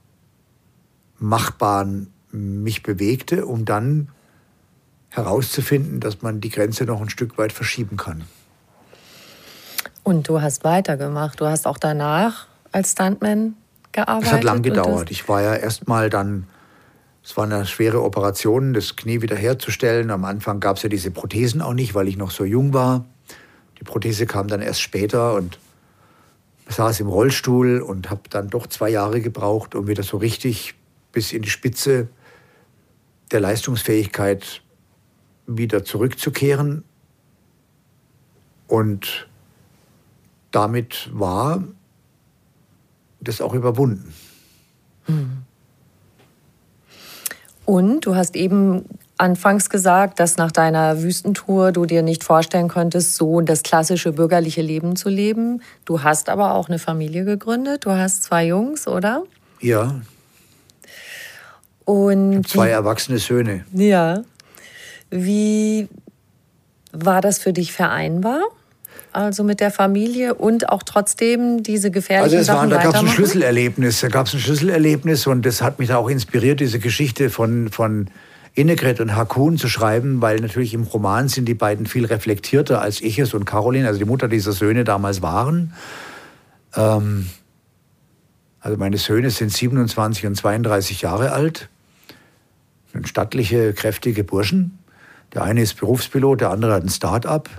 Machbaren 1.17 2.13
mich 2.29 2.83
bewegte, 2.83 3.47
um 3.47 3.65
dann 3.65 4.09
herauszufinden, 5.09 5.99
dass 5.99 6.21
man 6.21 6.41
die 6.41 6.49
Grenze 6.49 6.83
noch 6.83 7.01
ein 7.01 7.09
Stück 7.09 7.39
weit 7.39 7.51
verschieben 7.51 7.97
kann. 7.97 8.23
Und 10.03 10.29
du 10.29 10.41
hast 10.41 10.63
weitergemacht. 10.63 11.41
Du 11.41 11.47
hast 11.47 11.65
auch 11.65 11.79
danach 11.79 12.45
als 12.71 12.91
Stuntman 12.91 13.55
gearbeitet. 13.93 14.27
Es 14.27 14.33
hat 14.33 14.43
lang 14.43 14.61
gedauert. 14.61 15.09
Ich 15.09 15.27
war 15.27 15.41
ja 15.41 15.55
erstmal 15.55 16.11
dann, 16.11 16.45
es 17.25 17.35
war 17.35 17.45
eine 17.45 17.65
schwere 17.65 18.03
Operation, 18.03 18.75
das 18.75 18.95
Knie 18.95 19.23
wiederherzustellen. 19.23 20.11
Am 20.11 20.25
Anfang 20.25 20.59
gab 20.59 20.77
es 20.77 20.83
ja 20.83 20.89
diese 20.89 21.09
Prothesen 21.09 21.59
auch 21.59 21.73
nicht, 21.73 21.95
weil 21.95 22.07
ich 22.07 22.17
noch 22.17 22.29
so 22.29 22.45
jung 22.45 22.71
war. 22.71 23.03
Die 23.79 23.83
Prothese 23.83 24.27
kam 24.27 24.47
dann 24.47 24.61
erst 24.61 24.79
später 24.79 25.33
und 25.33 25.57
saß 26.69 26.99
im 26.99 27.07
Rollstuhl 27.07 27.81
und 27.81 28.11
habe 28.11 28.21
dann 28.29 28.49
doch 28.49 28.67
zwei 28.67 28.89
Jahre 28.89 29.21
gebraucht, 29.21 29.73
um 29.73 29.87
wieder 29.87 30.03
so 30.03 30.17
richtig 30.17 30.75
bis 31.11 31.33
in 31.33 31.41
die 31.41 31.49
Spitze 31.49 32.09
der 33.31 33.39
Leistungsfähigkeit 33.39 34.61
wieder 35.47 35.83
zurückzukehren. 35.83 36.83
Und 38.67 39.27
damit 40.51 41.09
war 41.11 41.63
das 43.19 43.41
auch 43.41 43.55
überwunden. 43.55 44.13
Und 47.65 48.05
du 48.05 48.15
hast 48.15 48.35
eben 48.35 48.85
anfangs 49.17 49.69
gesagt, 49.69 50.19
dass 50.19 50.37
nach 50.37 50.51
deiner 50.51 51.01
Wüstentour 51.01 51.71
du 51.71 51.85
dir 51.85 52.03
nicht 52.03 52.23
vorstellen 52.23 52.67
konntest, 52.67 53.15
so 53.15 53.41
das 53.41 53.63
klassische 53.63 54.13
bürgerliche 54.13 54.61
Leben 54.61 54.95
zu 54.95 55.09
leben. 55.09 55.61
Du 55.85 56.03
hast 56.03 56.29
aber 56.29 56.53
auch 56.53 56.69
eine 56.69 56.79
Familie 56.79 57.25
gegründet. 57.25 57.85
Du 57.85 57.91
hast 57.91 58.23
zwei 58.23 58.47
Jungs, 58.47 58.87
oder? 58.87 59.23
Ja. 59.61 60.01
Und 61.85 62.47
zwei 62.47 62.69
erwachsene 62.69 63.19
Söhne. 63.19 63.65
Ja. 63.73 64.23
Wie 65.09 65.87
war 66.91 67.21
das 67.21 67.39
für 67.39 67.53
dich 67.53 67.71
vereinbar? 67.73 68.41
Also 69.15 69.45
mit 69.45 69.61
der 69.61 69.71
Familie 69.71 70.33
und 70.33 70.67
auch 70.67 70.83
trotzdem 70.83 71.63
diese 71.63 71.89
gefährlichen 71.89 72.23
also 72.23 72.35
es 72.35 72.47
Sachen 72.47 72.69
war, 72.69 72.79
Da 72.79 72.83
gab 72.83 72.95
es 72.95 72.99
ein? 72.99 73.07
Schlüsselerlebnis. 73.07 74.01
Da 74.01 74.09
gab 74.09 74.27
es 74.27 74.33
ein 74.33 74.41
Schlüsselerlebnis 74.41 75.25
und 75.25 75.45
das 75.45 75.61
hat 75.61 75.79
mich 75.79 75.87
da 75.87 75.95
auch 75.95 76.09
inspiriert, 76.09 76.59
diese 76.59 76.79
Geschichte 76.79 77.29
von, 77.29 77.69
von 77.69 78.09
Innegret 78.55 78.99
und 78.99 79.15
Hakun 79.15 79.57
zu 79.57 79.69
schreiben, 79.69 80.21
weil 80.21 80.41
natürlich 80.41 80.73
im 80.73 80.83
Roman 80.83 81.29
sind 81.29 81.45
die 81.45 81.53
beiden 81.53 81.85
viel 81.85 82.03
reflektierter, 82.03 82.81
als 82.81 82.99
ich 82.99 83.17
es 83.17 83.33
und 83.33 83.45
Caroline, 83.45 83.87
also 83.87 83.99
die 83.99 84.05
Mutter 84.05 84.27
dieser 84.27 84.51
Söhne, 84.51 84.83
damals 84.83 85.21
waren. 85.21 85.71
Ähm, 86.75 87.29
also 88.59 88.75
meine 88.77 88.97
Söhne 88.97 89.29
sind 89.29 89.49
27 89.49 90.25
und 90.25 90.35
32 90.35 91.03
Jahre 91.03 91.31
alt. 91.31 91.69
Sind 92.91 93.07
stattliche, 93.07 93.71
kräftige 93.71 94.25
Burschen. 94.25 94.77
Der 95.33 95.43
eine 95.43 95.61
ist 95.61 95.75
Berufspilot, 95.75 96.41
der 96.41 96.49
andere 96.49 96.73
hat 96.73 96.83
ein 96.83 96.89
Start-up. 96.89 97.49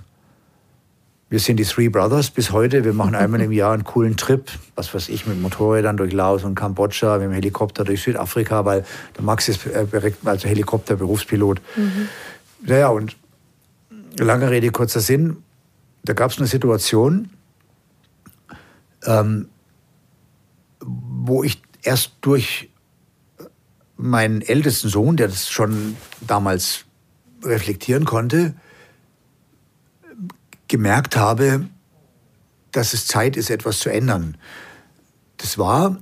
Wir 1.29 1.41
sind 1.41 1.57
die 1.57 1.65
Three 1.65 1.89
Brothers 1.89 2.31
bis 2.31 2.53
heute. 2.53 2.85
Wir 2.85 2.93
machen 2.93 3.17
einmal 3.17 3.41
im 3.41 3.51
Jahr 3.51 3.73
einen 3.73 3.83
coolen 3.83 4.17
Trip, 4.17 4.49
was 4.77 4.95
weiß 4.95 5.09
ich, 5.09 5.27
mit 5.27 5.41
Motorrädern 5.41 5.97
durch 5.97 6.13
Laos 6.13 6.45
und 6.45 6.55
Kambodscha, 6.55 7.19
mit 7.19 7.25
dem 7.25 7.33
Helikopter 7.33 7.83
durch 7.83 8.03
Südafrika, 8.03 8.65
weil 8.65 8.85
der 9.17 9.25
Max 9.25 9.49
ist 9.49 9.67
äh, 9.67 9.87
direkt 9.87 10.25
als 10.25 10.45
Helikopter-Berufspilot. 10.45 11.61
Mhm. 11.77 12.09
Naja, 12.63 12.89
und 12.89 13.17
lange 14.19 14.51
Rede, 14.51 14.71
kurzer 14.71 15.01
Sinn, 15.01 15.39
da 16.05 16.13
gab 16.13 16.31
es 16.31 16.39
eine 16.39 16.47
Situation, 16.47 17.31
ähm, 19.05 19.49
wo 20.81 21.43
ich 21.43 21.61
erst 21.83 22.13
durch 22.21 22.71
meinen 23.97 24.43
ältesten 24.43 24.89
Sohn, 24.89 25.17
der 25.17 25.27
das 25.27 25.49
schon 25.49 25.97
damals 26.21 26.85
reflektieren 27.43 28.05
konnte, 28.05 28.55
gemerkt 30.69 31.17
habe, 31.17 31.69
dass 32.73 32.93
es 32.93 33.07
Zeit 33.07 33.37
ist, 33.37 33.51
etwas 33.51 33.79
zu 33.79 33.91
ändern. 33.91 34.37
Das 35.39 35.59
war 35.59 35.99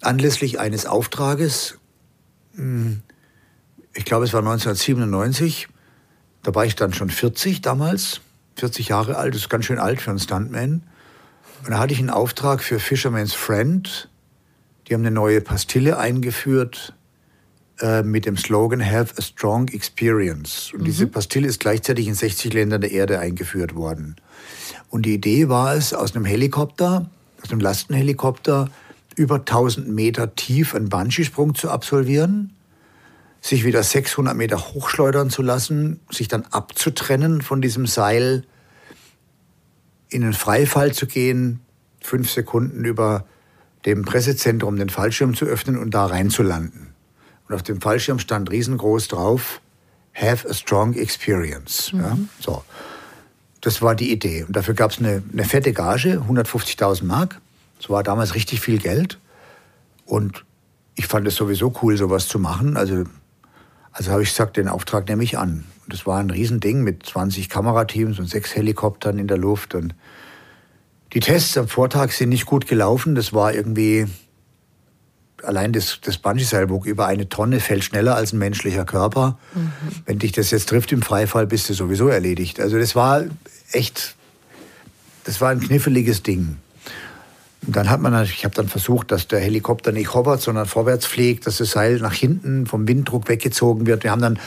anlässlich 0.00 0.58
eines 0.58 0.86
Auftrages, 0.86 1.78
hm, 2.54 3.02
ich 3.94 4.04
glaube 4.04 4.24
es 4.24 4.32
war 4.32 4.40
1997, 4.40 5.68
da 6.42 6.54
war 6.54 6.64
ich 6.64 6.76
dann 6.76 6.92
schon 6.92 7.10
40 7.10 7.60
damals, 7.60 8.20
40 8.56 8.88
Jahre 8.88 9.16
alt, 9.16 9.34
das 9.34 9.42
ist 9.42 9.48
ganz 9.48 9.64
schön 9.64 9.78
alt 9.78 10.00
für 10.00 10.10
einen 10.10 10.18
Stuntman. 10.18 10.82
Und 11.64 11.70
da 11.70 11.78
hatte 11.78 11.92
ich 11.92 11.98
einen 11.98 12.10
Auftrag 12.10 12.62
für 12.62 12.78
Fisherman's 12.78 13.34
Friend. 13.34 14.08
Die 14.86 14.94
haben 14.94 15.00
eine 15.00 15.10
neue 15.10 15.40
Pastille 15.40 15.98
eingeführt 15.98 16.95
äh, 17.80 18.02
mit 18.02 18.26
dem 18.26 18.36
Slogan 18.36 18.84
Have 18.84 19.14
a 19.18 19.22
Strong 19.22 19.68
Experience. 19.68 20.70
Und 20.72 20.80
mhm. 20.80 20.84
diese 20.84 21.06
Pastille 21.06 21.46
ist 21.46 21.60
gleichzeitig 21.60 22.08
in 22.08 22.14
60 22.14 22.52
Ländern 22.52 22.80
der 22.80 22.90
Erde 22.90 23.18
eingeführt 23.18 23.74
worden. 23.74 24.16
Und 24.88 25.06
die 25.06 25.14
Idee 25.14 25.48
war 25.48 25.74
es, 25.74 25.92
aus 25.92 26.14
einem 26.14 26.24
Helikopter, 26.24 27.10
aus 27.42 27.50
einem 27.50 27.60
Lastenhelikopter, 27.60 28.70
über 29.14 29.36
1000 29.36 29.88
Meter 29.88 30.34
tief 30.34 30.74
einen 30.74 30.88
Banschisprung 30.88 31.54
zu 31.54 31.70
absolvieren, 31.70 32.54
sich 33.40 33.64
wieder 33.64 33.82
600 33.82 34.36
Meter 34.36 34.58
hochschleudern 34.58 35.30
zu 35.30 35.42
lassen, 35.42 36.00
sich 36.10 36.28
dann 36.28 36.44
abzutrennen 36.50 37.42
von 37.42 37.60
diesem 37.60 37.86
Seil, 37.86 38.44
in 40.08 40.22
den 40.22 40.32
Freifall 40.32 40.92
zu 40.92 41.06
gehen, 41.06 41.60
fünf 42.00 42.30
Sekunden 42.30 42.84
über 42.84 43.26
dem 43.84 44.04
Pressezentrum 44.04 44.76
den 44.76 44.88
Fallschirm 44.88 45.34
zu 45.34 45.44
öffnen 45.44 45.78
und 45.78 45.90
da 45.92 46.06
reinzulanden. 46.06 46.95
Und 47.48 47.54
auf 47.54 47.62
dem 47.62 47.80
Fallschirm 47.80 48.18
stand 48.18 48.50
riesengroß 48.50 49.08
drauf, 49.08 49.60
have 50.14 50.48
a 50.48 50.54
strong 50.54 50.94
experience. 50.94 51.92
Mhm. 51.92 52.00
Ja, 52.00 52.18
so. 52.40 52.64
Das 53.60 53.82
war 53.82 53.94
die 53.94 54.12
Idee. 54.12 54.44
Und 54.44 54.54
dafür 54.54 54.74
gab 54.74 54.92
es 54.92 54.98
eine, 54.98 55.22
eine 55.32 55.44
fette 55.44 55.72
Gage, 55.72 56.22
150.000 56.28 57.04
Mark. 57.04 57.40
Das 57.78 57.90
war 57.90 58.02
damals 58.02 58.34
richtig 58.34 58.60
viel 58.60 58.78
Geld. 58.78 59.18
Und 60.04 60.44
ich 60.94 61.06
fand 61.06 61.26
es 61.26 61.34
sowieso 61.34 61.72
cool, 61.82 61.96
sowas 61.96 62.28
zu 62.28 62.38
machen. 62.38 62.76
Also, 62.76 63.04
also 63.92 64.12
habe 64.12 64.22
ich 64.22 64.30
gesagt, 64.30 64.56
den 64.56 64.68
Auftrag 64.68 65.08
nehme 65.08 65.24
ich 65.24 65.36
an. 65.36 65.64
Und 65.84 65.92
das 65.92 66.06
war 66.06 66.18
ein 66.18 66.30
Riesending 66.30 66.82
mit 66.82 67.04
20 67.06 67.48
Kamerateams 67.48 68.18
und 68.18 68.28
sechs 68.28 68.54
Helikoptern 68.54 69.18
in 69.18 69.26
der 69.26 69.38
Luft. 69.38 69.74
Und 69.74 69.94
die 71.12 71.20
Tests 71.20 71.56
am 71.58 71.68
Vortag 71.68 72.12
sind 72.12 72.30
nicht 72.30 72.46
gut 72.46 72.66
gelaufen. 72.66 73.14
Das 73.14 73.32
war 73.32 73.52
irgendwie, 73.52 74.06
allein 75.42 75.72
das, 75.72 76.00
das 76.02 76.18
Bungee-Seilbuch 76.18 76.86
über 76.86 77.06
eine 77.06 77.28
Tonne 77.28 77.60
fällt 77.60 77.84
schneller 77.84 78.16
als 78.16 78.32
ein 78.32 78.38
menschlicher 78.38 78.84
Körper. 78.84 79.38
Mhm. 79.54 79.72
Wenn 80.04 80.18
dich 80.18 80.32
das 80.32 80.50
jetzt 80.50 80.68
trifft 80.68 80.92
im 80.92 81.02
Freifall, 81.02 81.46
bist 81.46 81.68
du 81.68 81.74
sowieso 81.74 82.08
erledigt. 82.08 82.60
Also 82.60 82.78
das 82.78 82.94
war 82.96 83.24
echt, 83.72 84.14
das 85.24 85.40
war 85.40 85.50
ein 85.50 85.60
kniffliges 85.60 86.22
Ding. 86.22 86.56
Und 87.66 87.74
dann 87.74 87.90
hat 87.90 88.00
man, 88.00 88.22
ich 88.22 88.44
habe 88.44 88.54
dann 88.54 88.68
versucht, 88.68 89.10
dass 89.10 89.26
der 89.26 89.40
Helikopter 89.40 89.90
nicht 89.90 90.14
hovert, 90.14 90.40
sondern 90.40 90.66
vorwärts 90.66 91.04
fliegt, 91.04 91.46
dass 91.46 91.56
das 91.56 91.72
Seil 91.72 91.98
nach 91.98 92.12
hinten 92.12 92.66
vom 92.66 92.86
Winddruck 92.86 93.28
weggezogen 93.28 93.86
wird. 93.86 94.04
Wir 94.04 94.12
haben 94.12 94.22
dann 94.22 94.38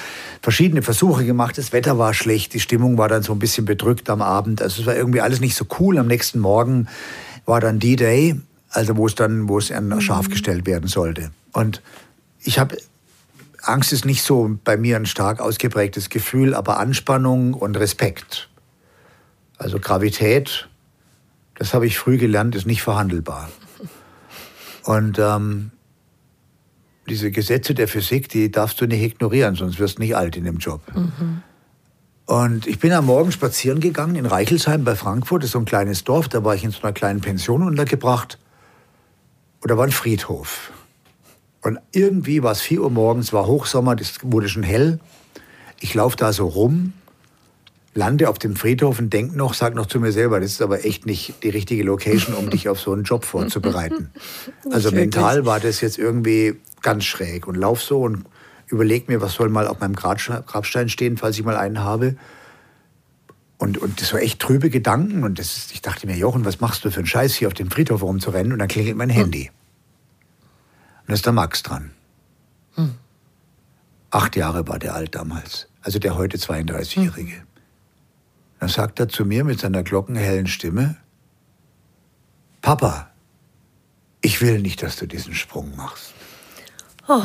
verschiedene 0.41 0.81
Versuche 0.81 1.25
gemacht. 1.25 1.57
Das 1.57 1.73
Wetter 1.73 1.97
war 1.97 2.13
schlecht, 2.13 2.53
die 2.53 2.61
Stimmung 2.61 2.97
war 2.97 3.09
dann 3.09 3.21
so 3.21 3.33
ein 3.33 3.39
bisschen 3.39 3.65
bedrückt 3.65 4.09
am 4.09 4.21
Abend. 4.21 4.61
Also 4.61 4.81
es 4.81 4.87
war 4.87 4.95
irgendwie 4.95 5.19
alles 5.19 5.41
nicht 5.41 5.55
so 5.55 5.65
cool. 5.79 5.97
Am 5.97 6.07
nächsten 6.07 6.39
Morgen 6.39 6.87
war 7.45 7.59
dann 7.59 7.79
D-Day, 7.79 8.39
also 8.69 8.97
wo 8.97 9.07
es 9.07 9.15
dann, 9.15 9.47
wo 9.49 9.57
es 9.57 9.69
mhm. 9.69 10.01
scharf 10.01 10.29
gestellt 10.29 10.65
werden 10.65 10.87
sollte. 10.87 11.31
Und 11.53 11.81
ich 12.41 12.59
habe 12.59 12.77
Angst 13.61 13.91
ist 13.91 14.05
nicht 14.05 14.23
so 14.23 14.57
bei 14.63 14.77
mir 14.77 14.95
ein 14.95 15.05
stark 15.05 15.41
ausgeprägtes 15.41 16.09
Gefühl, 16.09 16.53
aber 16.53 16.79
Anspannung 16.79 17.53
und 17.53 17.77
Respekt. 17.77 18.49
Also 19.57 19.79
Gravität 19.79 20.69
das 21.59 21.73
habe 21.73 21.85
ich 21.85 21.99
früh 21.99 22.17
gelernt, 22.17 22.55
ist 22.55 22.65
nicht 22.65 22.81
verhandelbar. 22.81 23.49
Und 24.85 25.19
ähm, 25.19 25.71
diese 27.07 27.31
Gesetze 27.31 27.75
der 27.75 27.87
Physik, 27.87 28.29
die 28.29 28.49
darfst 28.49 28.79
du 28.79 28.87
nicht 28.87 29.03
ignorieren, 29.03 29.55
sonst 29.55 29.77
wirst 29.77 29.97
du 29.97 30.01
nicht 30.01 30.15
alt 30.15 30.37
in 30.37 30.45
dem 30.45 30.57
Job. 30.57 30.81
Mhm. 30.95 31.43
Und 32.25 32.65
ich 32.65 32.79
bin 32.79 32.93
am 32.93 33.07
Morgen 33.07 33.31
spazieren 33.31 33.81
gegangen 33.81 34.15
in 34.15 34.25
Reichelsheim 34.25 34.85
bei 34.85 34.95
Frankfurt, 34.95 35.43
das 35.43 35.49
ist 35.49 35.51
so 35.51 35.59
ein 35.59 35.65
kleines 35.65 36.05
Dorf, 36.05 36.29
da 36.29 36.43
war 36.45 36.55
ich 36.55 36.63
in 36.63 36.71
so 36.71 36.81
einer 36.81 36.93
kleinen 36.93 37.19
Pension 37.19 37.61
untergebracht. 37.61 38.39
Und 39.61 39.71
da 39.71 39.77
war 39.77 39.85
ein 39.85 39.91
Friedhof. 39.91 40.71
Und 41.61 41.79
irgendwie 41.91 42.41
war 42.43 42.53
es 42.53 42.61
4 42.61 42.81
Uhr 42.81 42.89
morgens, 42.89 43.33
war 43.33 43.47
Hochsommer, 43.47 43.95
das 43.95 44.13
wurde 44.23 44.47
schon 44.47 44.63
hell. 44.63 44.99
Ich 45.79 45.93
laufe 45.93 46.15
da 46.15 46.31
so 46.31 46.47
rum 46.47 46.93
lande 47.93 48.29
auf 48.29 48.39
dem 48.39 48.55
Friedhof 48.55 48.99
und 48.99 49.11
denke 49.11 49.37
noch, 49.37 49.53
sag 49.53 49.75
noch 49.75 49.87
zu 49.87 49.99
mir 49.99 50.11
selber, 50.11 50.39
das 50.39 50.51
ist 50.51 50.61
aber 50.61 50.85
echt 50.85 51.05
nicht 51.05 51.43
die 51.43 51.49
richtige 51.49 51.83
Location, 51.83 52.35
um 52.35 52.49
dich 52.49 52.69
auf 52.69 52.79
so 52.79 52.93
einen 52.93 53.03
Job 53.03 53.25
vorzubereiten. 53.25 54.11
Also 54.71 54.91
mental 54.91 55.45
war 55.45 55.59
das 55.59 55.81
jetzt 55.81 55.97
irgendwie 55.97 56.55
ganz 56.81 57.03
schräg 57.03 57.47
und 57.47 57.55
lauf 57.55 57.81
so 57.81 58.01
und 58.01 58.25
überleg 58.67 59.07
mir, 59.07 59.21
was 59.21 59.33
soll 59.33 59.49
mal 59.49 59.67
auf 59.67 59.79
meinem 59.79 59.95
Grabstein 59.95 60.89
stehen, 60.89 61.17
falls 61.17 61.37
ich 61.37 61.43
mal 61.43 61.57
einen 61.57 61.79
habe. 61.79 62.15
Und, 63.59 63.77
und 63.77 64.01
das 64.01 64.13
war 64.13 64.21
echt 64.21 64.39
trübe 64.39 64.69
Gedanken. 64.69 65.23
Und 65.23 65.37
das, 65.37 65.69
ich 65.71 65.81
dachte 65.81 66.07
mir, 66.07 66.15
Jochen, 66.15 66.45
was 66.45 66.61
machst 66.61 66.83
du 66.85 66.91
für 66.91 66.99
einen 66.99 67.07
Scheiß, 67.07 67.35
hier 67.35 67.49
auf 67.49 67.53
dem 67.53 67.69
Friedhof 67.69 68.01
rumzurennen? 68.01 68.53
Und 68.53 68.59
dann 68.59 68.69
klingelt 68.69 68.95
mein 68.95 69.09
Handy. 69.09 69.51
Und 71.01 71.09
da 71.09 71.13
ist 71.13 71.25
der 71.25 71.33
Max 71.33 71.61
dran. 71.61 71.91
Hm. 72.75 72.95
Acht 74.11 74.37
Jahre 74.37 74.67
war 74.67 74.79
der 74.79 74.95
alt 74.95 75.13
damals. 75.13 75.67
Also 75.81 75.99
der 75.99 76.15
heute 76.15 76.37
32-Jährige. 76.37 77.35
Hm. 77.35 77.47
Dann 78.61 78.69
sagt 78.69 78.99
er 78.99 79.09
zu 79.09 79.25
mir 79.25 79.43
mit 79.43 79.59
seiner 79.59 79.83
glockenhellen 79.83 80.47
Stimme, 80.47 80.95
Papa, 82.61 83.11
ich 84.21 84.41
will 84.41 84.61
nicht, 84.61 84.83
dass 84.83 84.95
du 84.95 85.05
diesen 85.05 85.33
Sprung 85.33 85.75
machst. 85.75 86.13
Oh. 87.07 87.23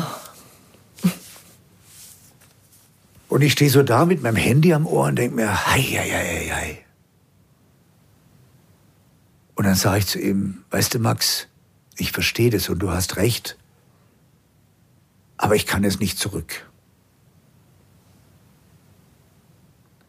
Und 3.27 3.41
ich 3.41 3.53
stehe 3.53 3.69
so 3.69 3.83
da 3.83 4.05
mit 4.05 4.21
meinem 4.21 4.35
Handy 4.35 4.73
am 4.73 4.85
Ohr 4.85 5.07
und 5.07 5.15
denke 5.15 5.35
mir, 5.35 5.65
hei, 5.67 5.81
hei, 5.81 6.09
hei, 6.09 6.49
hei. 6.53 6.85
Und 9.55 9.65
dann 9.65 9.75
sage 9.75 9.99
ich 9.99 10.07
zu 10.07 10.19
ihm, 10.19 10.63
weißt 10.69 10.93
du, 10.93 10.99
Max, 10.99 11.47
ich 11.97 12.11
verstehe 12.11 12.49
das 12.49 12.69
und 12.69 12.79
du 12.79 12.91
hast 12.91 13.17
recht, 13.17 13.57
aber 15.37 15.55
ich 15.55 15.65
kann 15.65 15.83
es 15.83 15.99
nicht 15.99 16.19
zurück. 16.19 16.69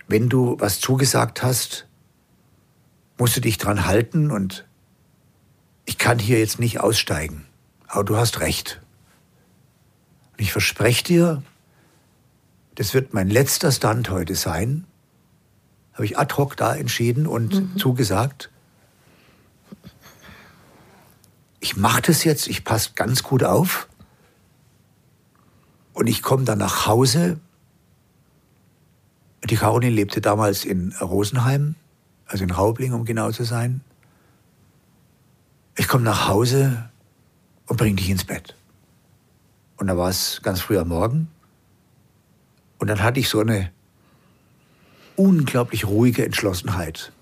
Wenn 0.09 0.29
du 0.29 0.57
was 0.61 0.81
zugesagt 0.81 1.43
hast, 1.43 1.89
musst 3.19 3.37
du 3.37 3.41
dich 3.41 3.59
dran 3.59 3.87
halten 3.87 4.31
und 4.31 4.67
ich 5.85 5.99
kann 5.99 6.19
hier 6.19 6.39
jetzt 6.39 6.59
nicht 6.59 6.81
aussteigen. 6.81 7.47
Aber 7.89 8.05
du 8.05 8.17
hast 8.17 8.41
recht. 8.41 8.81
Und 10.33 10.41
ich 10.41 10.53
verspreche 10.53 11.05
dir, 11.05 11.43
das 12.77 12.93
wird 12.95 13.14
mein 13.14 13.29
letzter 13.29 13.72
Stand 13.72 14.11
heute 14.11 14.35
sein. 14.35 14.85
Habe 15.95 16.05
ich 16.05 16.18
ad 16.18 16.35
hoc 16.37 16.57
da 16.57 16.77
entschieden 16.77 17.27
und 17.27 17.55
mhm. 17.55 17.79
zugesagt. 17.79 18.51
Ich 21.59 21.77
mache 21.77 22.03
das 22.03 22.22
jetzt, 22.22 22.49
ich 22.49 22.64
passe 22.64 22.91
ganz 22.95 23.22
gut 23.22 23.43
auf. 23.43 23.89
Und 25.95 26.07
ich 26.07 26.22
komme 26.22 26.45
dann 26.45 26.59
nach 26.59 26.87
Hause. 26.87 27.41
Die 29.49 29.57
Caroline 29.57 29.95
lebte 29.95 30.20
damals 30.20 30.66
in 30.66 30.93
Rosenheim, 31.01 31.77
also 32.27 32.45
in 32.45 32.51
Raubling, 32.51 32.93
um 32.93 33.07
genau 33.07 33.33
zu 33.33 33.45
sein. 33.45 33.81
Ich 35.77 35.89
komme 35.89 36.05
nach 36.05 36.29
Hause 36.29 36.91
und 37.66 37.79
bringe 37.79 37.97
dich 37.97 38.11
ins 38.11 38.24
Bett. 38.24 38.55
Und 39.79 39.87
da 39.87 39.97
war 39.97 40.11
es 40.11 40.41
ganz 40.43 40.61
früh 40.61 40.79
am 40.79 40.89
Morgen. 40.89 41.29
Und 42.79 42.89
dann 42.89 43.03
hatte 43.03 43.20
ich 43.20 43.29
so 43.29 43.41
eine 43.41 43.70
unglaublich 45.16 45.87
ruhige 45.87 46.24
Entschlossenheit. 46.24 47.12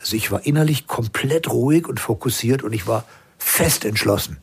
Also 0.00 0.16
ich 0.16 0.30
war 0.30 0.44
innerlich 0.46 0.86
komplett 0.86 1.50
ruhig 1.50 1.88
und 1.88 1.98
fokussiert 1.98 2.62
und 2.62 2.72
ich 2.72 2.86
war 2.86 3.04
fest 3.38 3.84
entschlossen, 3.84 4.38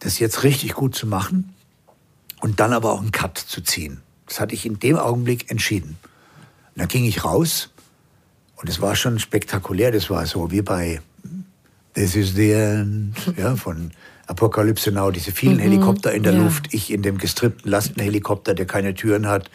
das 0.00 0.18
jetzt 0.18 0.42
richtig 0.42 0.74
gut 0.74 0.94
zu 0.94 1.06
machen 1.06 1.54
und 2.40 2.58
dann 2.58 2.72
aber 2.72 2.92
auch 2.92 3.00
einen 3.00 3.12
Cut 3.12 3.38
zu 3.38 3.60
ziehen. 3.60 4.00
Das 4.26 4.40
hatte 4.40 4.54
ich 4.54 4.66
in 4.66 4.78
dem 4.78 4.96
Augenblick 4.96 5.50
entschieden. 5.50 5.98
Und 6.74 6.80
dann 6.80 6.88
ging 6.88 7.04
ich 7.04 7.24
raus 7.24 7.70
und 8.56 8.68
es 8.68 8.80
war 8.80 8.96
schon 8.96 9.18
spektakulär. 9.18 9.92
Das 9.92 10.08
war 10.08 10.24
so 10.26 10.50
wie 10.50 10.62
bei 10.62 11.00
This 11.94 12.16
is 12.16 12.34
the 12.34 12.52
End 12.52 13.14
ja, 13.36 13.54
von 13.56 13.92
Apokalypse 14.26 14.92
Now, 14.92 15.10
diese 15.10 15.32
vielen 15.32 15.56
mhm, 15.56 15.60
Helikopter 15.60 16.12
in 16.12 16.22
der 16.22 16.32
ja. 16.32 16.42
Luft, 16.42 16.72
ich 16.72 16.92
in 16.92 17.02
dem 17.02 17.18
gestrippten 17.18 17.70
Lastenhelikopter, 17.70 18.54
der 18.54 18.66
keine 18.66 18.94
Türen 18.94 19.26
hat, 19.26 19.50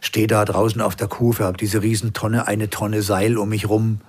stehe 0.00 0.26
da 0.26 0.44
draußen 0.44 0.80
auf 0.80 0.96
der 0.96 1.08
Kufe, 1.08 1.44
habe 1.44 1.56
diese 1.56 1.82
Riesentonne, 1.82 2.46
eine 2.46 2.70
Tonne 2.70 3.02
Seil 3.02 3.38
um 3.38 3.48
mich 3.48 3.68
rum, 3.68 4.00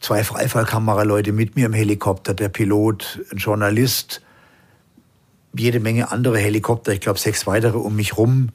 zwei 0.00 0.24
Freifallkameraleute 0.24 1.32
mit 1.32 1.56
mir 1.56 1.66
im 1.66 1.72
Helikopter, 1.72 2.34
der 2.34 2.48
Pilot, 2.48 3.20
ein 3.32 3.38
Journalist, 3.38 4.22
jede 5.52 5.80
Menge 5.80 6.12
andere 6.12 6.38
Helikopter, 6.38 6.92
ich 6.92 7.00
glaube 7.00 7.18
sechs 7.18 7.46
weitere 7.46 7.76
um 7.76 7.96
mich 7.96 8.16
rum. 8.16 8.50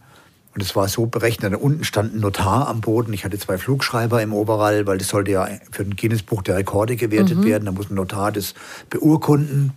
Und 0.53 0.61
es 0.61 0.73
war 0.73 0.87
so 0.87 1.05
berechnet. 1.05 1.51
Da 1.51 1.57
unten 1.57 1.83
stand 1.83 2.15
ein 2.15 2.21
Notar 2.21 2.69
am 2.69 2.79
Boden. 2.79 3.11
Ich 3.11 3.25
hatte 3.25 3.37
zwei 3.37 3.57
Flugschreiber 3.57 4.21
im 4.21 4.31
Oberall, 4.31 4.87
weil 4.87 4.97
das 4.97 5.09
sollte 5.09 5.31
ja 5.31 5.49
für 5.69 5.83
ein 5.83 5.97
Guinness-Buch 5.97 6.43
der 6.43 6.55
Rekorde 6.55 6.95
gewertet 6.95 7.39
mhm. 7.39 7.43
werden. 7.43 7.65
Da 7.65 7.73
muss 7.73 7.89
ein 7.89 7.95
Notar 7.95 8.31
das 8.31 8.53
beurkunden 8.89 9.73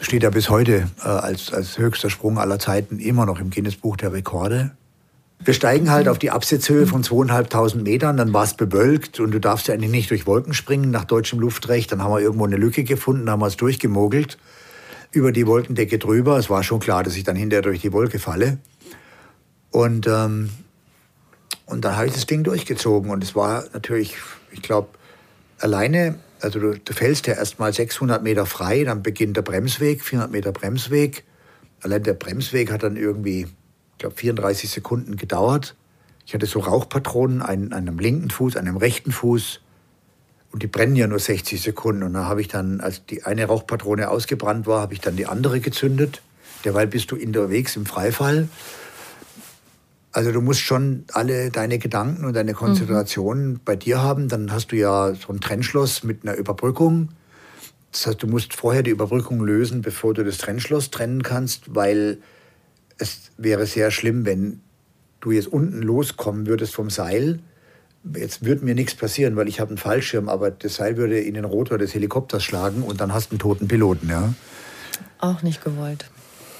steht 0.00 0.22
ja 0.22 0.30
bis 0.30 0.48
heute 0.48 0.88
äh, 1.04 1.08
als, 1.08 1.52
als 1.52 1.78
höchster 1.78 2.10
Sprung 2.10 2.38
aller 2.38 2.58
Zeiten 2.58 2.98
immer 2.98 3.26
noch 3.26 3.40
im 3.40 3.50
Guinness-Buch 3.50 3.96
der 3.96 4.12
Rekorde. 4.12 4.72
Wir 5.42 5.54
steigen 5.54 5.90
halt 5.90 6.06
auf 6.08 6.18
die 6.18 6.30
Absitzhöhe 6.30 6.86
von 6.86 7.02
zweieinhalbtausend 7.02 7.84
Metern, 7.84 8.18
dann 8.18 8.32
war 8.34 8.44
es 8.44 8.54
bewölkt 8.54 9.20
und 9.20 9.30
du 9.30 9.40
darfst 9.40 9.68
ja 9.68 9.74
eigentlich 9.74 9.90
nicht 9.90 10.10
durch 10.10 10.26
Wolken 10.26 10.52
springen 10.52 10.90
nach 10.90 11.04
deutschem 11.04 11.40
Luftrecht. 11.40 11.92
Dann 11.92 12.02
haben 12.02 12.12
wir 12.12 12.20
irgendwo 12.20 12.44
eine 12.44 12.56
Lücke 12.56 12.84
gefunden, 12.84 13.30
haben 13.30 13.40
wir 13.40 13.46
es 13.46 13.56
durchgemogelt 13.56 14.36
über 15.12 15.32
die 15.32 15.46
Wolkendecke 15.46 15.98
drüber. 15.98 16.36
Es 16.36 16.50
war 16.50 16.62
schon 16.62 16.80
klar, 16.80 17.02
dass 17.02 17.16
ich 17.16 17.24
dann 17.24 17.36
hinterher 17.36 17.62
durch 17.62 17.80
die 17.80 17.92
Wolke 17.92 18.18
falle. 18.18 18.58
Und, 19.70 20.06
ähm, 20.06 20.50
und 21.64 21.84
dann 21.84 21.96
habe 21.96 22.06
ich 22.06 22.12
das 22.12 22.26
Ding 22.26 22.42
durchgezogen 22.42 23.10
und 23.10 23.24
es 23.24 23.34
war 23.34 23.64
natürlich, 23.72 24.16
ich 24.50 24.60
glaube, 24.60 24.88
alleine 25.58 26.16
also 26.40 26.58
du, 26.58 26.78
du 26.78 26.92
fällst 26.92 27.26
ja 27.26 27.34
erst 27.34 27.58
mal 27.58 27.72
600 27.72 28.22
Meter 28.22 28.46
frei, 28.46 28.84
dann 28.84 29.02
beginnt 29.02 29.36
der 29.36 29.42
Bremsweg, 29.42 30.02
400 30.02 30.30
Meter 30.30 30.52
Bremsweg. 30.52 31.24
Allein 31.82 32.02
der 32.02 32.14
Bremsweg 32.14 32.70
hat 32.70 32.82
dann 32.82 32.96
irgendwie, 32.96 33.42
ich 33.42 33.98
glaube, 33.98 34.16
34 34.16 34.70
Sekunden 34.70 35.16
gedauert. 35.16 35.76
Ich 36.26 36.34
hatte 36.34 36.46
so 36.46 36.60
Rauchpatronen, 36.60 37.42
einen 37.42 37.88
am 37.88 37.98
linken 37.98 38.30
Fuß, 38.30 38.56
einen 38.56 38.68
am 38.68 38.76
rechten 38.76 39.12
Fuß. 39.12 39.60
Und 40.52 40.62
die 40.62 40.66
brennen 40.66 40.96
ja 40.96 41.06
nur 41.06 41.18
60 41.18 41.60
Sekunden. 41.60 42.02
Und 42.02 42.14
da 42.14 42.24
habe 42.24 42.40
ich 42.40 42.48
dann, 42.48 42.80
als 42.80 43.06
die 43.06 43.24
eine 43.24 43.46
Rauchpatrone 43.46 44.10
ausgebrannt 44.10 44.66
war, 44.66 44.80
habe 44.80 44.94
ich 44.94 45.00
dann 45.00 45.16
die 45.16 45.26
andere 45.26 45.60
gezündet. 45.60 46.22
Derweil 46.64 46.86
bist 46.86 47.10
du 47.10 47.16
unterwegs 47.16 47.76
im 47.76 47.86
Freifall. 47.86 48.48
Also 50.12 50.32
du 50.32 50.40
musst 50.40 50.60
schon 50.60 51.04
alle 51.12 51.50
deine 51.50 51.78
Gedanken 51.78 52.24
und 52.24 52.34
deine 52.34 52.54
Konzentration 52.54 53.52
mhm. 53.52 53.60
bei 53.64 53.76
dir 53.76 54.02
haben. 54.02 54.28
Dann 54.28 54.52
hast 54.52 54.72
du 54.72 54.76
ja 54.76 55.14
so 55.14 55.32
ein 55.32 55.40
Trennschloss 55.40 56.02
mit 56.02 56.26
einer 56.26 56.36
Überbrückung. 56.36 57.10
Das 57.92 58.06
heißt, 58.06 58.22
du 58.22 58.26
musst 58.26 58.54
vorher 58.54 58.82
die 58.82 58.90
Überbrückung 58.90 59.40
lösen, 59.40 59.82
bevor 59.82 60.14
du 60.14 60.24
das 60.24 60.38
Trennschloss 60.38 60.90
trennen 60.90 61.22
kannst, 61.22 61.74
weil 61.74 62.18
es 62.98 63.32
wäre 63.36 63.66
sehr 63.66 63.90
schlimm, 63.90 64.24
wenn 64.24 64.60
du 65.20 65.32
jetzt 65.32 65.48
unten 65.48 65.82
loskommen 65.82 66.46
würdest 66.46 66.74
vom 66.74 66.90
Seil. 66.90 67.40
Jetzt 68.14 68.44
würde 68.44 68.64
mir 68.64 68.74
nichts 68.74 68.94
passieren, 68.94 69.36
weil 69.36 69.48
ich 69.48 69.60
habe 69.60 69.70
einen 69.70 69.78
Fallschirm, 69.78 70.28
aber 70.28 70.50
das 70.50 70.76
Seil 70.76 70.96
würde 70.96 71.20
in 71.20 71.34
den 71.34 71.44
Rotor 71.44 71.78
des 71.78 71.94
Helikopters 71.94 72.42
schlagen 72.42 72.82
und 72.82 73.00
dann 73.00 73.12
hast 73.12 73.30
du 73.30 73.32
einen 73.32 73.40
toten 73.40 73.68
Piloten, 73.68 74.08
ja. 74.08 74.34
Auch 75.18 75.42
nicht 75.42 75.62
gewollt. 75.62 76.10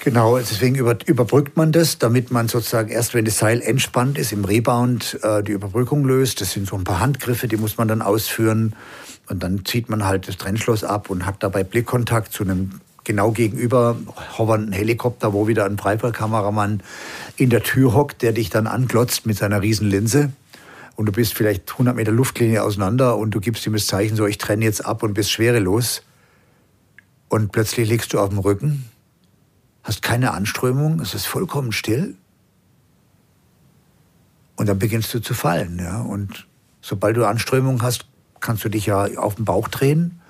Genau, 0.02 0.38
deswegen 0.38 0.76
über, 0.76 0.96
überbrückt 1.04 1.58
man 1.58 1.72
das, 1.72 1.98
damit 1.98 2.30
man 2.30 2.48
sozusagen 2.48 2.88
erst, 2.88 3.12
wenn 3.12 3.26
das 3.26 3.36
Seil 3.36 3.60
entspannt 3.60 4.16
ist, 4.16 4.32
im 4.32 4.46
Rebound 4.46 5.18
äh, 5.22 5.42
die 5.42 5.52
Überbrückung 5.52 6.06
löst. 6.06 6.40
Das 6.40 6.52
sind 6.52 6.66
so 6.66 6.76
ein 6.76 6.84
paar 6.84 7.00
Handgriffe, 7.00 7.48
die 7.48 7.58
muss 7.58 7.76
man 7.76 7.86
dann 7.86 8.00
ausführen. 8.00 8.74
Und 9.28 9.42
dann 9.42 9.62
zieht 9.66 9.90
man 9.90 10.06
halt 10.06 10.26
das 10.26 10.38
Trennschloss 10.38 10.84
ab 10.84 11.10
und 11.10 11.26
hat 11.26 11.42
dabei 11.42 11.64
Blickkontakt 11.64 12.32
zu 12.32 12.44
einem 12.44 12.80
genau 13.04 13.32
gegenüber 13.32 13.94
hovernden 14.38 14.72
Helikopter, 14.72 15.34
wo 15.34 15.48
wieder 15.48 15.66
ein 15.66 15.76
Breitbandkameramann 15.76 16.82
in 17.36 17.50
der 17.50 17.62
Tür 17.62 17.92
hockt, 17.92 18.22
der 18.22 18.32
dich 18.32 18.48
dann 18.48 18.66
anglotzt 18.66 19.26
mit 19.26 19.36
seiner 19.36 19.60
Riesenlinse. 19.60 20.32
Und 20.96 21.06
du 21.06 21.12
bist 21.12 21.34
vielleicht 21.34 21.72
100 21.72 21.94
Meter 21.94 22.12
Luftlinie 22.12 22.62
auseinander 22.62 23.18
und 23.18 23.32
du 23.32 23.40
gibst 23.40 23.66
ihm 23.66 23.74
das 23.74 23.86
Zeichen 23.86 24.16
so, 24.16 24.26
ich 24.26 24.38
trenne 24.38 24.64
jetzt 24.64 24.82
ab 24.82 25.02
und 25.02 25.12
bist 25.12 25.30
schwerelos. 25.30 26.02
Und 27.28 27.52
plötzlich 27.52 27.86
liegst 27.86 28.14
du 28.14 28.18
auf 28.18 28.30
dem 28.30 28.38
Rücken 28.38 28.86
hast 29.90 30.02
keine 30.02 30.30
Anströmung, 30.30 31.00
es 31.00 31.14
ist 31.14 31.26
vollkommen 31.26 31.72
still. 31.72 32.14
Und 34.54 34.68
dann 34.68 34.78
beginnst 34.78 35.12
du 35.12 35.18
zu 35.18 35.34
fallen. 35.34 35.80
Ja? 35.80 36.00
Und 36.02 36.46
sobald 36.80 37.16
du 37.16 37.26
Anströmung 37.26 37.82
hast, 37.82 38.06
kannst 38.38 38.64
du 38.64 38.68
dich 38.68 38.86
ja 38.86 39.04
auf 39.18 39.34
den 39.34 39.44
Bauch 39.44 39.66
drehen 39.66 40.20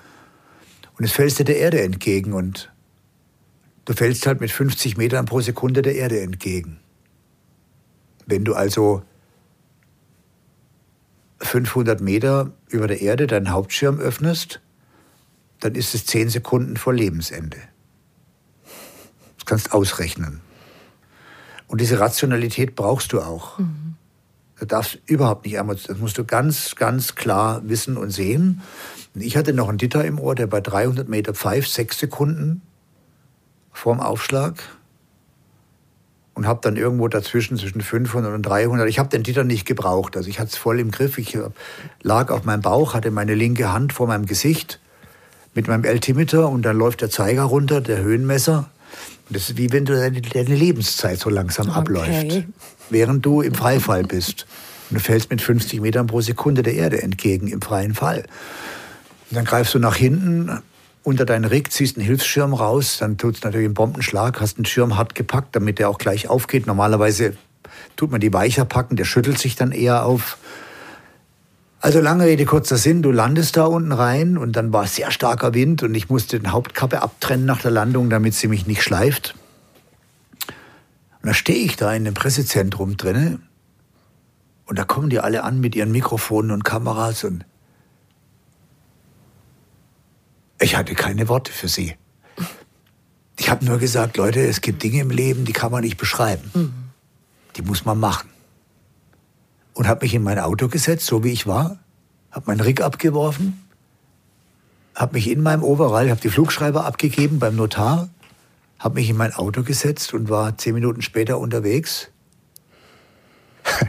und 0.97 1.05
es 1.05 1.11
fällst 1.11 1.37
dir 1.37 1.43
der 1.43 1.59
Erde 1.59 1.79
entgegen 1.83 2.33
und 2.33 2.71
du 3.85 3.93
fällst 3.93 4.25
halt 4.25 4.41
mit 4.41 4.51
50 4.51 4.97
Metern 4.97 5.27
pro 5.27 5.41
Sekunde 5.41 5.83
der 5.83 5.95
Erde 5.95 6.21
entgegen. 6.21 6.79
Wenn 8.25 8.43
du 8.43 8.55
also 8.55 9.03
500 11.37 12.01
Meter 12.01 12.51
über 12.67 12.87
der 12.87 13.01
Erde 13.01 13.27
deinen 13.27 13.51
Hauptschirm 13.51 13.99
öffnest, 13.99 14.59
dann 15.59 15.75
ist 15.75 15.93
es 15.93 16.07
10 16.07 16.29
Sekunden 16.29 16.77
vor 16.77 16.95
Lebensende. 16.95 17.57
Das 19.41 19.45
kannst 19.45 19.73
ausrechnen. 19.73 20.41
Und 21.67 21.81
diese 21.81 21.99
Rationalität 21.99 22.75
brauchst 22.75 23.13
du 23.13 23.21
auch. 23.21 23.59
Mhm. 23.59 23.95
Du 24.59 24.65
darfst 24.65 24.99
überhaupt 25.05 25.45
nicht 25.45 25.59
einmal, 25.59 25.75
das 25.75 25.97
musst 25.97 26.17
du 26.17 26.23
ganz, 26.23 26.75
ganz 26.75 27.15
klar 27.15 27.61
wissen 27.65 27.97
und 27.97 28.11
sehen. 28.11 28.61
Und 29.15 29.21
ich 29.21 29.35
hatte 29.35 29.53
noch 29.53 29.69
einen 29.69 29.77
Ditter 29.77 30.05
im 30.05 30.19
Ohr, 30.19 30.35
der 30.35 30.47
bei 30.47 30.61
300 30.61 31.09
Meter 31.09 31.33
pfeift, 31.33 31.71
sechs 31.71 31.99
Sekunden 31.99 32.61
vorm 33.73 33.99
Aufschlag. 33.99 34.53
Und 34.59 34.81
und 36.33 36.47
habe 36.47 36.59
dann 36.63 36.75
irgendwo 36.75 37.07
dazwischen 37.07 37.57
zwischen 37.57 37.81
500 37.81 38.33
und 38.33 38.41
300. 38.41 38.89
Ich 38.89 38.97
habe 38.97 39.09
den 39.09 39.23
Titel 39.23 39.43
nicht 39.43 39.67
gebraucht, 39.67 40.17
also 40.17 40.27
ich 40.27 40.39
hatte 40.39 40.49
es 40.49 40.57
voll 40.57 40.79
im 40.79 40.89
Griff. 40.89 41.19
Ich 41.19 41.37
lag 42.01 42.31
auf 42.31 42.45
meinem 42.45 42.61
Bauch, 42.61 42.95
hatte 42.95 43.11
meine 43.11 43.35
linke 43.35 43.71
Hand 43.71 43.93
vor 43.93 44.07
meinem 44.07 44.25
Gesicht 44.25 44.79
mit 45.53 45.67
meinem 45.67 45.85
Altimeter 45.85 46.49
und 46.49 46.63
dann 46.63 46.77
läuft 46.77 47.01
der 47.01 47.11
Zeiger 47.11 47.43
runter, 47.43 47.79
der 47.79 48.01
Höhenmesser. 48.01 48.69
Und 49.31 49.37
das 49.37 49.49
ist 49.49 49.57
wie 49.57 49.71
wenn 49.71 49.85
du 49.85 49.95
deine, 49.95 50.19
deine 50.19 50.55
Lebenszeit 50.55 51.17
so 51.17 51.29
langsam 51.29 51.69
okay. 51.69 51.77
abläuft, 51.77 52.43
während 52.89 53.25
du 53.25 53.39
im 53.41 53.53
Freifall 53.53 54.03
bist. 54.03 54.45
Und 54.89 54.95
du 54.95 54.99
fällst 54.99 55.29
mit 55.29 55.41
50 55.41 55.79
Metern 55.79 56.05
pro 56.07 56.19
Sekunde 56.19 56.63
der 56.63 56.73
Erde 56.73 57.01
entgegen 57.01 57.47
im 57.47 57.61
freien 57.61 57.93
Fall. 57.93 58.25
Und 59.29 59.37
dann 59.37 59.45
greifst 59.45 59.73
du 59.73 59.79
nach 59.79 59.95
hinten, 59.95 60.61
unter 61.03 61.23
deinen 61.23 61.45
Rig, 61.45 61.71
ziehst 61.71 61.95
einen 61.95 62.05
Hilfsschirm 62.05 62.53
raus, 62.53 62.97
dann 62.99 63.17
tut 63.17 63.37
es 63.37 63.43
natürlich 63.43 63.67
einen 63.67 63.73
Bombenschlag, 63.73 64.41
hast 64.41 64.57
den 64.57 64.65
Schirm 64.65 64.97
hart 64.97 65.15
gepackt, 65.15 65.55
damit 65.55 65.79
der 65.79 65.87
auch 65.87 65.97
gleich 65.97 66.27
aufgeht. 66.27 66.67
Normalerweise 66.67 67.37
tut 67.95 68.11
man 68.11 68.19
die 68.19 68.33
weicher 68.33 68.65
packen, 68.65 68.97
der 68.97 69.05
schüttelt 69.05 69.39
sich 69.39 69.55
dann 69.55 69.71
eher 69.71 70.03
auf. 70.03 70.39
Also 71.81 71.99
lange 71.99 72.25
Rede, 72.25 72.45
kurzer 72.45 72.77
Sinn, 72.77 73.01
du 73.01 73.11
landest 73.11 73.57
da 73.57 73.65
unten 73.65 73.91
rein 73.91 74.37
und 74.37 74.55
dann 74.55 74.71
war 74.71 74.85
sehr 74.85 75.09
starker 75.09 75.55
Wind 75.55 75.81
und 75.81 75.95
ich 75.95 76.09
musste 76.09 76.39
den 76.39 76.51
Hauptkappe 76.51 77.01
abtrennen 77.01 77.47
nach 77.47 77.61
der 77.61 77.71
Landung, 77.71 78.11
damit 78.11 78.35
sie 78.35 78.47
mich 78.47 78.67
nicht 78.67 78.83
schleift. 78.83 79.33
Und 80.47 81.27
da 81.27 81.33
stehe 81.33 81.65
ich 81.65 81.75
da 81.75 81.91
in 81.93 82.05
dem 82.05 82.13
Pressezentrum 82.13 82.97
drinne 82.97 83.39
und 84.67 84.77
da 84.77 84.83
kommen 84.83 85.09
die 85.09 85.19
alle 85.19 85.43
an 85.43 85.59
mit 85.59 85.75
ihren 85.75 85.91
Mikrofonen 85.91 86.51
und 86.51 86.63
Kameras 86.63 87.23
und 87.23 87.45
Ich 90.61 90.75
hatte 90.75 90.93
keine 90.93 91.27
Worte 91.27 91.51
für 91.51 91.67
sie. 91.67 91.95
Ich 93.37 93.49
habe 93.49 93.65
nur 93.65 93.79
gesagt, 93.79 94.17
Leute, 94.17 94.41
es 94.41 94.61
gibt 94.61 94.83
Dinge 94.83 95.01
im 95.01 95.09
Leben, 95.09 95.43
die 95.43 95.53
kann 95.53 95.71
man 95.71 95.83
nicht 95.83 95.97
beschreiben. 95.97 96.51
Mhm. 96.53 96.73
Die 97.55 97.63
muss 97.63 97.83
man 97.83 97.99
machen. 97.99 98.30
Und 99.73 99.87
habe 99.87 100.05
mich 100.05 100.13
in 100.13 100.23
mein 100.23 100.39
Auto 100.39 100.67
gesetzt, 100.67 101.05
so 101.05 101.23
wie 101.23 101.31
ich 101.31 101.47
war, 101.47 101.79
habe 102.31 102.45
meinen 102.47 102.59
Rig 102.61 102.81
abgeworfen, 102.81 103.65
habe 104.95 105.13
mich 105.13 105.29
in 105.29 105.41
meinem 105.41 105.63
Overall, 105.63 106.09
habe 106.09 106.21
die 106.21 106.29
Flugschreiber 106.29 106.85
abgegeben 106.85 107.39
beim 107.39 107.55
Notar, 107.55 108.09
habe 108.79 108.95
mich 108.95 109.09
in 109.09 109.17
mein 109.17 109.33
Auto 109.33 109.63
gesetzt 109.63 110.13
und 110.13 110.29
war 110.29 110.57
zehn 110.57 110.73
Minuten 110.73 111.01
später 111.01 111.37
unterwegs. 111.37 112.09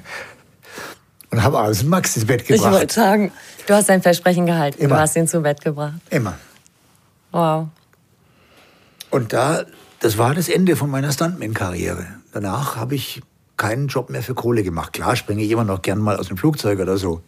und 1.31 1.43
habe 1.43 1.59
alles 1.59 1.83
Max 1.83 2.15
ins 2.17 2.27
Bett 2.27 2.47
gebracht. 2.47 2.67
Ich 2.67 2.79
wollte 2.79 2.95
sagen, 2.95 3.33
du 3.67 3.75
hast 3.75 3.89
dein 3.89 4.03
Versprechen 4.03 4.47
gehalten. 4.47 4.81
Immer. 4.81 4.97
Du 4.97 5.01
hast 5.01 5.17
ihn 5.17 5.27
zu 5.27 5.41
Bett 5.41 5.63
gebracht. 5.63 5.95
Immer. 6.11 6.35
Wow. 7.33 7.69
Und 9.11 9.33
da, 9.33 9.65
das 10.01 10.19
war 10.19 10.35
das 10.35 10.49
Ende 10.49 10.77
von 10.77 10.91
meiner 10.91 11.11
Stuntman-Karriere. 11.11 12.07
Danach 12.33 12.77
habe 12.77 12.95
ich 12.95 13.23
keinen 13.63 13.87
Job 13.87 14.11
mehr 14.11 14.25
für 14.25 14.35
Kohle 14.35 14.65
gemacht. 14.65 14.93
Klar 14.93 15.15
springe 15.15 15.45
ich 15.45 15.51
immer 15.53 15.63
noch 15.63 15.83
gern 15.83 16.01
mal 16.01 16.17
aus 16.17 16.27
dem 16.27 16.37
Flugzeug 16.37 16.81
oder 16.81 16.97
so. 16.97 17.23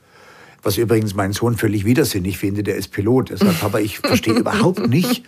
Was 0.64 0.78
übrigens 0.78 1.14
mein 1.14 1.32
Sohn 1.32 1.56
völlig 1.56 1.84
widersinnig 1.84 2.38
findet, 2.38 2.66
der 2.66 2.74
ist 2.74 2.88
Pilot. 2.88 3.30
Er 3.30 3.36
sagt, 3.36 3.60
Papa, 3.60 3.78
ich 3.78 4.00
verstehe 4.00 4.34
überhaupt 4.34 4.88
nicht, 4.88 5.22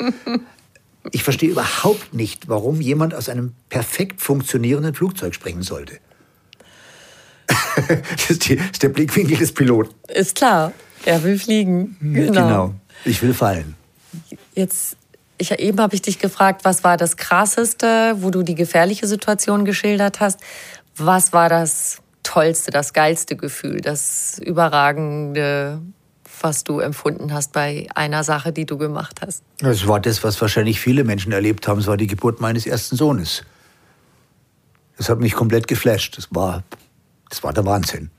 ich 1.13 1.23
verstehe 1.23 1.51
überhaupt 1.51 2.13
nicht, 2.13 2.49
warum 2.49 2.81
jemand 2.81 3.15
aus 3.15 3.29
einem 3.29 3.53
perfekt 3.69 4.21
funktionierenden 4.21 4.95
Flugzeug 4.95 5.33
springen 5.33 5.63
sollte. 5.63 5.99
das, 8.17 8.31
ist 8.31 8.49
die, 8.49 8.57
das 8.57 8.67
ist 8.73 8.83
der 8.83 8.89
Blickwinkel 8.89 9.37
des 9.37 9.53
Piloten. 9.53 9.95
Ist 10.09 10.35
klar, 10.35 10.73
er 11.05 11.23
will 11.23 11.39
fliegen. 11.39 11.97
Genau. 12.01 12.33
genau. 12.33 12.75
Ich 13.05 13.23
will 13.23 13.33
fallen. 13.33 13.77
Jetzt, 14.57 14.97
ich, 15.39 15.53
eben 15.53 15.81
habe 15.81 15.95
ich 15.95 16.03
dich 16.03 16.19
gefragt, 16.19 16.65
was 16.65 16.83
war 16.83 16.97
das 16.97 17.17
Krasseste, 17.17 18.17
wo 18.19 18.31
du 18.31 18.43
die 18.43 18.55
gefährliche 18.55 19.07
Situation 19.07 19.65
geschildert 19.65 20.19
hast? 20.19 20.41
Was 20.97 21.33
war 21.33 21.49
das 21.49 22.01
Tollste, 22.23 22.71
das 22.71 22.93
geilste 22.93 23.37
Gefühl, 23.37 23.81
das 23.81 24.39
Überragende, 24.39 25.81
was 26.41 26.65
du 26.65 26.81
empfunden 26.81 27.33
hast 27.33 27.53
bei 27.53 27.87
einer 27.95 28.25
Sache, 28.25 28.53
die 28.53 28.67
du 28.67 28.79
gemacht 28.79 29.21
hast? 29.25 29.43
Es 29.61 29.87
war 29.87 30.01
das, 30.01 30.25
was 30.25 30.41
wahrscheinlich 30.41 30.81
viele 30.81 31.05
Menschen 31.05 31.33
erlebt 31.33 31.69
haben. 31.69 31.81
Es 31.81 31.87
war 31.87 31.97
die 31.97 32.07
Geburt 32.07 32.41
meines 32.41 32.67
ersten 32.67 32.97
Sohnes. 32.97 33.45
Das 34.97 35.09
hat 35.09 35.21
mich 35.21 35.35
komplett 35.35 35.69
geflasht. 35.69 36.17
Das 36.17 36.29
war, 36.31 36.63
das 37.29 37.43
war 37.43 37.53
der 37.53 37.67
Wahnsinn. 37.67 38.11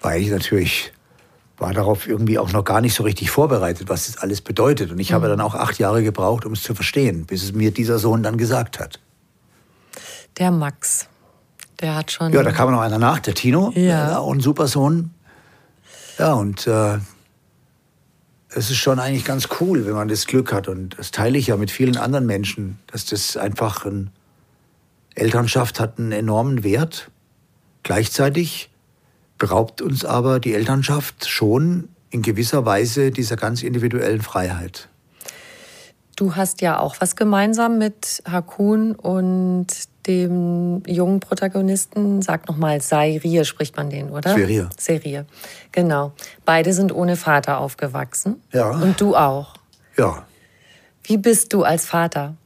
Weil 0.00 0.22
ich 0.22 0.30
natürlich 0.30 0.92
war 1.56 1.72
darauf 1.72 2.06
irgendwie 2.06 2.38
auch 2.38 2.52
noch 2.52 2.64
gar 2.64 2.80
nicht 2.80 2.94
so 2.94 3.02
richtig 3.02 3.30
vorbereitet, 3.30 3.88
was 3.88 4.06
das 4.06 4.18
alles 4.18 4.40
bedeutet. 4.40 4.92
Und 4.92 4.98
ich 4.98 5.10
mhm. 5.10 5.14
habe 5.14 5.28
dann 5.28 5.40
auch 5.40 5.54
acht 5.54 5.78
Jahre 5.78 6.02
gebraucht, 6.02 6.44
um 6.44 6.52
es 6.52 6.62
zu 6.62 6.74
verstehen, 6.74 7.26
bis 7.26 7.42
es 7.42 7.52
mir 7.52 7.72
dieser 7.72 7.98
Sohn 7.98 8.22
dann 8.22 8.38
gesagt 8.38 8.78
hat. 8.78 9.00
Der 10.38 10.52
Max, 10.52 11.08
der 11.80 11.94
hat 11.94 12.10
schon. 12.10 12.32
Ja, 12.32 12.42
da 12.42 12.52
kam 12.52 12.70
noch 12.70 12.80
einer 12.80 12.98
nach, 12.98 13.20
der 13.20 13.34
Tino, 13.34 13.72
ja. 13.74 14.18
auch 14.18 14.32
ein 14.32 14.40
super 14.40 14.66
Sohn. 14.66 15.10
Ja, 16.18 16.32
und 16.32 16.66
äh, 16.66 16.98
es 18.50 18.70
ist 18.70 18.78
schon 18.78 18.98
eigentlich 18.98 19.24
ganz 19.24 19.48
cool, 19.60 19.86
wenn 19.86 19.94
man 19.94 20.08
das 20.08 20.26
Glück 20.26 20.52
hat. 20.52 20.68
Und 20.68 20.98
das 20.98 21.10
teile 21.10 21.38
ich 21.38 21.48
ja 21.48 21.56
mit 21.56 21.70
vielen 21.70 21.96
anderen 21.96 22.26
Menschen, 22.26 22.78
dass 22.88 23.04
das 23.04 23.36
einfach 23.36 23.84
ein 23.84 24.10
Elternschaft 25.14 25.80
hat 25.80 25.98
einen 25.98 26.12
enormen 26.12 26.64
Wert. 26.64 27.10
Gleichzeitig 27.82 28.70
beraubt 29.36 29.80
uns 29.80 30.04
aber 30.04 30.40
die 30.40 30.54
Elternschaft 30.54 31.28
schon 31.28 31.88
in 32.10 32.22
gewisser 32.22 32.64
Weise 32.64 33.10
dieser 33.10 33.36
ganz 33.36 33.62
individuellen 33.62 34.22
Freiheit. 34.22 34.88
Du 36.16 36.34
hast 36.34 36.62
ja 36.62 36.80
auch 36.80 36.96
was 36.98 37.14
gemeinsam 37.14 37.78
mit 37.78 38.22
Hakun 38.28 38.94
und 38.94 39.66
dem 40.08 40.82
jungen 40.86 41.20
Protagonisten. 41.20 42.22
Sag 42.22 42.48
nochmal, 42.48 42.80
Sairie 42.80 43.44
spricht 43.44 43.76
man 43.76 43.90
den, 43.90 44.10
oder? 44.10 44.34
Serie. 44.34 44.68
Serie, 44.76 45.26
genau. 45.70 46.12
Beide 46.44 46.72
sind 46.72 46.92
ohne 46.92 47.16
Vater 47.16 47.58
aufgewachsen. 47.58 48.42
Ja. 48.52 48.70
Und 48.70 49.00
du 49.00 49.14
auch. 49.14 49.54
Ja. 49.96 50.26
Wie 51.04 51.18
bist 51.18 51.52
du 51.52 51.62
als 51.62 51.86
Vater? 51.86 52.36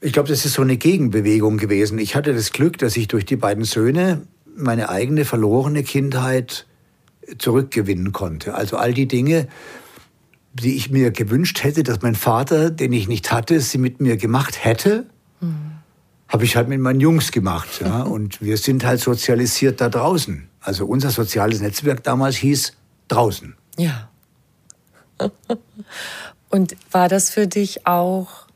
Ich 0.00 0.12
glaube, 0.12 0.28
das 0.28 0.44
ist 0.44 0.54
so 0.54 0.62
eine 0.62 0.76
Gegenbewegung 0.76 1.58
gewesen. 1.58 1.98
Ich 1.98 2.14
hatte 2.14 2.34
das 2.34 2.52
Glück, 2.52 2.78
dass 2.78 2.96
ich 2.96 3.08
durch 3.08 3.24
die 3.24 3.36
beiden 3.36 3.64
Söhne 3.64 4.22
meine 4.56 4.88
eigene 4.88 5.24
verlorene 5.24 5.82
Kindheit 5.82 6.66
zurückgewinnen 7.38 8.12
konnte. 8.12 8.54
Also 8.54 8.76
all 8.76 8.92
die 8.94 9.06
Dinge, 9.06 9.48
die 10.54 10.76
ich 10.76 10.90
mir 10.90 11.10
gewünscht 11.10 11.62
hätte, 11.62 11.82
dass 11.82 12.02
mein 12.02 12.14
Vater, 12.14 12.70
den 12.70 12.92
ich 12.92 13.08
nicht 13.08 13.32
hatte, 13.32 13.60
sie 13.60 13.78
mit 13.78 14.00
mir 14.00 14.16
gemacht 14.16 14.64
hätte, 14.64 15.06
mhm. 15.40 15.72
habe 16.28 16.44
ich 16.44 16.56
halt 16.56 16.68
mit 16.68 16.80
meinen 16.80 17.00
Jungs 17.00 17.32
gemacht. 17.32 17.80
Ja? 17.80 18.02
Und 18.02 18.40
wir 18.42 18.56
sind 18.56 18.84
halt 18.84 19.00
sozialisiert 19.00 19.80
da 19.80 19.88
draußen. 19.88 20.48
Also 20.60 20.86
unser 20.86 21.10
soziales 21.10 21.60
Netzwerk 21.60 22.02
damals 22.04 22.36
hieß 22.36 22.74
draußen. 23.08 23.54
Ja. 23.78 24.08
Und 26.50 26.76
war 26.90 27.08
das 27.08 27.30
für 27.30 27.46
dich 27.46 27.86
auch 27.86 28.46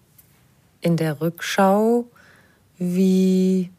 in 0.80 0.96
der 0.96 1.20
Rückschau, 1.20 2.06
wie 2.78 3.70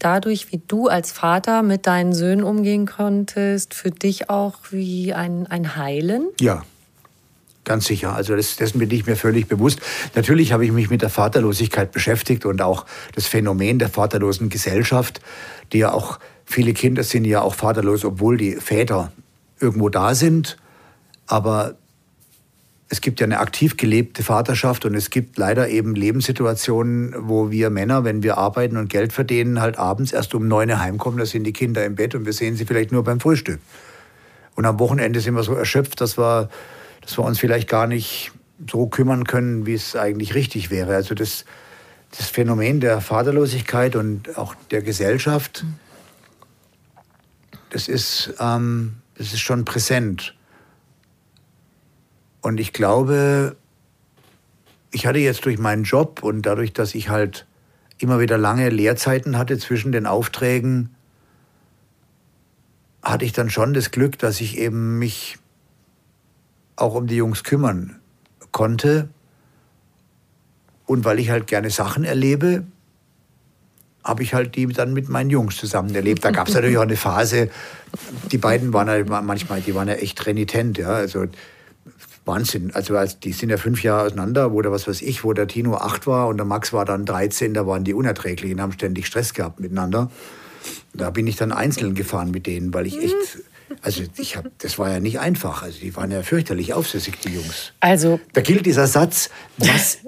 dadurch, 0.00 0.50
wie 0.50 0.60
du 0.66 0.88
als 0.88 1.12
Vater 1.12 1.62
mit 1.62 1.86
deinen 1.86 2.12
Söhnen 2.12 2.42
umgehen 2.42 2.86
konntest, 2.86 3.74
für 3.74 3.90
dich 3.90 4.28
auch 4.28 4.58
wie 4.70 5.14
ein, 5.14 5.46
ein 5.46 5.76
Heilen? 5.76 6.28
Ja, 6.40 6.62
ganz 7.64 7.86
sicher. 7.86 8.14
Also 8.14 8.34
das, 8.34 8.56
dessen 8.56 8.78
bin 8.78 8.90
ich 8.90 9.06
mir 9.06 9.16
völlig 9.16 9.46
bewusst. 9.46 9.80
Natürlich 10.14 10.52
habe 10.52 10.64
ich 10.64 10.72
mich 10.72 10.90
mit 10.90 11.02
der 11.02 11.10
Vaterlosigkeit 11.10 11.92
beschäftigt 11.92 12.44
und 12.44 12.62
auch 12.62 12.86
das 13.14 13.26
Phänomen 13.26 13.78
der 13.78 13.88
vaterlosen 13.88 14.48
Gesellschaft, 14.48 15.20
die 15.72 15.78
ja 15.78 15.92
auch, 15.92 16.18
viele 16.44 16.72
Kinder 16.72 17.04
sind 17.04 17.24
ja 17.24 17.42
auch 17.42 17.54
vaterlos, 17.54 18.04
obwohl 18.04 18.36
die 18.36 18.56
Väter 18.56 19.12
irgendwo 19.60 19.88
da 19.88 20.14
sind. 20.14 20.56
Aber 21.26 21.76
es 22.92 23.00
gibt 23.00 23.20
ja 23.20 23.24
eine 23.24 23.38
aktiv 23.38 23.76
gelebte 23.76 24.24
Vaterschaft 24.24 24.84
und 24.84 24.96
es 24.96 25.10
gibt 25.10 25.38
leider 25.38 25.68
eben 25.68 25.94
Lebenssituationen, 25.94 27.14
wo 27.16 27.52
wir 27.52 27.70
Männer, 27.70 28.02
wenn 28.02 28.24
wir 28.24 28.36
arbeiten 28.36 28.76
und 28.76 28.90
Geld 28.90 29.12
verdienen, 29.12 29.60
halt 29.60 29.78
abends 29.78 30.12
erst 30.12 30.34
um 30.34 30.48
neun 30.48 30.76
heimkommen, 30.76 31.16
da 31.16 31.24
sind 31.24 31.44
die 31.44 31.52
Kinder 31.52 31.84
im 31.84 31.94
Bett 31.94 32.16
und 32.16 32.26
wir 32.26 32.32
sehen 32.32 32.56
sie 32.56 32.66
vielleicht 32.66 32.90
nur 32.90 33.04
beim 33.04 33.20
Frühstück. 33.20 33.60
Und 34.56 34.66
am 34.66 34.80
Wochenende 34.80 35.20
sind 35.20 35.34
wir 35.34 35.44
so 35.44 35.54
erschöpft, 35.54 36.00
dass 36.00 36.18
wir, 36.18 36.50
dass 37.00 37.16
wir 37.16 37.24
uns 37.24 37.38
vielleicht 37.38 37.68
gar 37.68 37.86
nicht 37.86 38.32
so 38.68 38.88
kümmern 38.88 39.22
können, 39.22 39.66
wie 39.66 39.74
es 39.74 39.94
eigentlich 39.94 40.34
richtig 40.34 40.72
wäre. 40.72 40.96
Also 40.96 41.14
das, 41.14 41.44
das 42.18 42.26
Phänomen 42.26 42.80
der 42.80 43.00
Vaterlosigkeit 43.00 43.94
und 43.94 44.36
auch 44.36 44.56
der 44.72 44.82
Gesellschaft, 44.82 45.64
das 47.70 47.86
ist, 47.86 48.34
ähm, 48.40 48.96
das 49.16 49.32
ist 49.32 49.40
schon 49.40 49.64
präsent. 49.64 50.34
Und 52.40 52.60
ich 52.60 52.72
glaube, 52.72 53.56
ich 54.90 55.06
hatte 55.06 55.18
jetzt 55.18 55.44
durch 55.44 55.58
meinen 55.58 55.84
Job 55.84 56.22
und 56.22 56.42
dadurch, 56.42 56.72
dass 56.72 56.94
ich 56.94 57.08
halt 57.08 57.46
immer 57.98 58.18
wieder 58.18 58.38
lange 58.38 58.68
Lehrzeiten 58.70 59.36
hatte 59.36 59.58
zwischen 59.58 59.92
den 59.92 60.06
Aufträgen, 60.06 60.90
hatte 63.02 63.24
ich 63.24 63.32
dann 63.32 63.50
schon 63.50 63.74
das 63.74 63.90
Glück, 63.90 64.18
dass 64.18 64.40
ich 64.40 64.58
eben 64.58 64.98
mich 64.98 65.38
auch 66.76 66.94
um 66.94 67.06
die 67.06 67.16
Jungs 67.16 67.44
kümmern 67.44 68.00
konnte. 68.52 69.08
Und 70.86 71.04
weil 71.04 71.18
ich 71.18 71.30
halt 71.30 71.46
gerne 71.46 71.70
Sachen 71.70 72.04
erlebe, 72.04 72.64
habe 74.02 74.22
ich 74.22 74.34
halt 74.34 74.56
die 74.56 74.66
dann 74.66 74.92
mit 74.92 75.08
meinen 75.08 75.30
Jungs 75.30 75.56
zusammen 75.56 75.94
erlebt. 75.94 76.24
Da 76.24 76.30
gab 76.30 76.48
es 76.48 76.54
natürlich 76.54 76.78
auch 76.78 76.82
eine 76.82 76.96
Phase, 76.96 77.50
die 78.32 78.38
beiden 78.38 78.72
waren 78.72 78.88
halt 78.88 79.08
manchmal, 79.08 79.60
die 79.60 79.74
waren 79.74 79.88
ja 79.88 79.94
echt 79.94 80.26
renitent, 80.26 80.78
ja, 80.78 80.88
also 80.88 81.26
Wahnsinn. 82.24 82.70
Also 82.74 82.96
als, 82.96 83.18
die 83.18 83.32
sind 83.32 83.50
ja 83.50 83.56
fünf 83.56 83.82
Jahre 83.82 84.06
auseinander, 84.06 84.52
wo 84.52 84.62
der, 84.62 84.72
was 84.72 84.86
weiß 84.86 85.02
ich, 85.02 85.24
wo 85.24 85.32
der 85.32 85.48
Tino 85.48 85.74
acht 85.74 86.06
war 86.06 86.28
und 86.28 86.36
der 86.36 86.46
Max 86.46 86.72
war 86.72 86.84
dann 86.84 87.04
13, 87.04 87.54
da 87.54 87.66
waren 87.66 87.84
die 87.84 87.94
unerträglich 87.94 88.52
und 88.52 88.60
haben 88.60 88.72
ständig 88.72 89.06
Stress 89.06 89.34
gehabt 89.34 89.60
miteinander. 89.60 90.10
Da 90.92 91.10
bin 91.10 91.26
ich 91.26 91.36
dann 91.36 91.52
einzeln 91.52 91.94
gefahren 91.94 92.30
mit 92.30 92.46
denen, 92.46 92.74
weil 92.74 92.86
ich 92.86 93.02
echt, 93.02 93.14
also 93.82 94.02
ich 94.16 94.36
hab, 94.36 94.46
das 94.58 94.78
war 94.78 94.90
ja 94.90 95.00
nicht 95.00 95.18
einfach. 95.20 95.62
Also 95.62 95.80
die 95.80 95.94
waren 95.96 96.10
ja 96.10 96.22
fürchterlich 96.22 96.74
aufsässig, 96.74 97.18
die 97.20 97.34
Jungs. 97.34 97.72
Also. 97.80 98.20
Da 98.32 98.40
gilt 98.42 98.66
dieser 98.66 98.86
Satz, 98.86 99.30
was 99.56 99.98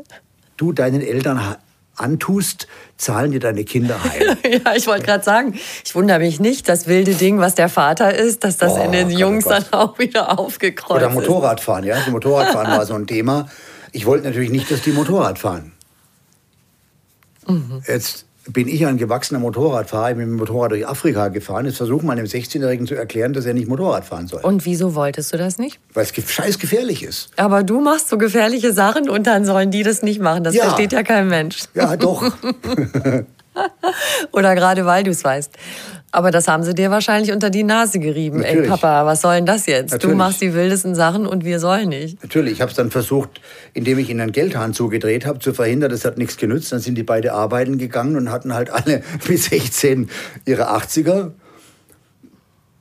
du 0.56 0.72
deinen 0.72 1.00
Eltern 1.00 1.56
antust, 1.96 2.66
zahlen 2.96 3.32
dir 3.32 3.40
deine 3.40 3.64
Kinder 3.64 4.02
heim. 4.02 4.36
ja, 4.64 4.74
ich 4.74 4.86
wollte 4.86 5.04
gerade 5.04 5.24
sagen, 5.24 5.58
ich 5.84 5.94
wundere 5.94 6.18
mich 6.18 6.40
nicht, 6.40 6.68
das 6.68 6.86
wilde 6.86 7.14
Ding, 7.14 7.38
was 7.38 7.54
der 7.54 7.68
Vater 7.68 8.14
ist, 8.14 8.44
dass 8.44 8.56
das 8.56 8.72
oh, 8.72 8.82
in 8.82 8.92
den 8.92 9.10
Jungs 9.10 9.44
dann 9.44 9.64
auch 9.72 9.98
wieder 9.98 10.38
aufgekreuzt 10.38 11.02
Oder 11.02 11.10
Motorradfahren, 11.10 11.84
ja. 11.84 11.96
Das 11.96 12.08
Motorradfahren 12.08 12.70
war 12.70 12.86
so 12.86 12.94
ein 12.94 13.06
Thema. 13.06 13.48
Ich 13.92 14.06
wollte 14.06 14.26
natürlich 14.26 14.50
nicht, 14.50 14.70
dass 14.70 14.82
die 14.82 14.92
Motorrad 14.92 15.38
fahren. 15.38 15.72
Mhm. 17.46 17.82
Jetzt 17.86 18.26
bin 18.48 18.68
ich 18.68 18.86
ein 18.86 18.96
gewachsener 18.96 19.40
Motorradfahrer. 19.40 20.10
Ich 20.10 20.16
bin 20.16 20.30
mit 20.30 20.34
dem 20.34 20.38
Motorrad 20.38 20.72
durch 20.72 20.86
Afrika 20.86 21.28
gefahren. 21.28 21.66
Jetzt 21.66 21.76
versuche 21.76 22.04
mal 22.04 22.12
einem 22.12 22.26
16-Jährigen 22.26 22.86
zu 22.86 22.94
erklären, 22.94 23.32
dass 23.32 23.46
er 23.46 23.54
nicht 23.54 23.68
Motorrad 23.68 24.04
fahren 24.04 24.26
soll. 24.26 24.40
Und 24.42 24.64
wieso 24.64 24.94
wolltest 24.94 25.32
du 25.32 25.38
das 25.38 25.58
nicht? 25.58 25.78
Weil 25.94 26.04
es 26.04 26.30
scheiß 26.30 26.58
gefährlich 26.58 27.02
ist. 27.02 27.30
Aber 27.36 27.62
du 27.62 27.80
machst 27.80 28.08
so 28.08 28.18
gefährliche 28.18 28.72
Sachen 28.72 29.08
und 29.08 29.26
dann 29.26 29.44
sollen 29.44 29.70
die 29.70 29.82
das 29.82 30.02
nicht 30.02 30.20
machen. 30.20 30.44
Das 30.44 30.54
ja. 30.54 30.64
versteht 30.64 30.92
ja 30.92 31.02
kein 31.02 31.28
Mensch. 31.28 31.64
Ja, 31.74 31.96
doch. 31.96 32.32
Oder 34.32 34.54
gerade 34.54 34.86
weil 34.86 35.04
du 35.04 35.10
es 35.10 35.24
weißt. 35.24 35.52
Aber 36.14 36.30
das 36.30 36.46
haben 36.46 36.62
sie 36.62 36.74
dir 36.74 36.90
wahrscheinlich 36.90 37.32
unter 37.32 37.48
die 37.48 37.62
Nase 37.62 37.98
gerieben. 37.98 38.40
Natürlich. 38.40 38.64
Ey, 38.64 38.68
Papa, 38.68 39.06
was 39.06 39.22
soll 39.22 39.36
denn 39.36 39.46
das 39.46 39.64
jetzt? 39.64 39.92
Natürlich. 39.92 40.12
Du 40.12 40.18
machst 40.18 40.42
die 40.42 40.52
wildesten 40.52 40.94
Sachen 40.94 41.26
und 41.26 41.46
wir 41.46 41.58
sollen 41.58 41.88
nicht. 41.88 42.22
Natürlich. 42.22 42.52
Ich 42.52 42.60
habe 42.60 42.70
es 42.70 42.76
dann 42.76 42.90
versucht, 42.90 43.40
indem 43.72 43.98
ich 43.98 44.10
ihnen 44.10 44.20
einen 44.20 44.32
Geldhahn 44.32 44.74
zugedreht 44.74 45.24
habe, 45.24 45.38
zu 45.38 45.54
verhindern. 45.54 45.90
Das 45.90 46.04
hat 46.04 46.18
nichts 46.18 46.36
genützt. 46.36 46.70
Dann 46.70 46.80
sind 46.80 46.96
die 46.96 47.02
beide 47.02 47.32
arbeiten 47.32 47.78
gegangen 47.78 48.16
und 48.16 48.30
hatten 48.30 48.52
halt 48.52 48.68
alle 48.68 49.02
bis 49.26 49.46
16 49.46 50.10
ihre 50.44 50.70
80er. 50.70 51.30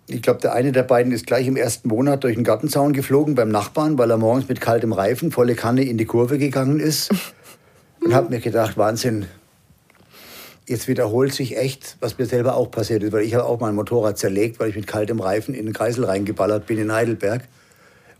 Ich 0.07 0.21
glaube, 0.21 0.41
der 0.41 0.53
eine 0.53 0.73
der 0.73 0.83
beiden 0.83 1.13
ist 1.13 1.25
gleich 1.25 1.47
im 1.47 1.55
ersten 1.55 1.87
Monat 1.87 2.25
durch 2.25 2.35
den 2.35 2.43
Gartenzaun 2.43 2.91
geflogen 2.91 3.35
beim 3.35 3.47
Nachbarn, 3.47 3.97
weil 3.97 4.11
er 4.11 4.17
morgens 4.17 4.49
mit 4.49 4.59
kaltem 4.59 4.91
Reifen 4.91 5.31
volle 5.31 5.55
Kanne 5.55 5.83
in 5.83 5.97
die 5.97 6.05
Kurve 6.05 6.37
gegangen 6.37 6.81
ist. 6.81 7.11
und 8.03 8.13
habe 8.13 8.29
mir 8.29 8.41
gedacht, 8.41 8.77
Wahnsinn, 8.77 9.27
jetzt 10.71 10.87
wiederholt 10.87 11.33
sich 11.33 11.57
echt, 11.57 11.97
was 11.99 12.17
mir 12.17 12.25
selber 12.25 12.55
auch 12.55 12.71
passiert 12.71 13.03
ist, 13.03 13.11
weil 13.11 13.23
ich 13.23 13.35
habe 13.35 13.45
auch 13.45 13.59
mein 13.59 13.75
Motorrad 13.75 14.17
zerlegt, 14.17 14.59
weil 14.59 14.69
ich 14.69 14.75
mit 14.75 14.87
kaltem 14.87 15.19
Reifen 15.19 15.53
in 15.53 15.65
den 15.65 15.73
Kreisel 15.73 16.05
reingeballert 16.05 16.65
bin 16.65 16.79
in 16.79 16.91
Heidelberg 16.91 17.43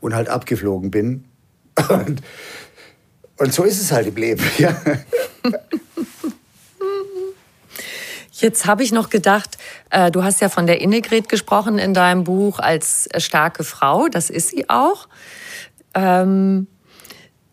und 0.01 0.13
halt 0.13 0.29
abgeflogen 0.29 0.91
bin. 0.91 1.25
Und, 1.89 2.21
und 3.37 3.53
so 3.53 3.63
ist 3.63 3.81
es 3.81 3.91
halt 3.91 4.05
im 4.05 4.15
Leben. 4.15 4.43
Ja. 4.57 4.75
Jetzt 8.33 8.65
habe 8.65 8.83
ich 8.83 8.91
noch 8.91 9.09
gedacht, 9.09 9.57
äh, 9.89 10.11
du 10.11 10.23
hast 10.23 10.41
ja 10.41 10.49
von 10.49 10.67
der 10.67 10.81
Innegret 10.81 11.29
gesprochen 11.29 11.79
in 11.79 11.93
deinem 11.93 12.23
Buch 12.23 12.59
als 12.59 13.07
starke 13.17 13.63
Frau. 13.63 14.09
Das 14.09 14.29
ist 14.29 14.49
sie 14.49 14.67
auch. 14.69 15.07
Ähm, 15.93 16.67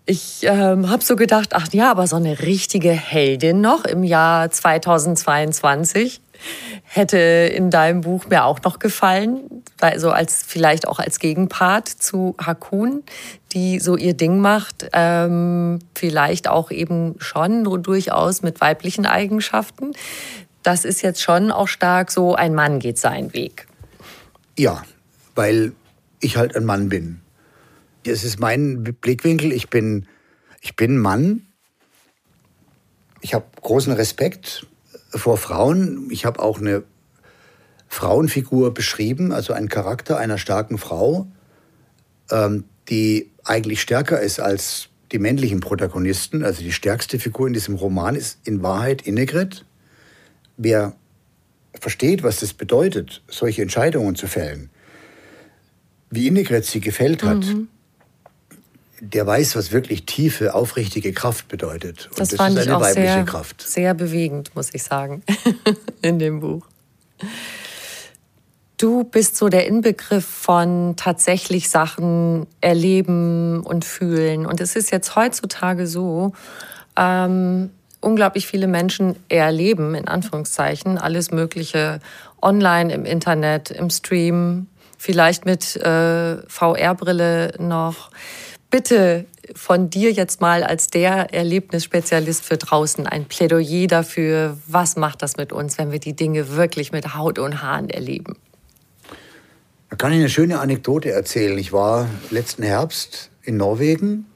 ich 0.09 0.39
ähm, 0.43 0.89
habe 0.89 1.05
so 1.05 1.17
gedacht, 1.17 1.51
ach 1.53 1.69
ja, 1.73 1.91
aber 1.91 2.07
so 2.07 2.17
eine 2.17 2.41
richtige 2.41 2.93
Heldin 2.93 3.61
noch 3.61 3.85
im 3.85 4.05
Jahr 4.05 4.51
2022 4.51 6.23
hätte 6.85 7.19
in 7.19 7.71
deinem 7.71 8.01
Buch 8.01 8.27
mir 8.29 8.45
auch 8.45 8.63
noch 8.63 8.79
gefallen, 8.79 9.63
also 9.81 10.11
als 10.11 10.43
vielleicht 10.47 10.89
auch 10.89 10.99
als 10.99 11.19
Gegenpart 11.19 11.89
zu 11.89 12.35
Hakun, 12.41 13.03
die 13.53 13.81
so 13.81 13.97
ihr 13.97 14.15
Ding 14.15 14.39
macht, 14.39 14.89
ähm, 14.95 15.81
vielleicht 15.95 16.49
auch 16.49 16.71
eben 16.71 17.17
schon 17.19 17.65
durchaus 17.83 18.41
mit 18.41 18.63
weiblichen 18.63 19.05
Eigenschaften. 19.05 19.93
Das 20.63 20.87
ist 20.87 21.03
jetzt 21.03 21.21
schon 21.21 21.53
auch 21.53 21.69
stark 21.69 22.11
so, 22.11 22.35
ein 22.35 22.55
Mann 22.55 22.79
geht 22.79 22.97
seinen 22.99 23.35
Weg. 23.35 23.67
Ja, 24.57 24.83
weil 25.35 25.73
ich 26.21 26.39
halt 26.39 26.57
ein 26.57 26.65
Mann 26.65 26.89
bin. 26.89 27.21
Es 28.09 28.25
ist 28.25 28.41
mein 28.41 28.83
Blickwinkel. 28.83 29.53
Ich 29.53 29.69
bin, 29.69 30.07
ich 30.61 30.77
bin 30.77 30.99
Mann. 30.99 31.47
Ich 33.21 33.35
habe 33.35 33.47
großen 33.61 33.93
Respekt 33.93 34.67
vor 35.11 35.37
Frauen. 35.37 36.09
Ich 36.11 36.25
habe 36.25 36.41
auch 36.41 36.59
eine 36.59 36.85
Frauenfigur 37.89 38.75
beschrieben, 38.75 39.33
also 39.33 39.53
einen 39.53 39.69
Charakter 39.69 40.19
einer 40.19 40.39
starken 40.39 40.79
Frau, 40.79 41.27
ähm, 42.31 42.65
die 42.89 43.31
eigentlich 43.45 43.81
stärker 43.81 44.21
ist 44.21 44.41
als 44.41 44.89
die 45.11 45.19
männlichen 45.19 45.61
Protagonisten. 45.61 46.45
Also 46.45 46.63
die 46.63 46.73
stärkste 46.73 47.19
Figur 47.19 47.47
in 47.47 47.55
diesem 47.55 47.77
Roman 47.77 48.15
ist 48.15 48.39
in 48.45 48.63
Wahrheit 48.63 49.03
Innegret. 49.03 49.65
Wer 50.57 50.95
versteht, 51.81 52.23
was 52.23 52.41
das 52.41 52.53
bedeutet, 52.53 53.23
solche 53.29 53.63
Entscheidungen 53.63 54.17
zu 54.17 54.27
fällen, 54.27 54.71
wie 56.11 56.27
Innegret 56.27 56.65
sie 56.67 56.81
gefällt 56.81 57.23
hat, 57.23 57.47
mhm 57.47 57.69
der 59.01 59.27
weiß, 59.27 59.57
was 59.57 59.73
wirklich 59.73 60.07
tiefe, 60.07 60.55
aufrichtige 60.55 61.13
Kraft 61.13 61.49
bedeutet. 61.49 62.09
Und 62.11 62.21
das, 62.21 62.31
das 62.31 62.39
fand 62.39 62.57
ist 62.57 62.63
eine 62.63 62.71
ich 62.71 62.77
auch 62.77 62.81
weibliche 62.81 63.13
sehr, 63.13 63.25
Kraft. 63.25 63.63
Sehr 63.63 63.95
bewegend, 63.95 64.55
muss 64.55 64.75
ich 64.75 64.83
sagen, 64.83 65.23
in 66.03 66.19
dem 66.19 66.41
Buch. 66.41 66.67
Du 68.77 69.03
bist 69.05 69.37
so 69.37 69.49
der 69.49 69.67
Inbegriff 69.67 70.25
von 70.25 70.95
tatsächlich 70.97 71.69
Sachen 71.69 72.47
erleben 72.61 73.61
und 73.65 73.85
fühlen. 73.85 74.47
Und 74.47 74.61
es 74.61 74.77
ist 74.77 74.93
jetzt 74.93 75.17
heutzutage 75.17 75.87
so, 75.87 76.33
ähm, 76.97 77.71
unglaublich 78.01 78.47
viele 78.47 78.69
Menschen 78.69 79.17
erleben, 79.29 79.95
in 79.95 80.07
Anführungszeichen, 80.07 80.99
alles 80.99 81.33
Mögliche 81.33 82.01
online, 82.41 82.93
im 82.93 83.05
Internet, 83.05 83.71
im 83.71 83.91
Stream, 83.91 84.69
vielleicht 84.97 85.45
mit 85.45 85.77
äh, 85.77 86.37
VR-Brille 86.49 87.55
noch 87.59 88.11
bitte 88.71 89.27
von 89.55 89.91
dir 89.91 90.13
jetzt 90.13 90.41
mal 90.41 90.63
als 90.63 90.89
der 90.89 91.33
Erlebnisspezialist 91.33 92.45
für 92.45 92.57
draußen 92.57 93.07
ein 93.07 93.25
Plädoyer 93.25 93.87
dafür, 93.87 94.59
was 94.67 94.97
macht 94.97 95.23
das 95.23 95.37
mit 95.37 95.53
uns, 95.53 95.79
wenn 95.79 95.91
wir 95.91 96.01
die 96.01 96.15
Dinge 96.15 96.57
wirklich 96.57 96.93
mit 96.93 97.15
Haut 97.15 97.39
und 97.39 97.63
Haaren 97.63 97.89
erleben? 97.89 98.37
Da 99.91 99.97
kann 99.97 100.13
ich 100.13 100.19
eine 100.19 100.29
schöne 100.29 100.61
Anekdote 100.61 101.11
erzählen. 101.11 101.57
Ich 101.57 101.73
war 101.73 102.09
letzten 102.31 102.63
Herbst 102.63 103.31
in 103.43 103.57
Norwegen 103.57 104.27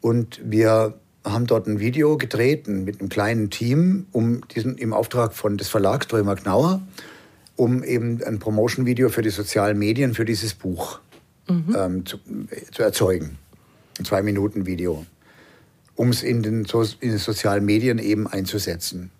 und 0.00 0.40
wir 0.42 0.94
haben 1.24 1.46
dort 1.46 1.68
ein 1.68 1.78
Video 1.78 2.16
gedreht 2.16 2.66
mit 2.66 2.98
einem 2.98 3.08
kleinen 3.08 3.50
Team 3.50 4.06
um 4.10 4.40
diesen, 4.48 4.78
im 4.78 4.92
Auftrag 4.92 5.32
von 5.32 5.58
des 5.58 5.68
Verlags 5.68 6.08
Drömer 6.08 6.34
Knauer, 6.34 6.82
um 7.54 7.84
eben 7.84 8.20
ein 8.24 8.40
Promotion-Video 8.40 9.10
für 9.10 9.22
die 9.22 9.30
sozialen 9.30 9.78
Medien 9.78 10.14
für 10.14 10.24
dieses 10.24 10.54
Buch 10.54 10.98
mhm. 11.48 11.76
ähm, 11.78 12.06
zu, 12.06 12.18
zu 12.72 12.82
erzeugen 12.82 13.38
ein 14.00 14.04
Zwei-Minuten-Video, 14.04 15.06
um 15.94 16.08
es 16.08 16.22
in 16.22 16.42
den, 16.42 16.64
so 16.64 16.82
in 16.82 17.10
den 17.10 17.18
sozialen 17.18 17.64
Medien 17.64 17.98
eben 17.98 18.26
einzusetzen. 18.26 19.10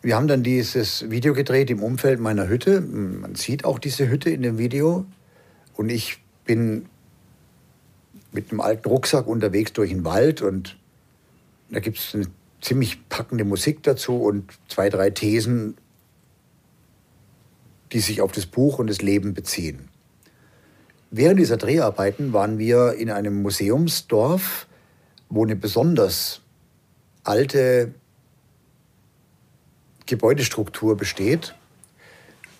Wir 0.00 0.16
haben 0.16 0.28
dann 0.28 0.44
dieses 0.44 1.10
Video 1.10 1.34
gedreht 1.34 1.70
im 1.70 1.82
Umfeld 1.82 2.20
meiner 2.20 2.48
Hütte. 2.48 2.80
Man 2.80 3.34
sieht 3.34 3.64
auch 3.64 3.78
diese 3.78 4.08
Hütte 4.08 4.30
in 4.30 4.42
dem 4.42 4.56
Video. 4.56 5.04
Und 5.74 5.90
ich 5.90 6.18
bin 6.44 6.86
mit 8.32 8.50
einem 8.50 8.60
alten 8.60 8.88
Rucksack 8.88 9.26
unterwegs 9.26 9.72
durch 9.72 9.90
den 9.90 10.04
Wald 10.04 10.40
und 10.40 10.78
da 11.70 11.80
gibt 11.80 11.98
es 11.98 12.14
eine 12.14 12.26
ziemlich 12.60 13.08
packende 13.08 13.44
Musik 13.44 13.82
dazu 13.82 14.16
und 14.22 14.52
zwei, 14.68 14.88
drei 14.88 15.10
Thesen, 15.10 15.76
die 17.92 18.00
sich 18.00 18.20
auf 18.20 18.32
das 18.32 18.46
Buch 18.46 18.78
und 18.78 18.88
das 18.88 19.02
Leben 19.02 19.34
beziehen. 19.34 19.87
Während 21.10 21.40
dieser 21.40 21.56
Dreharbeiten 21.56 22.32
waren 22.32 22.58
wir 22.58 22.94
in 22.94 23.10
einem 23.10 23.42
Museumsdorf, 23.42 24.66
wo 25.30 25.44
eine 25.44 25.56
besonders 25.56 26.40
alte 27.24 27.94
Gebäudestruktur 30.06 30.96
besteht. 30.96 31.54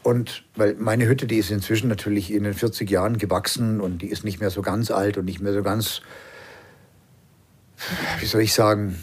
Und 0.02 0.44
weil 0.54 0.74
meine 0.74 1.06
Hütte, 1.06 1.26
die 1.26 1.36
ist 1.36 1.50
inzwischen 1.50 1.88
natürlich 1.88 2.32
in 2.32 2.44
den 2.44 2.54
40 2.54 2.88
Jahren 2.88 3.18
gewachsen 3.18 3.80
und 3.80 4.00
die 4.00 4.08
ist 4.08 4.24
nicht 4.24 4.40
mehr 4.40 4.50
so 4.50 4.62
ganz 4.62 4.90
alt 4.90 5.18
und 5.18 5.24
nicht 5.24 5.40
mehr 5.40 5.52
so 5.52 5.62
ganz, 5.62 6.00
wie 8.20 8.26
soll 8.26 8.42
ich 8.42 8.54
sagen, 8.54 8.98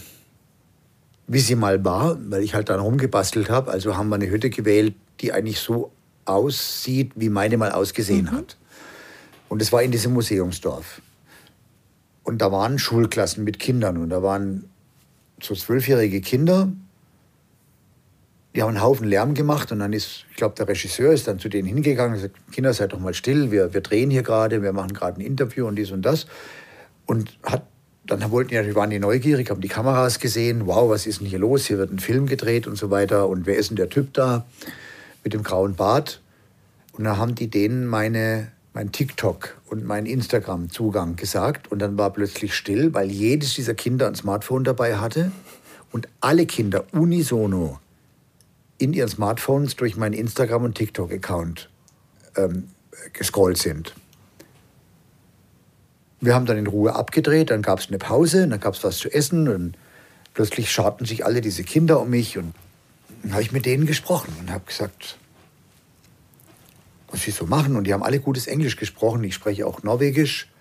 wie 1.27 1.39
sie 1.39 1.55
mal 1.55 1.83
war, 1.83 2.17
weil 2.29 2.43
ich 2.43 2.55
halt 2.55 2.69
dann 2.69 2.79
rumgebastelt 2.79 3.49
habe. 3.49 3.71
Also 3.71 3.97
haben 3.97 4.09
wir 4.09 4.15
eine 4.15 4.29
Hütte 4.29 4.49
gewählt, 4.49 4.95
die 5.21 5.33
eigentlich 5.33 5.59
so 5.59 5.91
aussieht, 6.25 7.11
wie 7.15 7.29
meine 7.29 7.57
mal 7.57 7.71
ausgesehen 7.71 8.25
mhm. 8.25 8.31
hat. 8.31 8.57
Und 9.55 9.61
es 9.61 9.71
war 9.71 9.81
in 9.81 9.91
diesem 9.91 10.11
Museumsdorf. 10.11 11.01
Und 12.23 12.41
da 12.41 12.51
waren 12.51 12.77
Schulklassen 12.77 13.45
mit 13.45 13.57
Kindern. 13.57 13.95
Und 13.95 14.09
da 14.09 14.21
waren 14.21 14.65
so 15.41 15.55
zwölfjährige 15.55 16.19
Kinder, 16.19 16.73
die 18.53 18.61
haben 18.61 18.71
einen 18.71 18.81
Haufen 18.81 19.07
Lärm 19.07 19.33
gemacht. 19.33 19.71
Und 19.71 19.79
dann 19.79 19.93
ist, 19.93 20.25
ich 20.29 20.35
glaube, 20.35 20.55
der 20.55 20.67
Regisseur 20.67 21.13
ist 21.13 21.29
dann 21.29 21.39
zu 21.39 21.47
denen 21.47 21.69
hingegangen 21.69 22.15
und 22.15 22.21
gesagt, 22.21 22.35
Kinder, 22.51 22.73
seid 22.73 22.91
doch 22.91 22.99
mal 22.99 23.13
still, 23.13 23.49
wir, 23.49 23.73
wir 23.73 23.79
drehen 23.79 24.11
hier 24.11 24.23
gerade, 24.23 24.61
wir 24.61 24.73
machen 24.73 24.91
gerade 24.91 25.21
ein 25.21 25.25
Interview 25.25 25.65
und 25.67 25.77
dies 25.77 25.91
und 25.91 26.01
das. 26.01 26.25
Und 27.05 27.39
hat, 27.43 27.63
dann 28.05 28.29
wollten 28.31 28.49
die, 28.49 28.75
waren 28.75 28.89
die 28.89 28.99
neugierig, 28.99 29.51
haben 29.51 29.61
die 29.61 29.69
Kameras 29.69 30.19
gesehen, 30.19 30.67
wow, 30.67 30.89
was 30.89 31.07
ist 31.07 31.21
denn 31.21 31.27
hier 31.27 31.39
los, 31.39 31.65
hier 31.65 31.77
wird 31.77 31.93
ein 31.93 31.99
Film 31.99 32.25
gedreht 32.25 32.67
und 32.67 32.75
so 32.75 32.91
weiter. 32.91 33.29
Und 33.29 33.45
wer 33.45 33.55
ist 33.55 33.69
denn 33.69 33.77
der 33.77 33.87
Typ 33.87 34.13
da 34.15 34.45
mit 35.23 35.31
dem 35.31 35.43
grauen 35.43 35.75
Bart? 35.75 36.19
Und 36.91 37.05
dann 37.05 37.17
haben 37.17 37.35
die 37.35 37.49
denen 37.49 37.85
meine, 37.85 38.51
mein 38.75 38.91
TikTok 38.91 39.57
und 39.69 39.85
mein 39.85 40.05
Instagram-Zugang 40.05 41.15
gesagt 41.15 41.71
und 41.71 41.79
dann 41.79 41.97
war 41.97 42.11
plötzlich 42.11 42.53
still, 42.53 42.93
weil 42.93 43.09
jedes 43.09 43.55
dieser 43.55 43.73
Kinder 43.73 44.05
ein 44.05 44.15
Smartphone 44.15 44.65
dabei 44.65 44.97
hatte 44.97 45.31
und 45.93 46.09
alle 46.19 46.45
Kinder 46.45 46.83
unisono 46.91 47.79
in 48.77 48.91
ihren 48.91 49.07
Smartphones 49.07 49.77
durch 49.77 49.95
meinen 49.95 50.11
Instagram- 50.11 50.65
und 50.65 50.75
TikTok-Account 50.75 51.69
ähm, 52.35 52.67
gescrollt 53.13 53.57
sind. 53.57 53.95
Wir 56.19 56.35
haben 56.35 56.45
dann 56.45 56.57
in 56.57 56.67
Ruhe 56.67 56.93
abgedreht, 56.93 57.51
dann 57.51 57.61
gab 57.61 57.79
es 57.79 57.87
eine 57.87 57.97
Pause, 57.97 58.45
dann 58.45 58.59
gab 58.59 58.73
es 58.73 58.83
was 58.83 58.97
zu 58.97 59.09
essen 59.09 59.47
und 59.47 59.77
plötzlich 60.33 60.69
scharten 60.69 61.05
sich 61.05 61.25
alle 61.25 61.39
diese 61.39 61.63
Kinder 61.63 62.01
um 62.01 62.09
mich 62.09 62.37
und 62.37 62.53
dann 63.21 63.31
habe 63.31 63.41
ich 63.41 63.53
mit 63.53 63.65
denen 63.65 63.85
gesprochen 63.85 64.35
und 64.41 64.51
habe 64.51 64.65
gesagt, 64.65 65.17
was 67.15 67.23
sie 67.23 67.31
so 67.31 67.45
machen. 67.45 67.77
Und 67.77 67.85
die 67.85 67.93
haben 67.93 68.03
alle 68.03 68.19
gutes 68.19 68.45
Englisch 68.45 68.75
gesprochen. 68.75 69.23
Ich 69.23 69.33
spreche 69.33 69.65
auch 69.65 69.83
Norwegisch. 69.83 70.51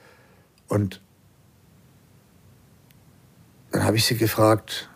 Und 0.69 1.01
dann 3.73 3.83
habe 3.83 3.97
ich 3.97 4.05
sie 4.05 4.17
gefragt, 4.17 4.89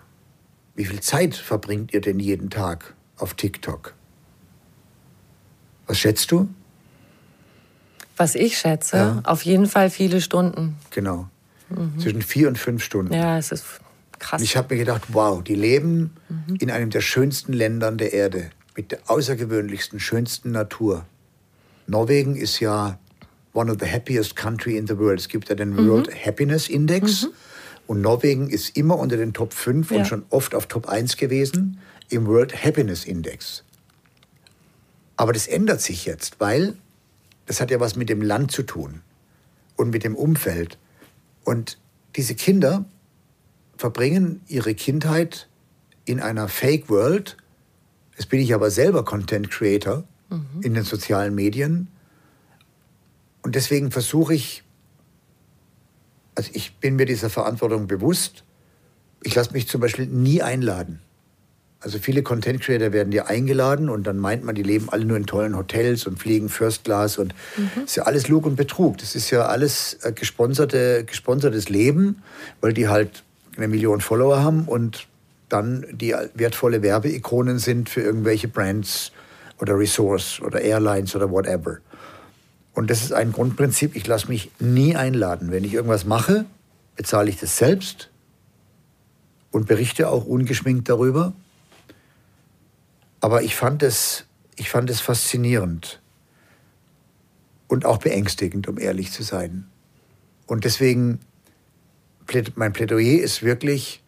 wie 0.76 0.84
viel 0.84 1.00
Zeit 1.00 1.34
verbringt 1.34 1.92
ihr 1.92 2.00
denn 2.00 2.20
jeden 2.20 2.48
Tag 2.48 2.94
auf 3.16 3.34
TikTok? 3.34 3.94
Was 5.88 5.98
schätzt 5.98 6.30
du? 6.30 6.48
Was 8.16 8.36
ich 8.36 8.56
schätze, 8.58 8.96
ja. 8.96 9.20
auf 9.24 9.42
jeden 9.42 9.66
Fall 9.66 9.90
viele 9.90 10.20
Stunden. 10.20 10.76
Genau. 10.90 11.28
Mhm. 11.70 11.98
Zwischen 11.98 12.22
vier 12.22 12.46
und 12.46 12.56
fünf 12.58 12.84
Stunden. 12.84 13.12
Ja, 13.12 13.36
es 13.36 13.50
ist 13.50 13.64
krass. 14.18 14.40
Und 14.40 14.44
ich 14.44 14.56
habe 14.56 14.74
mir 14.74 14.78
gedacht, 14.78 15.02
wow, 15.08 15.42
die 15.42 15.54
leben 15.56 16.14
mhm. 16.28 16.56
in 16.60 16.70
einem 16.70 16.90
der 16.90 17.00
schönsten 17.00 17.52
Ländern 17.52 17.98
der 17.98 18.12
Erde, 18.12 18.50
mit 18.76 18.92
der 18.92 19.00
außergewöhnlichsten, 19.08 19.98
schönsten 19.98 20.52
Natur. 20.52 21.04
Norwegen 21.88 22.36
ist 22.36 22.60
ja 22.60 22.98
one 23.54 23.72
of 23.72 23.78
the 23.80 23.86
happiest 23.86 24.36
country 24.36 24.76
in 24.76 24.86
the 24.86 24.98
world. 24.98 25.18
Es 25.18 25.28
gibt 25.28 25.48
ja 25.48 25.54
den 25.54 25.70
mhm. 25.70 25.88
World 25.88 26.24
Happiness 26.24 26.68
Index. 26.68 27.24
Mhm. 27.24 27.28
Und 27.86 28.00
Norwegen 28.02 28.50
ist 28.50 28.76
immer 28.76 28.98
unter 28.98 29.16
den 29.16 29.32
Top 29.32 29.54
5 29.54 29.90
ja. 29.90 29.96
und 29.98 30.06
schon 30.06 30.24
oft 30.28 30.54
auf 30.54 30.66
Top 30.66 30.88
1 30.88 31.16
gewesen 31.16 31.80
im 32.10 32.26
World 32.26 32.62
Happiness 32.62 33.04
Index. 33.04 33.64
Aber 35.16 35.32
das 35.32 35.46
ändert 35.46 35.80
sich 35.80 36.04
jetzt, 36.04 36.38
weil 36.38 36.76
das 37.46 37.60
hat 37.60 37.70
ja 37.70 37.80
was 37.80 37.96
mit 37.96 38.10
dem 38.10 38.20
Land 38.20 38.52
zu 38.52 38.62
tun 38.62 39.00
und 39.76 39.90
mit 39.90 40.04
dem 40.04 40.14
Umfeld. 40.14 40.78
Und 41.44 41.78
diese 42.16 42.34
Kinder 42.34 42.84
verbringen 43.78 44.42
ihre 44.46 44.74
Kindheit 44.74 45.48
in 46.04 46.20
einer 46.20 46.48
Fake 46.48 46.90
World. 46.90 47.38
Jetzt 48.16 48.28
bin 48.28 48.40
ich 48.40 48.52
aber 48.52 48.70
selber 48.70 49.04
Content 49.04 49.50
Creator 49.50 50.04
mhm. 50.28 50.62
in 50.62 50.74
den 50.74 50.84
sozialen 50.84 51.34
Medien. 51.34 51.88
Und 53.42 53.54
deswegen 53.54 53.90
versuche 53.90 54.34
ich, 54.34 54.62
also 56.34 56.50
ich 56.52 56.76
bin 56.76 56.96
mir 56.96 57.06
dieser 57.06 57.30
Verantwortung 57.30 57.86
bewusst. 57.86 58.44
Ich 59.22 59.34
lasse 59.34 59.52
mich 59.52 59.68
zum 59.68 59.80
Beispiel 59.80 60.06
nie 60.06 60.42
einladen. 60.42 61.00
Also 61.80 61.98
viele 61.98 62.24
Content 62.24 62.60
Creator 62.60 62.92
werden 62.92 63.12
ja 63.12 63.26
eingeladen 63.26 63.88
und 63.88 64.04
dann 64.04 64.18
meint 64.18 64.42
man, 64.44 64.56
die 64.56 64.64
leben 64.64 64.88
alle 64.88 65.04
nur 65.04 65.16
in 65.16 65.26
tollen 65.26 65.56
Hotels 65.56 66.08
und 66.08 66.18
fliegen 66.18 66.48
First 66.48 66.84
Class 66.84 67.18
und 67.18 67.34
mhm. 67.56 67.84
ist 67.84 67.94
ja 67.94 68.02
alles 68.02 68.26
Lug 68.26 68.46
und 68.46 68.56
Betrug. 68.56 68.98
Das 68.98 69.14
ist 69.14 69.30
ja 69.30 69.46
alles 69.46 69.94
äh, 70.02 70.12
gesponserte, 70.12 71.04
gesponsertes 71.04 71.68
Leben, 71.68 72.20
weil 72.60 72.72
die 72.72 72.88
halt 72.88 73.22
eine 73.56 73.68
Million 73.68 74.00
Follower 74.00 74.42
haben 74.42 74.64
und 74.64 75.06
dann 75.48 75.86
die 75.92 76.14
wertvolle 76.34 76.82
Werbeikonen 76.82 77.58
sind 77.58 77.88
für 77.88 78.00
irgendwelche 78.00 78.48
Brands 78.48 79.12
oder 79.60 79.78
Resource 79.78 80.40
oder 80.40 80.60
Airlines 80.60 81.14
oder 81.14 81.30
whatever. 81.30 81.78
Und 82.74 82.90
das 82.90 83.02
ist 83.02 83.12
ein 83.12 83.32
Grundprinzip, 83.32 83.96
ich 83.96 84.06
lasse 84.06 84.28
mich 84.28 84.52
nie 84.60 84.94
einladen. 84.94 85.50
Wenn 85.50 85.64
ich 85.64 85.74
irgendwas 85.74 86.04
mache, 86.04 86.44
bezahle 86.94 87.28
ich 87.28 87.38
das 87.40 87.56
selbst 87.56 88.10
und 89.50 89.66
berichte 89.66 90.08
auch 90.08 90.24
ungeschminkt 90.24 90.88
darüber. 90.88 91.32
Aber 93.20 93.42
ich 93.42 93.56
fand 93.56 93.82
es, 93.82 94.26
ich 94.54 94.70
fand 94.70 94.90
es 94.90 95.00
faszinierend 95.00 96.00
und 97.66 97.84
auch 97.84 97.98
beängstigend, 97.98 98.68
um 98.68 98.78
ehrlich 98.78 99.10
zu 99.10 99.24
sein. 99.24 99.66
Und 100.46 100.64
deswegen, 100.64 101.18
mein 102.54 102.72
Plädoyer 102.72 103.20
ist 103.20 103.42
wirklich, 103.42 104.04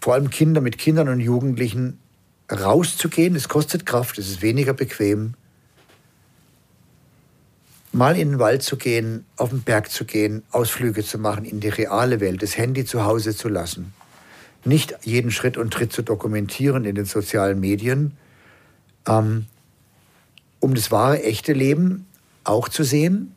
vor 0.00 0.14
allem 0.14 0.30
Kinder 0.30 0.60
mit 0.60 0.78
Kindern 0.78 1.08
und 1.08 1.20
Jugendlichen 1.20 1.99
rauszugehen. 2.50 3.34
Es 3.36 3.48
kostet 3.48 3.86
Kraft, 3.86 4.18
es 4.18 4.28
ist 4.28 4.42
weniger 4.42 4.74
bequem. 4.74 5.34
Mal 7.92 8.16
in 8.16 8.30
den 8.30 8.38
Wald 8.38 8.62
zu 8.62 8.76
gehen, 8.76 9.24
auf 9.36 9.50
den 9.50 9.62
Berg 9.62 9.90
zu 9.90 10.04
gehen, 10.04 10.42
Ausflüge 10.52 11.04
zu 11.04 11.18
machen 11.18 11.44
in 11.44 11.60
die 11.60 11.68
reale 11.68 12.20
Welt, 12.20 12.42
das 12.42 12.56
Handy 12.56 12.84
zu 12.84 13.04
Hause 13.04 13.34
zu 13.34 13.48
lassen 13.48 13.92
nicht 14.64 14.94
jeden 15.02 15.30
Schritt 15.30 15.56
und 15.56 15.72
Tritt 15.72 15.92
zu 15.92 16.02
dokumentieren 16.02 16.84
in 16.84 16.94
den 16.94 17.04
sozialen 17.04 17.60
Medien, 17.60 18.16
ähm, 19.06 19.46
um 20.60 20.74
das 20.74 20.90
wahre, 20.90 21.22
echte 21.22 21.52
Leben 21.52 22.06
auch 22.44 22.68
zu 22.68 22.84
sehen, 22.84 23.34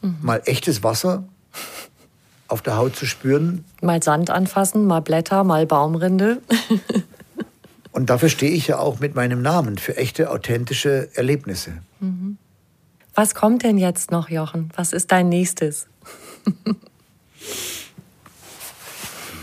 mhm. 0.00 0.16
mal 0.22 0.42
echtes 0.46 0.82
Wasser 0.82 1.24
auf 2.48 2.62
der 2.62 2.76
Haut 2.76 2.96
zu 2.96 3.04
spüren. 3.04 3.64
Mal 3.82 4.02
Sand 4.02 4.30
anfassen, 4.30 4.86
mal 4.86 5.00
Blätter, 5.00 5.44
mal 5.44 5.66
Baumrinde. 5.66 6.40
und 7.98 8.10
dafür 8.10 8.28
stehe 8.28 8.52
ich 8.52 8.68
ja 8.68 8.78
auch 8.78 9.00
mit 9.00 9.16
meinem 9.16 9.42
Namen 9.42 9.76
für 9.76 9.96
echte, 9.96 10.30
authentische 10.30 11.08
Erlebnisse. 11.14 11.78
Mhm. 11.98 12.38
Was 13.12 13.34
kommt 13.34 13.64
denn 13.64 13.76
jetzt 13.76 14.12
noch, 14.12 14.30
Jochen? 14.30 14.70
Was 14.76 14.92
ist 14.92 15.10
dein 15.10 15.28
nächstes? 15.28 15.88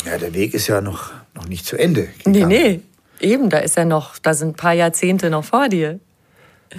Ja, 0.06 0.20
der 0.20 0.36
Weg 0.36 0.54
ist 0.54 0.68
ja 0.68 0.82
noch, 0.82 1.12
noch 1.34 1.48
nicht 1.48 1.66
zu 1.66 1.78
Ende. 1.78 2.04
Gegangen. 2.24 2.48
Nee, 2.48 2.82
nee. 3.20 3.28
Eben, 3.28 3.50
da 3.50 3.58
ist 3.58 3.76
ja 3.76 3.86
noch, 3.86 4.20
da 4.20 4.36
sind 4.36 4.50
ein 4.50 4.56
paar 4.56 4.74
Jahrzehnte 4.74 5.32
noch 5.32 5.44
vor 5.44 5.68
dir. 5.68 6.00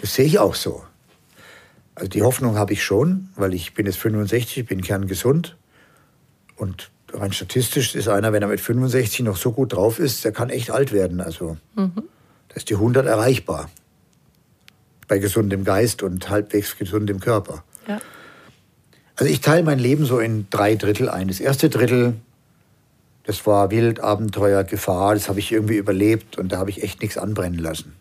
Das 0.01 0.14
sehe 0.14 0.27
ich 0.27 0.39
auch 0.39 0.55
so. 0.55 0.85
Also 1.97 2.09
die 2.09 2.22
Hoffnung 2.22 2.57
habe 2.57 2.72
ich 2.72 2.85
schon, 2.85 3.31
weil 3.35 3.53
ich 3.53 3.74
bin 3.74 3.87
jetzt 3.87 3.99
65, 3.99 4.64
bin 4.66 4.81
kerngesund. 4.81 5.57
Und 6.55 6.93
rein 7.17 7.33
statistisch 7.33 7.95
ist 7.95 8.09
einer, 8.09 8.33
wenn 8.33 8.43
er 8.43 8.49
mit 8.49 8.61
65 8.61 9.21
noch 9.21 9.37
so 9.37 9.53
gut 9.53 9.73
drauf 9.73 9.99
ist, 9.99 10.25
der 10.25 10.33
kann 10.33 10.51
echt 10.51 10.71
alt 10.71 10.93
werden. 10.93 11.21
Also 11.21 11.57
mhm. 11.75 11.93
da 12.49 12.55
ist 12.55 12.71
die 12.71 12.75
100 12.75 13.07
erreichbar. 13.07 13.71
Bei 15.09 15.19
gesundem 15.19 15.64
Geist 15.64 16.03
und 16.03 16.29
halbwegs 16.29 16.77
gesundem 16.77 17.21
Körper. 17.21 17.62
Ja. 17.87 18.01
Also 19.14 19.33
ich 19.33 19.41
teile 19.41 19.62
mein 19.62 19.79
Leben 19.79 20.05
so 20.05 20.19
in 20.19 20.47
drei 20.51 20.75
Drittel 20.75 21.09
ein. 21.09 21.29
Das 21.29 21.41
erste 21.41 21.71
Drittel 21.71 22.14
das 23.27 23.45
war 23.45 23.73
Wild, 23.73 23.99
Abenteuer, 23.99 24.62
Gefahr, 24.62 25.14
das 25.14 25.29
habe 25.29 25.41
ich 25.41 25.51
irgendwie 25.51 25.77
überlebt 25.77 26.39
und 26.39 26.53
da 26.53 26.59
habe 26.59 26.71
ich 26.71 26.85
echt 26.85 27.03
nichts 27.03 27.19
anbrennen 27.19 27.59
lassen. 27.59 27.97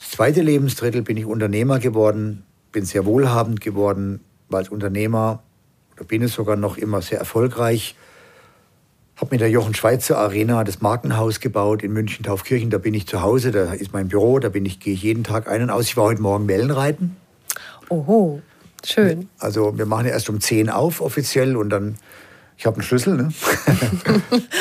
Das 0.00 0.10
zweite 0.10 0.42
Lebensdrittel 0.42 1.02
bin 1.02 1.16
ich 1.16 1.24
Unternehmer 1.24 1.78
geworden, 1.78 2.44
bin 2.72 2.84
sehr 2.84 3.06
wohlhabend 3.06 3.60
geworden, 3.60 4.20
war 4.48 4.58
als 4.58 4.70
Unternehmer 4.70 5.44
oder 5.94 6.04
bin 6.04 6.20
es 6.22 6.32
sogar 6.32 6.56
noch 6.56 6.76
immer 6.76 7.00
sehr 7.00 7.20
erfolgreich. 7.20 7.94
Habe 9.16 9.28
mit 9.30 9.40
der 9.40 9.50
Jochen 9.50 9.74
Schweizer 9.74 10.18
Arena 10.18 10.64
das 10.64 10.80
Markenhaus 10.80 11.38
gebaut 11.38 11.82
in 11.82 11.92
München 11.92 12.24
Taufkirchen. 12.24 12.70
Da 12.70 12.78
bin 12.78 12.94
ich 12.94 13.06
zu 13.06 13.22
Hause, 13.22 13.52
da 13.52 13.72
ist 13.72 13.92
mein 13.92 14.08
Büro, 14.08 14.40
da 14.40 14.48
bin 14.48 14.66
ich 14.66 14.80
gehe 14.80 14.94
ich 14.94 15.02
jeden 15.02 15.22
Tag 15.22 15.48
ein 15.48 15.62
und 15.62 15.70
aus. 15.70 15.84
Ich 15.84 15.96
war 15.96 16.04
heute 16.04 16.20
Morgen 16.20 16.48
Wellenreiten. 16.48 17.16
Oho, 17.90 18.42
schön. 18.84 19.28
Also 19.38 19.78
wir 19.78 19.86
machen 19.86 20.06
ja 20.06 20.12
erst 20.12 20.28
um 20.30 20.40
10 20.40 20.68
auf 20.68 21.00
offiziell 21.00 21.56
und 21.56 21.70
dann 21.70 21.96
ich 22.56 22.66
habe 22.66 22.76
einen 22.76 22.84
Schlüssel, 22.84 23.16
ne? 23.16 23.28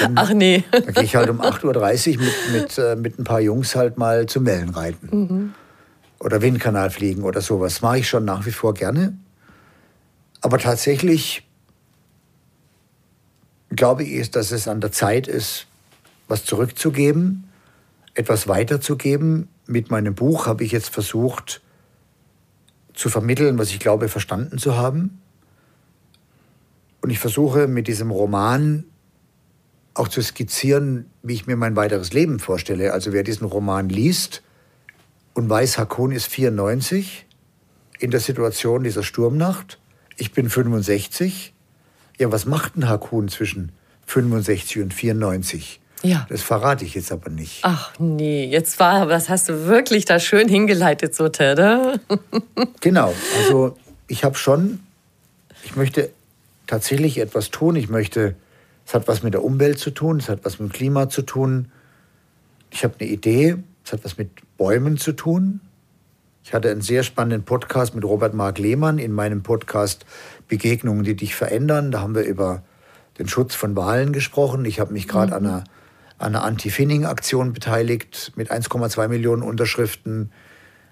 dann, 0.02 0.14
Ach 0.16 0.34
nee. 0.34 0.64
Da 0.72 0.80
gehe 0.80 1.04
ich 1.04 1.16
halt 1.16 1.30
um 1.30 1.42
8.30 1.42 2.18
Uhr 2.18 2.24
mit, 2.24 2.34
mit, 2.52 2.78
äh, 2.78 2.96
mit 2.96 3.20
ein 3.20 3.24
paar 3.24 3.40
Jungs 3.40 3.76
halt 3.76 3.98
mal 3.98 4.26
zum 4.26 4.46
Wellenreiten. 4.46 5.10
Mhm. 5.12 5.54
Oder 6.20 6.42
Windkanal 6.42 6.90
fliegen 6.90 7.24
oder 7.24 7.42
sowas. 7.42 7.82
Mache 7.82 8.00
ich 8.00 8.08
schon 8.08 8.26
nach 8.26 8.46
wie 8.46 8.52
vor 8.52 8.74
gerne. 8.74 9.16
Aber 10.42 10.58
tatsächlich 10.58 11.48
glaube 13.76 14.04
ich, 14.04 14.32
dass 14.32 14.52
es 14.52 14.68
an 14.68 14.82
der 14.82 14.92
Zeit 14.92 15.28
ist, 15.28 15.68
was 16.28 16.46
zurückzugeben, 16.46 17.46
etwas 18.14 18.48
weiterzugeben. 18.48 19.50
Mit 19.66 19.92
meinem 19.92 20.16
Buch 20.16 20.46
habe 20.46 20.64
ich 20.64 20.72
jetzt 20.72 20.90
versucht 20.90 21.62
zu 22.94 23.10
vermitteln, 23.10 23.58
was 23.58 23.70
ich 23.70 23.80
glaube 23.80 24.08
verstanden 24.10 24.58
zu 24.58 24.78
haben 24.78 25.20
Und 27.02 27.10
ich 27.10 27.20
versuche 27.20 27.68
mit 27.68 27.88
diesem 27.88 28.12
Roman 28.12 28.86
auch 29.94 30.08
zu 30.08 30.22
skizzieren, 30.22 31.10
wie 31.22 31.34
ich 31.34 31.48
mir 31.48 31.56
mein 31.56 31.76
weiteres 31.76 32.14
Leben 32.14 32.40
vorstelle. 32.40 32.94
Also 32.94 33.14
wer 33.14 33.24
diesen 33.24 33.46
Roman 33.46 33.90
liest 33.90 34.42
und 35.34 35.50
weiß, 35.50 35.78
Hakun 35.78 36.12
ist 36.12 36.28
94 36.28 37.26
in 38.00 38.12
der 38.12 38.20
Situation 38.20 38.84
dieser 38.84 39.04
Sturmnacht, 39.04 39.80
ich 40.18 40.32
bin 40.32 40.50
65. 40.50 41.54
Ja, 42.20 42.32
was 42.32 42.46
macht 42.46 42.76
ein 42.78 42.88
Hakun 42.88 43.28
zwischen 43.28 43.72
65 44.06 44.82
und 44.82 44.94
94? 44.94 45.80
Ja. 46.04 46.26
Das 46.30 46.42
verrate 46.42 46.84
ich 46.84 46.96
jetzt 46.96 47.12
aber 47.12 47.30
nicht. 47.30 47.60
Ach 47.64 47.94
nee, 47.98 48.46
jetzt 48.46 48.80
war, 48.80 49.06
das 49.08 49.30
hast 49.30 49.48
du 49.48 49.68
wirklich 49.68 50.06
da 50.06 50.20
schön 50.20 50.50
hingeleitet, 50.50 51.16
so 51.16 51.30
Tedde. 51.30 52.00
genau, 52.82 53.14
also 53.38 53.78
ich 54.08 54.24
habe 54.26 54.36
schon, 54.36 54.80
ich 55.64 55.78
möchte 55.78 56.10
tatsächlich 56.68 57.20
etwas 57.20 57.52
tun. 57.52 57.76
Ich 57.76 57.90
möchte, 57.90 58.36
es 58.86 58.94
hat 58.94 59.08
was 59.08 59.24
mit 59.24 59.34
der 59.34 59.44
Umwelt 59.44 59.80
zu 59.80 59.92
tun, 59.92 60.18
es 60.18 60.30
hat 60.30 60.40
was 60.44 60.60
mit 60.60 60.72
dem 60.72 60.74
Klima 60.74 61.10
zu 61.10 61.22
tun. 61.22 61.72
Ich 62.70 62.84
habe 62.84 62.96
eine 63.00 63.10
Idee, 63.10 63.58
es 63.86 63.94
hat 63.94 64.04
was 64.04 64.18
mit 64.18 64.30
Bäumen 64.58 64.98
zu 64.98 65.14
tun. 65.14 65.62
Ich 66.44 66.54
hatte 66.54 66.70
einen 66.70 66.82
sehr 66.82 67.04
spannenden 67.04 67.44
Podcast 67.44 67.96
mit 67.96 68.04
Robert 68.04 68.34
Mark 68.34 68.60
Lehmann 68.60 69.00
in 69.00 69.14
meinem 69.14 69.44
Podcast 69.44 70.06
Begegnungen, 70.50 71.04
die 71.04 71.16
dich 71.16 71.36
verändern. 71.36 71.92
Da 71.92 72.02
haben 72.02 72.16
wir 72.16 72.24
über 72.24 72.64
den 73.18 73.30
Schutz 73.30 73.56
von 73.56 73.76
Wahlen 73.78 74.12
gesprochen. 74.12 74.66
Ich 74.66 74.80
habe 74.80 74.92
mich 74.92 75.08
gerade 75.08 75.32
mhm. 75.32 75.38
an 75.38 75.46
einer, 75.46 75.64
einer 76.20 76.44
Anti-Finning-Aktion 76.44 77.54
beteiligt 77.54 78.34
mit 78.36 78.52
1,2 78.52 79.08
Millionen 79.08 79.42
Unterschriften, 79.42 80.32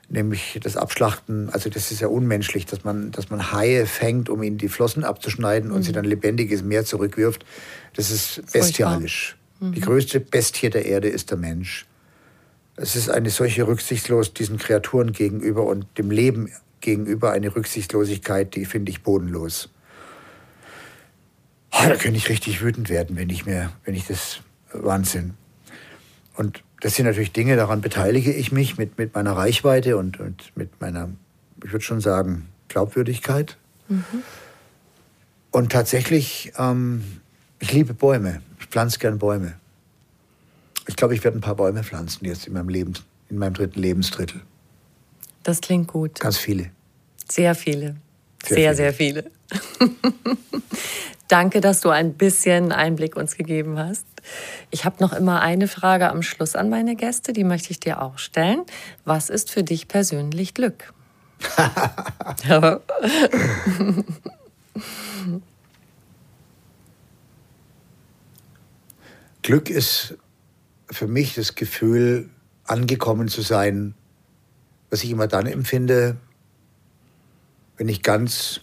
nämlich 0.07 0.57
das 0.63 0.77
Abschlachten. 0.77 1.49
Also 1.49 1.69
das 1.69 1.91
ist 1.91 1.99
ja 1.99 2.07
unmenschlich, 2.07 2.65
dass 2.65 2.85
man, 2.85 3.11
dass 3.11 3.29
man 3.29 3.51
Haie 3.51 3.85
fängt, 3.85 4.29
um 4.29 4.41
ihnen 4.43 4.57
die 4.57 4.69
Flossen 4.69 5.03
abzuschneiden 5.03 5.69
mhm. 5.69 5.75
und 5.75 5.83
sie 5.83 5.91
mhm. 5.91 5.95
dann 5.95 6.05
lebendig 6.05 6.49
ins 6.51 6.63
Meer 6.63 6.85
zurückwirft. 6.85 7.45
Das 7.95 8.09
ist 8.09 8.41
bestialisch. 8.53 9.35
Mhm. 9.59 9.73
Die 9.73 9.81
größte 9.81 10.21
Bestie 10.21 10.69
der 10.69 10.85
Erde 10.85 11.09
ist 11.09 11.29
der 11.29 11.37
Mensch. 11.37 11.85
Es 12.81 12.95
ist 12.95 13.09
eine 13.09 13.29
solche 13.29 13.67
Rücksichtslos 13.67 14.33
diesen 14.33 14.57
Kreaturen 14.57 15.13
gegenüber 15.13 15.67
und 15.67 15.85
dem 15.99 16.09
Leben 16.09 16.49
gegenüber 16.79 17.31
eine 17.31 17.55
Rücksichtslosigkeit, 17.55 18.55
die 18.55 18.65
finde 18.65 18.89
ich 18.89 19.03
bodenlos. 19.03 19.69
Oh, 21.71 21.83
da 21.87 21.95
könnte 21.95 22.17
ich 22.17 22.27
richtig 22.27 22.59
wütend 22.63 22.89
werden, 22.89 23.17
wenn 23.17 23.29
ich 23.29 23.45
mir, 23.45 23.71
wenn 23.85 23.93
ich 23.93 24.07
das 24.07 24.39
Wahnsinn. 24.73 25.35
Und 26.35 26.63
das 26.79 26.95
sind 26.95 27.05
natürlich 27.05 27.31
Dinge, 27.31 27.55
daran 27.55 27.81
beteilige 27.81 28.33
ich 28.33 28.51
mich 28.51 28.79
mit, 28.79 28.97
mit 28.97 29.13
meiner 29.13 29.33
Reichweite 29.33 29.95
und, 29.95 30.19
und 30.19 30.51
mit 30.55 30.81
meiner, 30.81 31.09
ich 31.63 31.71
würde 31.71 31.85
schon 31.85 32.01
sagen, 32.01 32.47
Glaubwürdigkeit. 32.67 33.57
Mhm. 33.89 34.03
Und 35.51 35.71
tatsächlich, 35.71 36.51
ähm, 36.57 37.03
ich 37.59 37.73
liebe 37.73 37.93
Bäume. 37.93 38.41
Ich 38.59 38.65
pflanze 38.65 38.97
gern 38.97 39.19
Bäume. 39.19 39.60
Ich 40.91 40.97
glaube, 40.97 41.15
ich 41.15 41.23
werde 41.23 41.37
ein 41.37 41.41
paar 41.41 41.55
Bäume 41.55 41.85
pflanzen 41.85 42.25
jetzt 42.25 42.47
in 42.47 42.53
meinem 42.53 42.67
Leben, 42.67 42.91
in 43.29 43.37
meinem 43.37 43.53
dritten 43.53 43.79
Lebensdrittel. 43.79 44.41
Das 45.41 45.61
klingt 45.61 45.87
gut. 45.87 46.19
Ganz 46.19 46.37
viele. 46.37 46.69
Sehr 47.29 47.55
viele. 47.55 47.95
Sehr, 48.45 48.75
sehr 48.75 48.93
viele. 48.93 49.23
Sehr 49.23 49.61
viele. 49.79 49.91
Danke, 51.29 51.61
dass 51.61 51.79
du 51.79 51.91
ein 51.91 52.15
bisschen 52.15 52.73
Einblick 52.73 53.15
uns 53.15 53.37
gegeben 53.37 53.79
hast. 53.79 54.05
Ich 54.69 54.83
habe 54.83 54.97
noch 54.99 55.13
immer 55.13 55.39
eine 55.39 55.69
Frage 55.69 56.09
am 56.09 56.23
Schluss 56.23 56.57
an 56.57 56.69
meine 56.69 56.97
Gäste, 56.97 57.31
die 57.31 57.45
möchte 57.45 57.71
ich 57.71 57.79
dir 57.79 58.01
auch 58.01 58.17
stellen. 58.17 58.63
Was 59.05 59.29
ist 59.29 59.49
für 59.49 59.63
dich 59.63 59.87
persönlich 59.87 60.53
Glück? 60.53 60.93
Glück 69.41 69.69
ist 69.69 70.17
für 70.91 71.07
mich 71.07 71.35
das 71.35 71.55
Gefühl, 71.55 72.29
angekommen 72.65 73.27
zu 73.27 73.41
sein, 73.41 73.95
was 74.89 75.03
ich 75.03 75.09
immer 75.09 75.27
dann 75.27 75.47
empfinde, 75.47 76.17
wenn 77.77 77.87
ich 77.89 78.03
ganz 78.03 78.61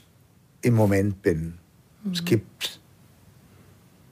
im 0.63 0.75
Moment 0.75 1.23
bin. 1.23 1.59
Mhm. 2.05 2.13
Es 2.13 2.25
gibt 2.25 2.81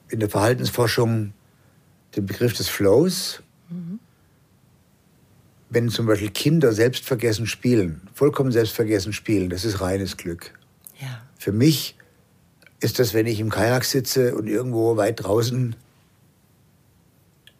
in 0.09 0.19
der 0.19 0.29
Verhaltensforschung 0.29 1.33
den 2.15 2.25
Begriff 2.25 2.53
des 2.53 2.67
Flows. 2.67 3.41
Mhm. 3.69 3.99
Wenn 5.69 5.89
zum 5.89 6.05
Beispiel 6.05 6.29
Kinder 6.29 6.73
selbstvergessen 6.73 7.45
spielen, 7.45 8.01
vollkommen 8.13 8.51
selbstvergessen 8.51 9.13
spielen, 9.13 9.49
das 9.49 9.65
ist 9.65 9.81
reines 9.81 10.17
Glück. 10.17 10.53
Ja. 10.99 11.21
Für 11.37 11.51
mich 11.51 11.95
ist 12.79 12.99
das, 12.99 13.13
wenn 13.13 13.27
ich 13.27 13.39
im 13.39 13.49
Kajak 13.49 13.83
sitze 13.83 14.35
und 14.35 14.47
irgendwo 14.47 14.97
weit 14.97 15.23
draußen 15.23 15.75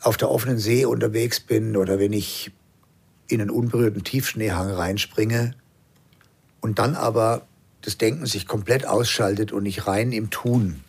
auf 0.01 0.17
der 0.17 0.29
offenen 0.29 0.57
See 0.57 0.85
unterwegs 0.85 1.39
bin 1.39 1.75
oder 1.75 1.99
wenn 1.99 2.13
ich 2.13 2.51
in 3.27 3.41
einen 3.41 3.49
unberührten 3.49 4.03
Tiefschneehang 4.03 4.69
reinspringe 4.69 5.53
und 6.61 6.79
dann 6.79 6.95
aber 6.95 7.45
das 7.81 7.97
Denken 7.97 8.25
sich 8.25 8.47
komplett 8.47 8.85
ausschaltet 8.85 9.51
und 9.51 9.65
ich 9.65 9.87
rein 9.87 10.11
im 10.11 10.29
Tun 10.29 10.83